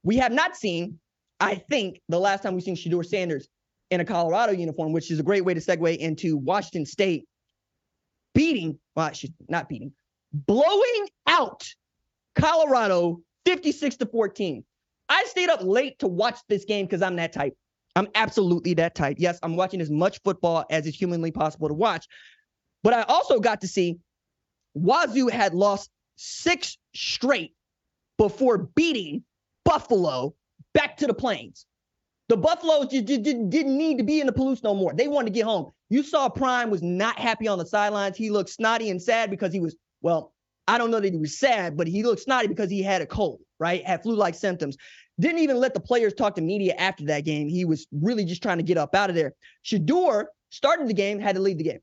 We 0.02 0.16
have 0.16 0.32
not 0.32 0.56
seen, 0.56 0.98
I 1.38 1.56
think, 1.56 2.00
the 2.08 2.18
last 2.18 2.42
time 2.42 2.54
we've 2.54 2.64
seen 2.64 2.76
Shedeur 2.76 3.04
Sanders 3.04 3.48
in 3.90 4.00
a 4.00 4.04
Colorado 4.04 4.52
uniform, 4.52 4.92
which 4.92 5.10
is 5.10 5.20
a 5.20 5.22
great 5.22 5.44
way 5.44 5.52
to 5.52 5.60
segue 5.60 5.96
into 5.98 6.36
Washington 6.36 6.86
State 6.86 7.26
beating, 8.34 8.78
well, 8.94 9.10
not 9.48 9.68
beating, 9.68 9.92
blowing 10.32 11.08
out 11.26 11.66
Colorado 12.34 13.20
56 13.44 13.96
to 13.96 14.06
14. 14.06 14.64
I 15.08 15.24
stayed 15.24 15.50
up 15.50 15.60
late 15.62 15.98
to 15.98 16.06
watch 16.06 16.38
this 16.48 16.64
game 16.64 16.86
because 16.86 17.02
I'm 17.02 17.16
that 17.16 17.32
type. 17.32 17.54
I'm 17.96 18.08
absolutely 18.14 18.74
that 18.74 18.94
type. 18.94 19.16
Yes, 19.18 19.38
I'm 19.42 19.56
watching 19.56 19.80
as 19.80 19.90
much 19.90 20.20
football 20.22 20.64
as 20.70 20.86
is 20.86 20.96
humanly 20.96 21.30
possible 21.30 21.68
to 21.68 21.74
watch. 21.74 22.06
But 22.82 22.94
I 22.94 23.02
also 23.02 23.40
got 23.40 23.62
to 23.62 23.68
see 23.68 23.98
Wazoo 24.74 25.28
had 25.28 25.54
lost 25.54 25.90
six 26.16 26.78
straight 26.94 27.54
before 28.16 28.58
beating 28.58 29.24
Buffalo 29.64 30.34
back 30.72 30.98
to 30.98 31.06
the 31.06 31.14
plains. 31.14 31.66
The 32.28 32.36
Buffaloes 32.36 32.86
just, 32.88 33.06
didn't 33.06 33.50
need 33.50 33.98
to 33.98 34.04
be 34.04 34.20
in 34.20 34.26
the 34.26 34.32
Palouse 34.32 34.62
no 34.62 34.74
more. 34.74 34.92
They 34.94 35.08
wanted 35.08 35.26
to 35.26 35.34
get 35.34 35.44
home. 35.44 35.72
You 35.88 36.04
saw 36.04 36.28
Prime 36.28 36.70
was 36.70 36.82
not 36.82 37.18
happy 37.18 37.48
on 37.48 37.58
the 37.58 37.66
sidelines. 37.66 38.16
He 38.16 38.30
looked 38.30 38.50
snotty 38.50 38.88
and 38.90 39.02
sad 39.02 39.30
because 39.30 39.52
he 39.52 39.58
was, 39.58 39.74
well, 40.00 40.32
I 40.68 40.78
don't 40.78 40.92
know 40.92 41.00
that 41.00 41.12
he 41.12 41.18
was 41.18 41.38
sad, 41.38 41.76
but 41.76 41.88
he 41.88 42.04
looked 42.04 42.22
snotty 42.22 42.46
because 42.46 42.70
he 42.70 42.82
had 42.82 43.02
a 43.02 43.06
cold, 43.06 43.40
right? 43.58 43.84
Had 43.84 44.04
flu 44.04 44.14
like 44.14 44.36
symptoms. 44.36 44.76
Didn't 45.20 45.38
even 45.38 45.58
let 45.58 45.74
the 45.74 45.80
players 45.80 46.14
talk 46.14 46.34
to 46.36 46.40
media 46.40 46.74
after 46.78 47.04
that 47.06 47.24
game. 47.24 47.48
He 47.48 47.64
was 47.64 47.86
really 47.92 48.24
just 48.24 48.42
trying 48.42 48.58
to 48.58 48.64
get 48.64 48.78
up 48.78 48.94
out 48.94 49.10
of 49.10 49.16
there. 49.16 49.34
Shedeur 49.64 50.24
started 50.50 50.88
the 50.88 50.94
game, 50.94 51.20
had 51.20 51.36
to 51.36 51.40
leave 51.42 51.58
the 51.58 51.64
game. 51.64 51.80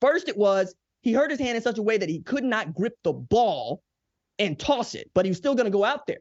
First, 0.00 0.28
it 0.28 0.36
was 0.36 0.74
he 1.02 1.12
hurt 1.12 1.30
his 1.30 1.40
hand 1.40 1.56
in 1.56 1.62
such 1.62 1.78
a 1.78 1.82
way 1.82 1.96
that 1.96 2.08
he 2.08 2.20
could 2.20 2.44
not 2.44 2.74
grip 2.74 2.94
the 3.02 3.12
ball 3.12 3.82
and 4.38 4.58
toss 4.58 4.94
it, 4.94 5.10
but 5.14 5.24
he 5.24 5.30
was 5.30 5.38
still 5.38 5.54
going 5.54 5.66
to 5.66 5.70
go 5.70 5.84
out 5.84 6.06
there. 6.06 6.20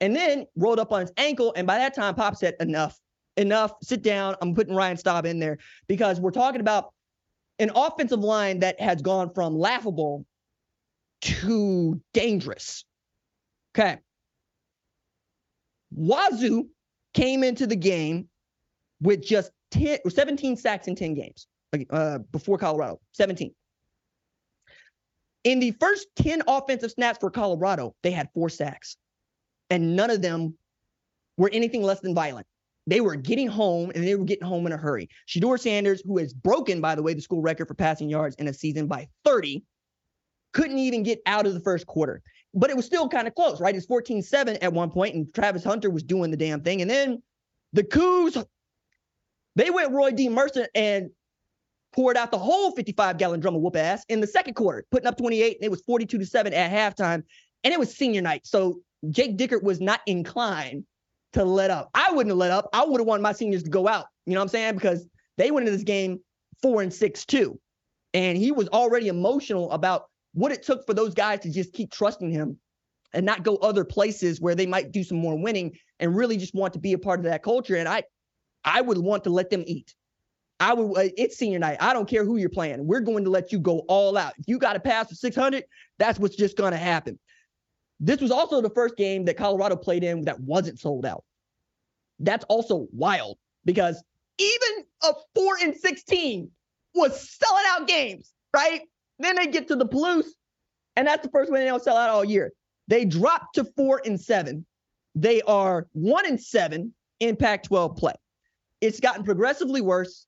And 0.00 0.16
then 0.16 0.46
rolled 0.56 0.78
up 0.78 0.92
on 0.92 1.02
his 1.02 1.12
ankle. 1.16 1.52
And 1.56 1.66
by 1.66 1.78
that 1.78 1.94
time, 1.94 2.14
Pop 2.14 2.36
said, 2.36 2.54
enough, 2.60 2.98
enough, 3.36 3.72
sit 3.82 4.02
down. 4.02 4.34
I'm 4.40 4.54
putting 4.54 4.74
Ryan 4.74 4.96
Staub 4.96 5.26
in 5.26 5.38
there 5.38 5.58
because 5.88 6.20
we're 6.20 6.30
talking 6.30 6.60
about 6.60 6.92
an 7.58 7.70
offensive 7.74 8.20
line 8.20 8.60
that 8.60 8.80
has 8.80 9.02
gone 9.02 9.32
from 9.34 9.58
laughable 9.58 10.24
to 11.20 12.00
dangerous. 12.14 12.84
Okay. 13.74 13.98
Wazoo 15.92 16.68
came 17.14 17.42
into 17.42 17.66
the 17.66 17.76
game 17.76 18.28
with 19.00 19.22
just 19.22 19.50
10 19.72 19.98
or 20.04 20.10
17 20.10 20.56
sacks 20.56 20.86
in 20.88 20.94
10 20.94 21.14
games 21.14 21.46
uh, 21.90 22.18
before 22.32 22.58
Colorado. 22.58 23.00
17. 23.12 23.52
In 25.44 25.58
the 25.58 25.70
first 25.72 26.06
10 26.16 26.42
offensive 26.46 26.90
snaps 26.90 27.18
for 27.18 27.30
Colorado, 27.30 27.94
they 28.02 28.10
had 28.10 28.28
four 28.34 28.50
sacks, 28.50 28.96
and 29.70 29.96
none 29.96 30.10
of 30.10 30.20
them 30.20 30.54
were 31.38 31.50
anything 31.52 31.82
less 31.82 32.00
than 32.00 32.14
violent. 32.14 32.46
They 32.86 33.00
were 33.00 33.16
getting 33.16 33.46
home 33.46 33.92
and 33.94 34.06
they 34.06 34.14
were 34.14 34.24
getting 34.24 34.46
home 34.46 34.66
in 34.66 34.72
a 34.72 34.76
hurry. 34.76 35.08
Shedeur 35.28 35.58
Sanders, 35.58 36.02
who 36.04 36.18
has 36.18 36.34
broken, 36.34 36.80
by 36.80 36.94
the 36.94 37.02
way, 37.02 37.14
the 37.14 37.22
school 37.22 37.40
record 37.40 37.68
for 37.68 37.74
passing 37.74 38.10
yards 38.10 38.36
in 38.36 38.48
a 38.48 38.52
season 38.52 38.86
by 38.86 39.08
30, 39.24 39.62
couldn't 40.52 40.78
even 40.78 41.02
get 41.02 41.20
out 41.26 41.46
of 41.46 41.54
the 41.54 41.60
first 41.60 41.86
quarter. 41.86 42.22
But 42.54 42.70
it 42.70 42.76
was 42.76 42.84
still 42.84 43.08
kind 43.08 43.28
of 43.28 43.34
close, 43.34 43.60
right? 43.60 43.74
It's 43.74 43.86
14 43.86 44.22
7 44.22 44.56
at 44.56 44.72
one 44.72 44.90
point, 44.90 45.14
and 45.14 45.32
Travis 45.32 45.64
Hunter 45.64 45.90
was 45.90 46.02
doing 46.02 46.30
the 46.30 46.36
damn 46.36 46.62
thing. 46.62 46.82
And 46.82 46.90
then 46.90 47.22
the 47.72 47.84
Cougs, 47.84 48.44
they 49.56 49.70
went 49.70 49.92
Roy 49.92 50.10
D. 50.10 50.28
Mercer 50.28 50.66
and 50.74 51.10
poured 51.92 52.16
out 52.16 52.30
the 52.30 52.38
whole 52.38 52.72
55 52.72 53.18
gallon 53.18 53.40
drum 53.40 53.54
of 53.54 53.62
whoop 53.62 53.76
ass 53.76 54.04
in 54.08 54.20
the 54.20 54.26
second 54.26 54.54
quarter, 54.54 54.84
putting 54.90 55.06
up 55.06 55.16
28. 55.16 55.56
And 55.56 55.64
it 55.64 55.70
was 55.70 55.82
42 55.82 56.18
to 56.18 56.26
7 56.26 56.52
at 56.52 56.70
halftime. 56.70 57.22
And 57.62 57.72
it 57.72 57.78
was 57.78 57.94
senior 57.94 58.22
night. 58.22 58.46
So 58.46 58.80
Jake 59.10 59.36
Dickert 59.36 59.62
was 59.62 59.80
not 59.80 60.00
inclined 60.06 60.84
to 61.32 61.44
let 61.44 61.70
up. 61.70 61.90
I 61.94 62.10
wouldn't 62.10 62.30
have 62.30 62.38
let 62.38 62.50
up. 62.50 62.68
I 62.72 62.84
would 62.84 63.00
have 63.00 63.06
wanted 63.06 63.22
my 63.22 63.32
seniors 63.32 63.62
to 63.62 63.70
go 63.70 63.86
out. 63.86 64.06
You 64.26 64.34
know 64.34 64.40
what 64.40 64.44
I'm 64.44 64.48
saying? 64.48 64.74
Because 64.74 65.06
they 65.36 65.50
went 65.50 65.66
into 65.66 65.76
this 65.76 65.84
game 65.84 66.20
four 66.62 66.82
and 66.82 66.92
six 66.92 67.24
too. 67.24 67.58
And 68.12 68.36
he 68.36 68.50
was 68.50 68.68
already 68.68 69.08
emotional 69.08 69.70
about 69.70 70.09
what 70.32 70.52
it 70.52 70.62
took 70.62 70.86
for 70.86 70.94
those 70.94 71.14
guys 71.14 71.40
to 71.40 71.50
just 71.50 71.72
keep 71.72 71.90
trusting 71.90 72.30
him 72.30 72.58
and 73.12 73.26
not 73.26 73.42
go 73.42 73.56
other 73.56 73.84
places 73.84 74.40
where 74.40 74.54
they 74.54 74.66
might 74.66 74.92
do 74.92 75.02
some 75.02 75.18
more 75.18 75.40
winning 75.40 75.76
and 75.98 76.14
really 76.14 76.36
just 76.36 76.54
want 76.54 76.72
to 76.72 76.78
be 76.78 76.92
a 76.92 76.98
part 76.98 77.18
of 77.18 77.24
that 77.24 77.42
culture. 77.42 77.76
And 77.76 77.88
I 77.88 78.04
I 78.64 78.80
would 78.80 78.98
want 78.98 79.24
to 79.24 79.30
let 79.30 79.50
them 79.50 79.64
eat. 79.66 79.94
I 80.60 80.74
would. 80.74 80.96
Uh, 80.96 81.10
it's 81.16 81.38
senior 81.38 81.58
night. 81.58 81.78
I 81.80 81.92
don't 81.92 82.08
care 82.08 82.24
who 82.24 82.36
you're 82.36 82.50
playing. 82.50 82.86
We're 82.86 83.00
going 83.00 83.24
to 83.24 83.30
let 83.30 83.50
you 83.50 83.58
go 83.58 83.80
all 83.88 84.16
out. 84.16 84.34
If 84.38 84.44
you 84.46 84.58
got 84.58 84.74
to 84.74 84.80
pass 84.80 85.08
for 85.08 85.14
600, 85.14 85.64
that's 85.98 86.18
what's 86.18 86.36
just 86.36 86.56
going 86.56 86.72
to 86.72 86.78
happen. 86.78 87.18
This 87.98 88.20
was 88.20 88.30
also 88.30 88.60
the 88.60 88.70
first 88.70 88.96
game 88.96 89.24
that 89.24 89.36
Colorado 89.36 89.76
played 89.76 90.04
in 90.04 90.22
that 90.22 90.38
wasn't 90.40 90.78
sold 90.78 91.06
out. 91.06 91.24
That's 92.18 92.44
also 92.44 92.86
wild 92.92 93.38
because 93.64 94.02
even 94.38 94.84
a 95.02 95.12
four 95.34 95.56
and 95.62 95.74
16 95.74 96.50
was 96.94 97.30
selling 97.38 97.64
out 97.68 97.88
games, 97.88 98.32
right? 98.54 98.82
Then 99.20 99.36
they 99.36 99.46
get 99.46 99.68
to 99.68 99.76
the 99.76 99.86
Palouse, 99.86 100.30
and 100.96 101.06
that's 101.06 101.22
the 101.22 101.30
first 101.30 101.50
one 101.50 101.60
they 101.60 101.66
don't 101.66 101.82
sell 101.82 101.96
out 101.96 102.10
all 102.10 102.24
year. 102.24 102.52
They 102.88 103.04
dropped 103.04 103.54
to 103.54 103.64
four 103.76 104.02
and 104.04 104.20
seven. 104.20 104.66
They 105.14 105.42
are 105.42 105.86
one 105.92 106.26
and 106.26 106.40
seven 106.40 106.94
in 107.20 107.36
Pac 107.36 107.64
12 107.64 107.96
play. 107.96 108.14
It's 108.80 108.98
gotten 108.98 109.22
progressively 109.22 109.80
worse 109.80 110.26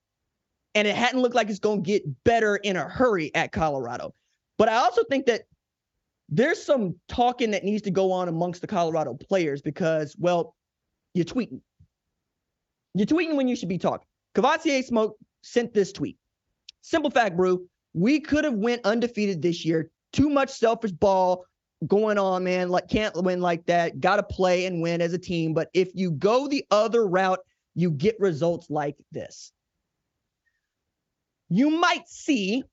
and 0.74 0.87
it 0.87 0.94
hadn't 0.94 1.20
looked 1.20 1.35
like 1.35 1.48
it's 1.48 1.59
going 1.59 1.83
to 1.83 1.87
get 1.87 2.24
better 2.24 2.57
in 2.57 2.76
a 2.76 2.85
hurry 2.85 3.35
at 3.35 3.52
Colorado. 3.52 4.14
But 4.59 4.68
I 4.68 4.76
also 4.76 5.02
think 5.05 5.26
that 5.26 5.42
there's 6.28 6.62
some 6.62 6.94
talking 7.09 7.50
that 7.50 7.64
needs 7.64 7.83
to 7.83 7.90
go 7.90 8.12
on 8.12 8.28
amongst 8.28 8.61
the 8.61 8.66
Colorado 8.66 9.14
players 9.14 9.61
because, 9.61 10.14
well, 10.18 10.55
you're 11.14 11.24
tweeting. 11.24 11.61
You're 12.95 13.07
tweeting 13.07 13.36
when 13.36 13.49
you 13.49 13.57
should 13.57 13.68
be 13.68 13.78
talking. 13.78 14.07
Kavosiey 14.34 14.84
Smoke 14.84 15.16
sent 15.43 15.74
this 15.74 15.93
tweet. 15.93 16.16
Simple 16.80 17.11
fact, 17.11 17.36
brew. 17.36 17.66
We 17.95 18.20
could 18.20 18.45
have 18.45 18.55
went 18.55 18.84
undefeated 18.84 19.43
this 19.43 19.64
year. 19.64 19.90
Too 20.12 20.28
much 20.28 20.51
selfish 20.51 20.93
ball 20.93 21.45
going 21.86 22.18
on, 22.18 22.45
man. 22.45 22.68
Like 22.68 22.88
can't 22.88 23.14
win 23.22 23.40
like 23.40 23.66
that. 23.66 24.01
Got 24.01 24.16
to 24.16 24.22
play 24.22 24.66
and 24.66 24.82
win 24.82 25.01
as 25.01 25.12
a 25.12 25.18
team. 25.18 25.55
But 25.55 25.68
if 25.74 25.90
you 25.95 26.11
go 26.11 26.49
the 26.49 26.64
other 26.70 27.07
route, 27.07 27.40
you 27.74 27.90
get 27.90 28.18
results 28.20 28.68
like 28.70 28.97
this 29.12 29.53
you 31.53 31.68
might 31.68 32.09
see 32.09 32.64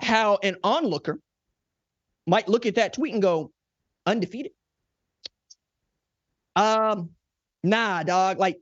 how 0.00 0.38
an 0.42 0.56
onlooker 0.64 1.20
might 2.26 2.48
look 2.48 2.64
at 2.64 2.76
that 2.76 2.94
tweet 2.94 3.12
and 3.12 3.20
go, 3.20 3.52
undefeated. 4.06 4.52
Um, 6.56 7.10
nah, 7.62 8.02
dog. 8.02 8.38
Like, 8.38 8.58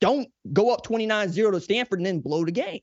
don't 0.00 0.28
go 0.50 0.72
up 0.72 0.84
29 0.84 1.28
0 1.32 1.50
to 1.50 1.60
Stanford 1.60 1.98
and 1.98 2.06
then 2.06 2.20
blow 2.20 2.46
the 2.46 2.52
game. 2.52 2.80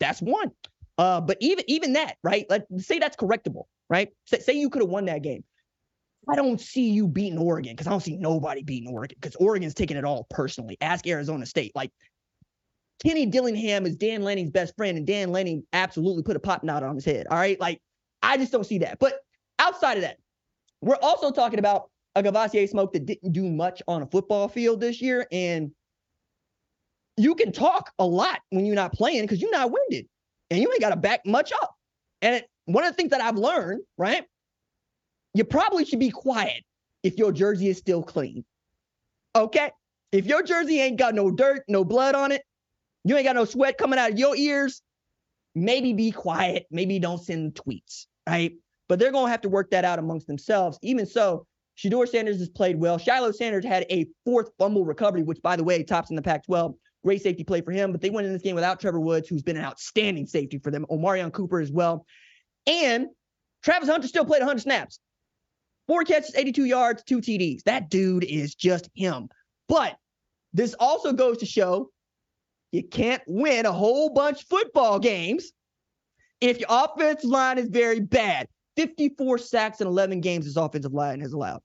That's 0.00 0.20
one. 0.20 0.50
Uh, 0.98 1.20
but 1.20 1.36
even 1.40 1.64
even 1.68 1.92
that, 1.94 2.16
right? 2.22 2.46
Let's 2.50 2.66
say 2.86 2.98
that's 2.98 3.16
correctable, 3.16 3.64
right? 3.88 4.08
Say, 4.26 4.40
say 4.40 4.52
you 4.54 4.68
could 4.68 4.82
have 4.82 4.90
won 4.90 5.06
that 5.06 5.22
game. 5.22 5.44
I 6.28 6.36
don't 6.36 6.60
see 6.60 6.90
you 6.90 7.08
beating 7.08 7.38
Oregon 7.38 7.72
because 7.72 7.86
I 7.86 7.90
don't 7.90 8.02
see 8.02 8.16
nobody 8.16 8.62
beating 8.62 8.90
Oregon 8.90 9.16
because 9.20 9.36
Oregon's 9.36 9.74
taking 9.74 9.96
it 9.96 10.04
all 10.04 10.26
personally. 10.28 10.76
Ask 10.80 11.06
Arizona 11.06 11.46
State. 11.46 11.72
Like 11.74 11.90
Kenny 13.02 13.26
Dillingham 13.26 13.86
is 13.86 13.96
Dan 13.96 14.22
Lanning's 14.22 14.50
best 14.50 14.76
friend, 14.76 14.98
and 14.98 15.06
Dan 15.06 15.32
Lanning 15.32 15.64
absolutely 15.72 16.22
put 16.22 16.36
a 16.36 16.40
pop 16.40 16.62
knot 16.62 16.82
on 16.82 16.94
his 16.94 17.04
head. 17.04 17.26
All 17.30 17.38
right. 17.38 17.58
Like, 17.58 17.80
I 18.22 18.36
just 18.36 18.52
don't 18.52 18.66
see 18.66 18.78
that. 18.78 18.98
But 18.98 19.14
outside 19.58 19.96
of 19.96 20.02
that, 20.02 20.18
we're 20.82 20.98
also 21.00 21.30
talking 21.30 21.58
about 21.58 21.90
a 22.14 22.22
Kavosiey 22.22 22.68
Smoke 22.68 22.92
that 22.92 23.06
didn't 23.06 23.32
do 23.32 23.48
much 23.48 23.82
on 23.88 24.02
a 24.02 24.06
football 24.06 24.48
field 24.48 24.80
this 24.80 25.00
year. 25.00 25.26
And 25.32 25.70
you 27.20 27.34
can 27.34 27.52
talk 27.52 27.92
a 27.98 28.06
lot 28.06 28.40
when 28.50 28.64
you're 28.64 28.74
not 28.74 28.92
playing 28.92 29.22
because 29.22 29.40
you're 29.40 29.50
not 29.50 29.70
winded 29.70 30.06
and 30.50 30.60
you 30.60 30.70
ain't 30.72 30.80
got 30.80 30.90
to 30.90 30.96
back 30.96 31.26
much 31.26 31.52
up. 31.52 31.74
And 32.22 32.36
it, 32.36 32.48
one 32.64 32.84
of 32.84 32.92
the 32.92 32.96
things 32.96 33.10
that 33.10 33.20
I've 33.20 33.36
learned, 33.36 33.82
right? 33.98 34.24
You 35.34 35.44
probably 35.44 35.84
should 35.84 35.98
be 36.00 36.10
quiet 36.10 36.62
if 37.02 37.18
your 37.18 37.32
jersey 37.32 37.68
is 37.68 37.78
still 37.78 38.02
clean. 38.02 38.44
Okay? 39.36 39.70
If 40.12 40.26
your 40.26 40.42
jersey 40.42 40.80
ain't 40.80 40.98
got 40.98 41.14
no 41.14 41.30
dirt, 41.30 41.62
no 41.68 41.84
blood 41.84 42.14
on 42.14 42.32
it, 42.32 42.42
you 43.04 43.16
ain't 43.16 43.26
got 43.26 43.36
no 43.36 43.44
sweat 43.44 43.78
coming 43.78 43.98
out 43.98 44.12
of 44.12 44.18
your 44.18 44.36
ears, 44.36 44.82
maybe 45.54 45.92
be 45.92 46.10
quiet. 46.10 46.66
Maybe 46.70 46.98
don't 46.98 47.22
send 47.22 47.54
tweets, 47.54 48.06
right? 48.28 48.52
But 48.88 48.98
they're 48.98 49.12
going 49.12 49.26
to 49.26 49.30
have 49.30 49.42
to 49.42 49.48
work 49.48 49.70
that 49.70 49.84
out 49.84 49.98
amongst 49.98 50.26
themselves. 50.26 50.78
Even 50.82 51.06
so, 51.06 51.46
Shedeur 51.78 52.08
Sanders 52.08 52.38
has 52.38 52.48
played 52.48 52.78
well. 52.78 52.98
Shiloh 52.98 53.32
Sanders 53.32 53.64
had 53.64 53.86
a 53.88 54.06
fourth 54.24 54.50
fumble 54.58 54.84
recovery, 54.84 55.22
which, 55.22 55.40
by 55.42 55.56
the 55.56 55.64
way, 55.64 55.82
tops 55.82 56.10
in 56.10 56.16
the 56.16 56.22
Pac 56.22 56.44
12. 56.44 56.74
Great 57.02 57.22
safety 57.22 57.44
play 57.44 57.60
for 57.62 57.72
him, 57.72 57.92
but 57.92 58.00
they 58.00 58.10
went 58.10 58.26
in 58.26 58.32
this 58.32 58.42
game 58.42 58.54
without 58.54 58.78
Trevor 58.78 59.00
Woods, 59.00 59.28
who's 59.28 59.42
been 59.42 59.56
an 59.56 59.64
outstanding 59.64 60.26
safety 60.26 60.58
for 60.58 60.70
them. 60.70 60.84
Omarion 60.90 61.32
Cooper 61.32 61.60
as 61.60 61.72
well. 61.72 62.04
And 62.66 63.06
Travis 63.62 63.88
Hunter 63.88 64.06
still 64.06 64.24
played 64.24 64.40
100 64.40 64.60
snaps. 64.60 65.00
Four 65.86 66.04
catches, 66.04 66.34
82 66.34 66.66
yards, 66.66 67.02
two 67.02 67.20
TDs. 67.20 67.62
That 67.64 67.88
dude 67.88 68.24
is 68.24 68.54
just 68.54 68.88
him. 68.94 69.28
But 69.68 69.96
this 70.52 70.74
also 70.78 71.12
goes 71.12 71.38
to 71.38 71.46
show 71.46 71.90
you 72.70 72.82
can't 72.82 73.22
win 73.26 73.66
a 73.66 73.72
whole 73.72 74.10
bunch 74.10 74.46
football 74.46 74.98
games 74.98 75.52
if 76.40 76.60
your 76.60 76.68
offensive 76.70 77.28
line 77.28 77.58
is 77.58 77.68
very 77.68 78.00
bad. 78.00 78.46
54 78.76 79.38
sacks 79.38 79.80
in 79.80 79.86
11 79.86 80.20
games 80.20 80.44
his 80.44 80.56
offensive 80.56 80.92
line 80.92 81.20
has 81.20 81.32
allowed. 81.32 81.60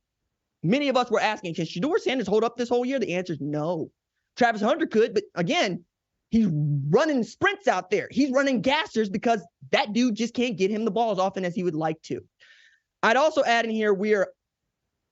Many 0.63 0.89
of 0.89 0.97
us 0.97 1.11
were 1.11 1.19
asking, 1.19 1.53
can 1.53 1.65
Shedeur 1.65 1.99
Sanders 1.99 2.27
hold 2.27 2.43
up 2.43 2.57
this 2.57 2.69
whole 2.69 2.85
year? 2.85 2.97
The 2.97 3.13
answer 3.13 3.33
is 3.33 3.39
no. 3.39 3.91
Travis 4.35 4.61
Hunter 4.61 4.85
could, 4.85 5.13
but 5.13 5.23
again, 5.35 5.83
he's 6.29 6.47
running 6.89 7.23
sprints 7.23 7.67
out 7.67 7.89
there. 7.89 8.07
He's 8.11 8.31
running 8.31 8.61
gassers 8.61 9.11
because 9.11 9.45
that 9.71 9.93
dude 9.93 10.15
just 10.15 10.33
can't 10.33 10.57
get 10.57 10.71
him 10.71 10.85
the 10.85 10.91
ball 10.91 11.11
as 11.11 11.19
often 11.19 11.45
as 11.45 11.55
he 11.55 11.63
would 11.63 11.75
like 11.75 12.01
to. 12.03 12.21
I'd 13.03 13.17
also 13.17 13.43
add 13.43 13.65
in 13.65 13.71
here, 13.71 13.93
we're 13.93 14.27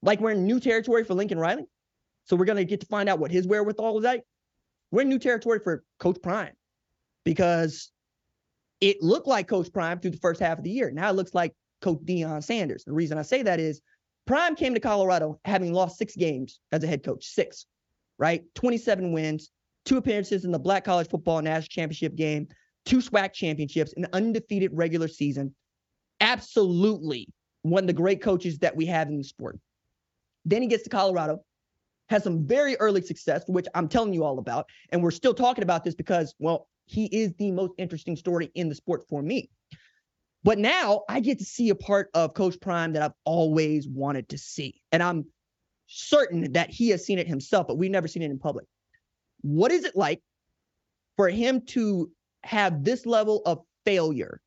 like 0.01 0.19
we're 0.19 0.32
in 0.32 0.45
new 0.45 0.59
territory 0.59 1.03
for 1.03 1.13
Lincoln 1.13 1.39
Riley. 1.39 1.65
So 2.26 2.36
we're 2.36 2.45
to 2.45 2.65
get 2.65 2.82
to 2.82 2.88
find 2.88 3.09
out 3.09 3.19
what 3.19 3.32
his 3.32 3.47
wherewithal 3.47 3.97
is 3.99 4.03
like 4.03 4.24
we're 4.93 5.01
in 5.01 5.09
new 5.09 5.19
territory 5.19 5.59
for 5.59 5.84
Coach 5.99 6.17
Prime 6.21 6.53
because 7.26 7.91
it 8.80 9.01
looked 9.01 9.28
like 9.28 9.47
Coach 9.47 9.74
Prime 9.74 9.99
through 9.99 10.11
the 10.11 10.17
first 10.17 10.39
half 10.39 10.59
of 10.59 10.63
the 10.63 10.69
year. 10.69 10.91
Now 10.91 11.09
it 11.09 11.15
looks 11.15 11.34
like 11.34 11.53
Coach 11.82 11.99
Deion 12.05 12.43
Sanders. 12.43 12.84
The 12.86 12.93
reason 12.93 13.17
I 13.17 13.24
say 13.24 13.41
that 13.41 13.59
is 13.59 13.82
Prime 14.28 14.55
came 14.55 14.76
to 14.76 14.80
Colorado 14.80 15.39
having 15.45 15.74
lost 15.74 15.97
six 15.97 16.15
games 16.15 16.59
as 16.71 16.84
a 16.84 16.88
head 16.88 17.03
coach, 17.03 17.26
six, 17.26 17.65
right? 18.24 18.45
27 18.55 19.11
wins, 19.11 19.49
two 19.84 19.97
appearances 19.97 20.45
in 20.45 20.51
the 20.53 20.57
Black 20.57 20.86
College 20.86 21.09
Football 21.09 21.41
National 21.41 21.67
Championship 21.67 22.15
game, 22.15 22.47
two 22.86 22.99
SWAC 22.99 23.34
championships, 23.34 23.93
an 23.97 24.07
undefeated 24.13 24.71
regular 24.74 25.09
season. 25.09 25.53
Absolutely 26.21 27.28
one 27.63 27.84
of 27.84 27.88
the 27.88 27.93
great 27.93 28.21
coaches 28.21 28.59
that 28.59 28.78
we 28.78 28.86
have 28.86 29.09
in 29.09 29.17
the 29.17 29.26
sport. 29.26 29.59
Then 30.45 30.61
he 30.61 30.69
gets 30.69 30.84
to 30.84 30.89
Colorado, 30.89 31.39
has 32.07 32.24
some 32.24 32.47
very 32.47 32.78
early 32.78 33.01
success, 33.01 33.43
which 33.47 33.65
I'm 33.76 33.89
telling 33.89 34.13
you 34.13 34.24
all 34.24 34.39
about. 34.39 34.67
And 34.93 35.03
we're 35.03 35.11
still 35.11 35.34
talking 35.34 35.63
about 35.65 35.84
this 35.84 35.93
because, 35.93 36.34
well, 36.39 36.69
he 36.86 37.07
is 37.07 37.34
the 37.34 37.51
most 37.51 37.74
interesting 37.78 38.15
story 38.15 38.51
in 38.55 38.69
the 38.69 38.76
sport 38.76 39.03
for 39.09 39.21
me. 39.21 39.49
But 40.45 40.59
now 40.59 41.01
I 41.09 41.19
get 41.19 41.39
to 41.39 41.45
see 41.45 41.71
a 41.71 41.76
part 41.76 42.09
of 42.13 42.36
Coach 42.36 42.57
Prime 42.61 42.93
that 42.93 43.01
I've 43.01 43.19
always 43.26 43.86
wanted 43.86 44.30
to 44.30 44.38
see. 44.38 44.82
And 44.93 45.03
I'm 45.03 45.26
certain 45.88 46.53
that 46.53 46.69
he 46.69 46.89
has 46.89 47.05
seen 47.05 47.19
it 47.19 47.27
himself, 47.27 47.67
but 47.67 47.77
we've 47.77 47.91
never 47.91 48.07
seen 48.07 48.23
it 48.23 48.31
in 48.31 48.39
public. 48.39 48.65
What 49.41 49.71
is 49.71 49.84
it 49.84 49.95
like 49.95 50.21
for 51.17 51.29
him 51.29 51.61
to 51.67 52.09
have 52.43 52.84
this 52.84 53.05
level 53.05 53.41
of 53.45 53.59
failure 53.86 54.41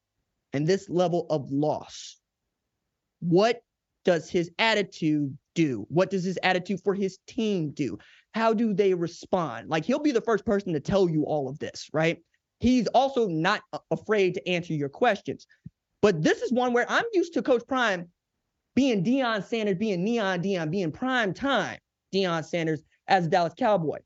and 0.53 0.67
this 0.67 0.89
level 0.89 1.27
of 1.31 1.51
loss? 1.51 2.17
What 3.21 3.61
does 4.05 4.31
his 4.31 4.51
attitude 4.59 5.37
do? 5.55 5.87
What 5.89 6.11
does 6.11 6.25
his 6.25 6.39
attitude 6.43 6.81
for 6.85 6.95
his 6.95 7.19
team 7.27 7.71
do? 7.71 7.99
How 8.35 8.55
do 8.55 8.73
they 8.73 8.95
respond? 8.95 9.69
Like 9.69 9.85
he'll 9.85 9.99
be 9.99 10.13
the 10.13 10.21
first 10.21 10.45
person 10.45 10.73
to 10.73 10.81
tell 10.81 11.09
you 11.09 11.25
all 11.25 11.49
of 11.49 11.59
this, 11.59 11.89
right? 11.93 12.19
He's 12.61 12.87
also 12.89 13.27
not 13.29 13.63
afraid 13.91 14.35
to 14.35 14.49
answer 14.49 14.75
your 14.75 14.89
questions. 14.89 15.47
But 16.03 16.23
this 16.23 16.43
is 16.43 16.53
one 16.53 16.73
where 16.73 16.87
I'm 16.89 17.05
used 17.13 17.35
to 17.35 17.43
Coach 17.43 17.63
Prime 17.67 18.09
being 18.77 19.03
Deion 19.03 19.43
Sanders, 19.43 19.77
being 19.77 20.05
Neon 20.05 20.41
Deion, 20.43 20.71
being 20.71 20.93
prime 20.93 21.35
time 21.35 21.79
Deion 22.15 22.45
Sanders 22.45 22.83
as 23.09 23.27
a 23.27 23.29
Dallas 23.29 23.55
Cowboy. 23.59 23.99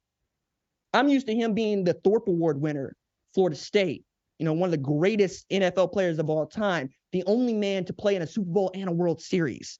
I'm 0.94 1.08
used 1.08 1.26
to 1.26 1.34
him 1.34 1.52
being 1.52 1.84
the 1.84 1.94
Thorpe 1.94 2.28
Award 2.28 2.60
winner, 2.60 2.96
Florida 3.34 3.56
State, 3.56 4.04
you 4.38 4.46
know, 4.46 4.54
one 4.54 4.68
of 4.68 4.72
the 4.72 4.78
greatest 4.78 5.44
NFL 5.50 5.92
players 5.92 6.18
of 6.18 6.30
all 6.30 6.46
time, 6.46 6.88
the 7.12 7.22
only 7.26 7.52
man 7.52 7.84
to 7.84 7.92
play 7.92 8.16
in 8.16 8.22
a 8.22 8.26
Super 8.26 8.50
Bowl 8.50 8.70
and 8.74 8.88
a 8.88 8.92
World 8.92 9.20
Series. 9.20 9.78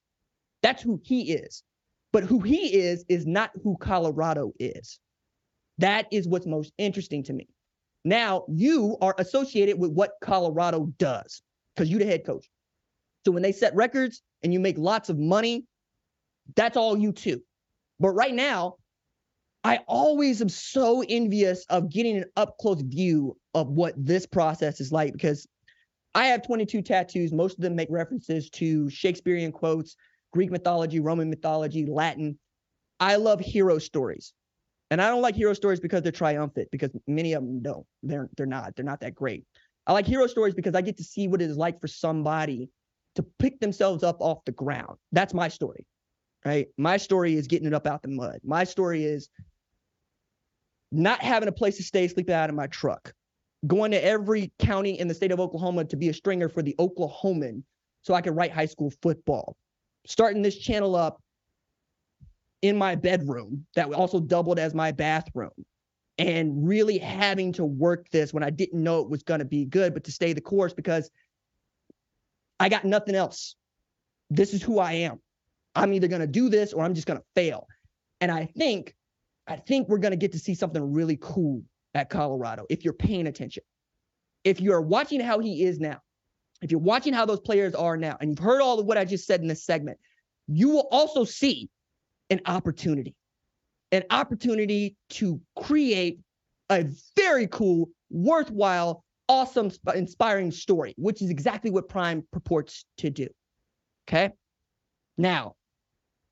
That's 0.62 0.82
who 0.82 1.01
he 1.03 1.32
is. 1.32 1.62
But 2.12 2.24
who 2.24 2.41
he 2.41 2.74
is 2.74 3.05
is 3.09 3.26
not 3.26 3.53
who 3.62 3.76
Colorado 3.78 4.53
is. 4.59 4.99
That 5.78 6.07
is 6.11 6.28
what's 6.28 6.47
most 6.47 6.72
interesting 6.76 7.22
to 7.24 7.32
me. 7.32 7.49
Now, 8.05 8.45
you 8.49 8.97
are 9.01 9.14
associated 9.18 9.78
with 9.78 9.93
what 9.93 10.12
Colorado 10.20 10.93
does 10.99 11.43
because 11.74 11.88
you're 11.88 12.01
the 12.01 12.07
head 12.07 12.26
coach. 12.26 12.49
So 13.24 13.32
when 13.32 13.43
they 13.43 13.53
set 13.53 13.74
records 13.74 14.22
and 14.43 14.53
you 14.53 14.61
make 14.61 14.78
lots 14.78 15.09
of 15.09 15.18
money, 15.18 15.64
that's 16.57 16.76
all 16.76 16.97
you 16.97 17.12
too. 17.12 17.43
But 17.99 18.11
right 18.11 18.34
now, 18.34 18.76
I 19.62 19.80
always 19.86 20.41
am 20.41 20.49
so 20.49 21.05
envious 21.07 21.64
of 21.68 21.91
getting 21.91 22.16
an 22.16 22.24
up 22.36 22.57
close 22.59 22.80
view 22.80 23.36
of 23.55 23.68
what 23.68 23.95
this 23.97 24.26
process 24.26 24.80
is 24.80 24.91
like 24.91 25.12
because 25.12 25.47
I 26.14 26.26
have 26.26 26.43
22 26.43 26.82
tattoos. 26.82 27.32
Most 27.32 27.59
of 27.59 27.62
them 27.62 27.76
make 27.76 27.88
references 27.91 28.49
to 28.51 28.88
Shakespearean 28.88 29.53
quotes, 29.53 29.97
Greek 30.32 30.51
mythology, 30.51 30.99
Roman 30.99 31.28
mythology, 31.28 31.86
Latin. 31.86 32.38
I 32.99 33.16
love 33.16 33.41
hero 33.41 33.78
stories. 33.78 34.32
And 34.91 35.01
I 35.01 35.09
don't 35.09 35.22
like 35.22 35.36
hero 35.36 35.53
stories 35.53 35.78
because 35.78 36.03
they're 36.03 36.11
triumphant, 36.11 36.68
because 36.72 36.91
many 37.07 37.34
of 37.34 37.45
them 37.45 37.62
don't. 37.62 37.86
They're 38.03 38.28
they're 38.36 38.47
not. 38.47 38.74
They're 38.74 38.84
not 38.84 39.01
that 39.01 39.14
great. 39.14 39.45
I 39.86 39.93
like 39.93 40.07
hero 40.07 40.26
stories 40.26 40.55
because 40.55 40.74
I 40.74 40.80
get 40.80 40.97
to 40.97 41.05
see 41.05 41.28
what 41.28 41.41
it 41.41 41.51
is 41.51 41.57
like 41.57 41.80
for 41.80 41.86
somebody 41.86 42.70
to 43.16 43.22
pick 43.38 43.61
themselves 43.61 44.02
up 44.02 44.20
off 44.20 44.44
the 44.44 44.52
ground. 44.52 44.96
That's 45.12 45.34
my 45.34 45.48
story. 45.48 45.86
Right? 46.44 46.68
My 46.78 46.96
story 46.96 47.34
is 47.34 47.46
getting 47.46 47.66
it 47.66 47.74
up 47.74 47.86
out 47.86 48.02
the 48.02 48.08
mud. 48.08 48.40
My 48.44 48.64
story 48.64 49.04
is 49.04 49.28
not 50.90 51.20
having 51.20 51.48
a 51.48 51.52
place 51.52 51.76
to 51.76 51.82
stay, 51.82 52.08
sleeping 52.08 52.34
out 52.34 52.48
of 52.48 52.56
my 52.56 52.66
truck, 52.68 53.12
going 53.66 53.90
to 53.90 54.02
every 54.02 54.52
county 54.58 54.98
in 54.98 55.06
the 55.06 55.14
state 55.14 55.32
of 55.32 55.40
Oklahoma 55.40 55.84
to 55.84 55.96
be 55.96 56.08
a 56.08 56.14
stringer 56.14 56.48
for 56.48 56.62
the 56.62 56.74
Oklahoman 56.78 57.62
so 58.02 58.14
I 58.14 58.22
could 58.22 58.34
write 58.34 58.52
high 58.52 58.66
school 58.66 58.90
football 59.02 59.56
starting 60.06 60.42
this 60.42 60.58
channel 60.58 60.96
up 60.96 61.22
in 62.62 62.76
my 62.76 62.94
bedroom 62.94 63.66
that 63.74 63.92
also 63.92 64.20
doubled 64.20 64.58
as 64.58 64.74
my 64.74 64.92
bathroom 64.92 65.50
and 66.18 66.66
really 66.66 66.98
having 66.98 67.52
to 67.52 67.64
work 67.64 68.08
this 68.11 68.34
when 68.34 68.42
I 68.42 68.50
didn't 68.50 68.82
know 68.82 69.00
it 69.00 69.08
was 69.08 69.22
going 69.22 69.38
to 69.38 69.46
be 69.46 69.64
good, 69.64 69.94
but 69.94 70.04
to 70.04 70.12
stay 70.12 70.32
the 70.32 70.40
course 70.40 70.74
because 70.74 71.11
I 72.61 72.68
got 72.68 72.84
nothing 72.84 73.14
else. 73.14 73.56
This 74.28 74.54
is 74.54 74.62
who 74.62 74.78
I 74.78 74.92
am. 74.92 75.18
I'm 75.74 75.92
either 75.94 76.08
going 76.08 76.20
to 76.20 76.26
do 76.26 76.50
this 76.50 76.72
or 76.72 76.84
I'm 76.84 76.94
just 76.94 77.06
going 77.06 77.18
to 77.18 77.24
fail. 77.34 77.66
And 78.20 78.30
I 78.30 78.44
think, 78.44 78.94
I 79.48 79.56
think 79.56 79.88
we're 79.88 79.98
going 79.98 80.12
to 80.12 80.18
get 80.18 80.32
to 80.32 80.38
see 80.38 80.54
something 80.54 80.92
really 80.92 81.18
cool 81.20 81.62
at 81.94 82.11
Colorado 82.11 82.66
if 82.68 82.84
you're 82.84 82.92
paying 82.92 83.26
attention. 83.26 83.62
If 84.44 84.61
you're 84.61 84.82
watching 84.82 85.20
how 85.20 85.38
he 85.38 85.64
is 85.64 85.80
now, 85.80 86.00
if 86.62 86.70
you're 86.70 86.80
watching 86.80 87.14
how 87.14 87.24
those 87.24 87.40
players 87.40 87.74
are 87.74 87.96
now, 87.96 88.18
and 88.20 88.30
you've 88.30 88.38
heard 88.38 88.61
all 88.61 88.78
of 88.78 88.86
what 88.86 88.98
I 88.98 89.04
just 89.06 89.26
said 89.26 89.40
in 89.40 89.48
this 89.48 89.64
segment, 89.64 89.98
you 90.46 90.68
will 90.68 90.88
also 90.90 91.24
see 91.24 91.70
an 92.28 92.40
opportunity, 92.46 93.14
an 93.92 94.04
opportunity 94.11 94.96
to 95.11 95.40
create 95.56 96.20
a 96.68 96.86
very 97.16 97.46
cool, 97.46 97.88
worthwhile, 98.11 99.04
awesome, 99.31 99.70
inspiring 99.95 100.51
story, 100.51 100.93
which 100.99 101.22
is 101.22 101.31
exactly 101.31 101.70
what 101.70 101.89
Prime 101.89 102.26
purports 102.33 102.85
to 102.99 103.11
do. 103.11 103.28
Okay. 104.09 104.33
Now, 105.16 105.55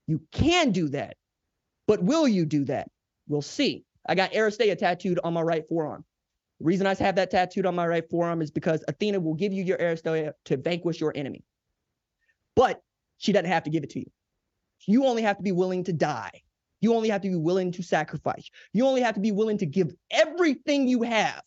you 0.08 0.20
can 0.32 0.72
do 0.72 0.88
that, 0.88 1.16
but 1.86 2.02
will 2.02 2.26
you 2.26 2.44
do 2.44 2.64
that? 2.64 2.88
We'll 3.28 3.40
see. 3.40 3.84
I 4.08 4.16
got 4.16 4.32
Aristeia 4.32 4.76
tattooed 4.76 5.20
on 5.22 5.32
my 5.32 5.42
right 5.42 5.62
forearm. 5.68 6.04
The 6.58 6.64
reason 6.64 6.88
I 6.88 6.94
have 6.94 7.14
that 7.14 7.30
tattooed 7.30 7.66
on 7.66 7.76
my 7.76 7.86
right 7.86 8.04
forearm 8.10 8.42
is 8.42 8.50
because 8.50 8.82
Athena 8.88 9.20
will 9.20 9.34
give 9.34 9.52
you 9.52 9.62
your 9.62 9.78
Aristeia 9.78 10.32
to 10.46 10.56
vanquish 10.56 11.00
your 11.00 11.12
enemy. 11.14 11.44
But 12.56 12.82
she 13.18 13.30
doesn't 13.30 13.50
have 13.50 13.62
to 13.64 13.70
give 13.70 13.84
it 13.84 13.90
to 13.90 14.00
you. 14.00 14.10
You 14.86 15.04
only 15.06 15.22
have 15.22 15.36
to 15.36 15.42
be 15.44 15.52
willing 15.52 15.84
to 15.84 15.92
die. 15.92 16.42
You 16.80 16.94
only 16.94 17.10
have 17.10 17.20
to 17.20 17.28
be 17.28 17.36
willing 17.36 17.70
to 17.72 17.82
sacrifice. 17.82 18.50
You 18.72 18.86
only 18.86 19.02
have 19.02 19.14
to 19.14 19.20
be 19.20 19.30
willing 19.30 19.58
to 19.58 19.66
give 19.66 19.94
everything 20.10 20.88
you 20.88 21.02
have, 21.02 21.42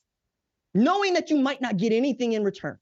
knowing 0.73 1.13
that 1.13 1.29
you 1.29 1.37
might 1.37 1.61
not 1.61 1.77
get 1.77 1.93
anything 1.93 2.33
in 2.33 2.43
return. 2.43 2.77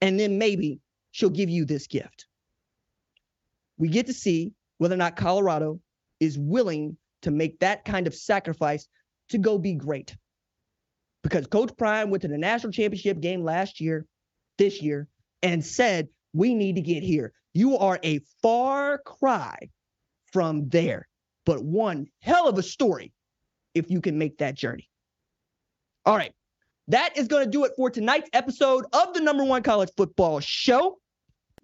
And 0.00 0.18
then 0.18 0.38
maybe 0.38 0.80
she'll 1.12 1.30
give 1.30 1.48
you 1.48 1.64
this 1.64 1.86
gift. 1.86 2.26
We 3.78 3.88
get 3.88 4.06
to 4.06 4.12
see 4.12 4.52
whether 4.78 4.94
or 4.94 4.98
not 4.98 5.16
Colorado 5.16 5.80
is 6.20 6.38
willing 6.38 6.96
to 7.22 7.30
make 7.30 7.58
that 7.60 7.84
kind 7.84 8.06
of 8.06 8.14
sacrifice 8.14 8.88
to 9.30 9.38
go 9.38 9.58
be 9.58 9.74
great. 9.74 10.16
Because 11.22 11.46
Coach 11.46 11.76
Prime 11.76 12.10
went 12.10 12.22
to 12.22 12.28
the 12.28 12.38
national 12.38 12.72
championship 12.72 13.20
game 13.20 13.42
last 13.42 13.80
year, 13.80 14.06
this 14.58 14.80
year, 14.80 15.08
and 15.42 15.64
said, 15.64 16.08
We 16.32 16.54
need 16.54 16.76
to 16.76 16.82
get 16.82 17.02
here. 17.02 17.32
You 17.52 17.78
are 17.78 17.98
a 18.02 18.20
far 18.42 18.98
cry 18.98 19.56
from 20.32 20.68
there, 20.68 21.08
but 21.44 21.64
one 21.64 22.06
hell 22.20 22.48
of 22.48 22.58
a 22.58 22.62
story 22.62 23.12
if 23.74 23.90
you 23.90 24.00
can 24.00 24.18
make 24.18 24.38
that 24.38 24.54
journey. 24.54 24.88
All 26.04 26.16
right. 26.16 26.32
That 26.88 27.16
is 27.16 27.26
going 27.26 27.44
to 27.44 27.50
do 27.50 27.64
it 27.64 27.72
for 27.76 27.90
tonight's 27.90 28.30
episode 28.32 28.84
of 28.92 29.12
the 29.12 29.20
number 29.20 29.42
one 29.42 29.62
college 29.62 29.90
football 29.96 30.38
show. 30.38 30.98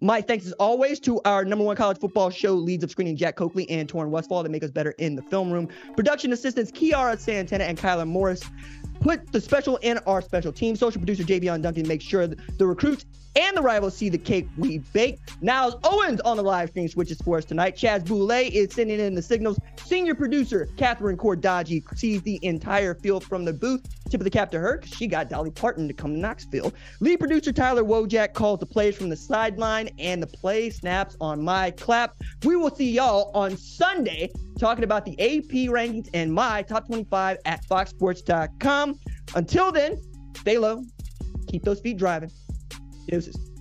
My 0.01 0.19
thanks 0.19 0.45
as 0.45 0.51
always 0.53 0.99
to 1.01 1.21
our 1.23 1.45
number 1.45 1.63
one 1.63 1.77
college 1.77 1.97
football 1.97 2.29
show 2.29 2.51
leads 2.55 2.83
of 2.83 2.91
screening 2.91 3.15
Jack 3.15 3.37
Coakley 3.37 3.69
and 3.69 3.87
Torrin 3.87 4.09
Westfall 4.09 4.43
that 4.43 4.49
make 4.49 4.65
us 4.65 4.71
better 4.71 4.91
in 4.97 5.15
the 5.15 5.21
film 5.21 5.49
room. 5.49 5.69
Production 5.95 6.33
assistants 6.33 6.71
Kiara 6.71 7.17
Santana 7.17 7.63
and 7.63 7.77
Kyler 7.77 8.05
Morris 8.05 8.43
put 8.99 9.31
the 9.31 9.39
special 9.39 9.77
in 9.77 9.97
our 9.99 10.21
special 10.21 10.51
team. 10.51 10.75
Social 10.75 10.99
producer 10.99 11.23
Javion 11.23 11.61
Duncan 11.61 11.87
makes 11.87 12.03
sure 12.03 12.27
the 12.27 12.67
recruits 12.67 13.05
and 13.37 13.55
the 13.55 13.61
rivals 13.61 13.95
see 13.95 14.09
the 14.09 14.17
cake 14.17 14.47
we 14.57 14.79
bake. 14.91 15.19
Now 15.39 15.79
Owens 15.85 16.19
on 16.21 16.35
the 16.35 16.43
live 16.43 16.69
stream 16.69 16.89
switches 16.89 17.21
for 17.21 17.37
us 17.37 17.45
tonight. 17.45 17.77
Chaz 17.77 18.05
Boulay 18.05 18.47
is 18.49 18.73
sending 18.73 18.99
in 18.99 19.15
the 19.15 19.21
signals. 19.21 19.57
Senior 19.85 20.15
producer 20.15 20.67
Catherine 20.75 21.17
Cordaji 21.17 21.81
sees 21.97 22.21
the 22.23 22.39
entire 22.43 22.93
field 22.93 23.23
from 23.23 23.45
the 23.45 23.53
booth. 23.53 23.85
Tip 24.13 24.19
of 24.19 24.25
the 24.25 24.29
cap 24.29 24.51
to 24.51 24.59
her 24.59 24.77
because 24.77 24.95
she 24.95 25.07
got 25.07 25.27
Dolly 25.27 25.49
Parton 25.49 25.87
to 25.87 25.93
come 25.95 26.13
to 26.13 26.19
Knoxville. 26.19 26.71
Lead 26.99 27.19
producer 27.19 27.51
Tyler 27.51 27.83
Wojak 27.83 28.33
calls 28.33 28.59
the 28.59 28.65
plays 28.67 28.95
from 28.95 29.09
the 29.09 29.15
sideline 29.15 29.89
and 29.97 30.21
the 30.21 30.27
play 30.27 30.69
snaps 30.69 31.17
on 31.19 31.41
my 31.41 31.71
clap. 31.71 32.13
We 32.45 32.55
will 32.55 32.69
see 32.69 32.91
y'all 32.91 33.31
on 33.33 33.57
Sunday 33.57 34.31
talking 34.59 34.83
about 34.83 35.05
the 35.05 35.13
AP 35.19 35.67
rankings 35.71 36.11
and 36.13 36.31
my 36.31 36.61
top 36.61 36.85
25 36.85 37.39
at 37.45 37.65
foxsports.com. 37.65 38.99
Until 39.33 39.71
then, 39.71 39.99
stay 40.37 40.59
low, 40.59 40.83
keep 41.47 41.63
those 41.63 41.79
feet 41.79 41.97
driving. 41.97 42.29
Deuces. 43.07 43.52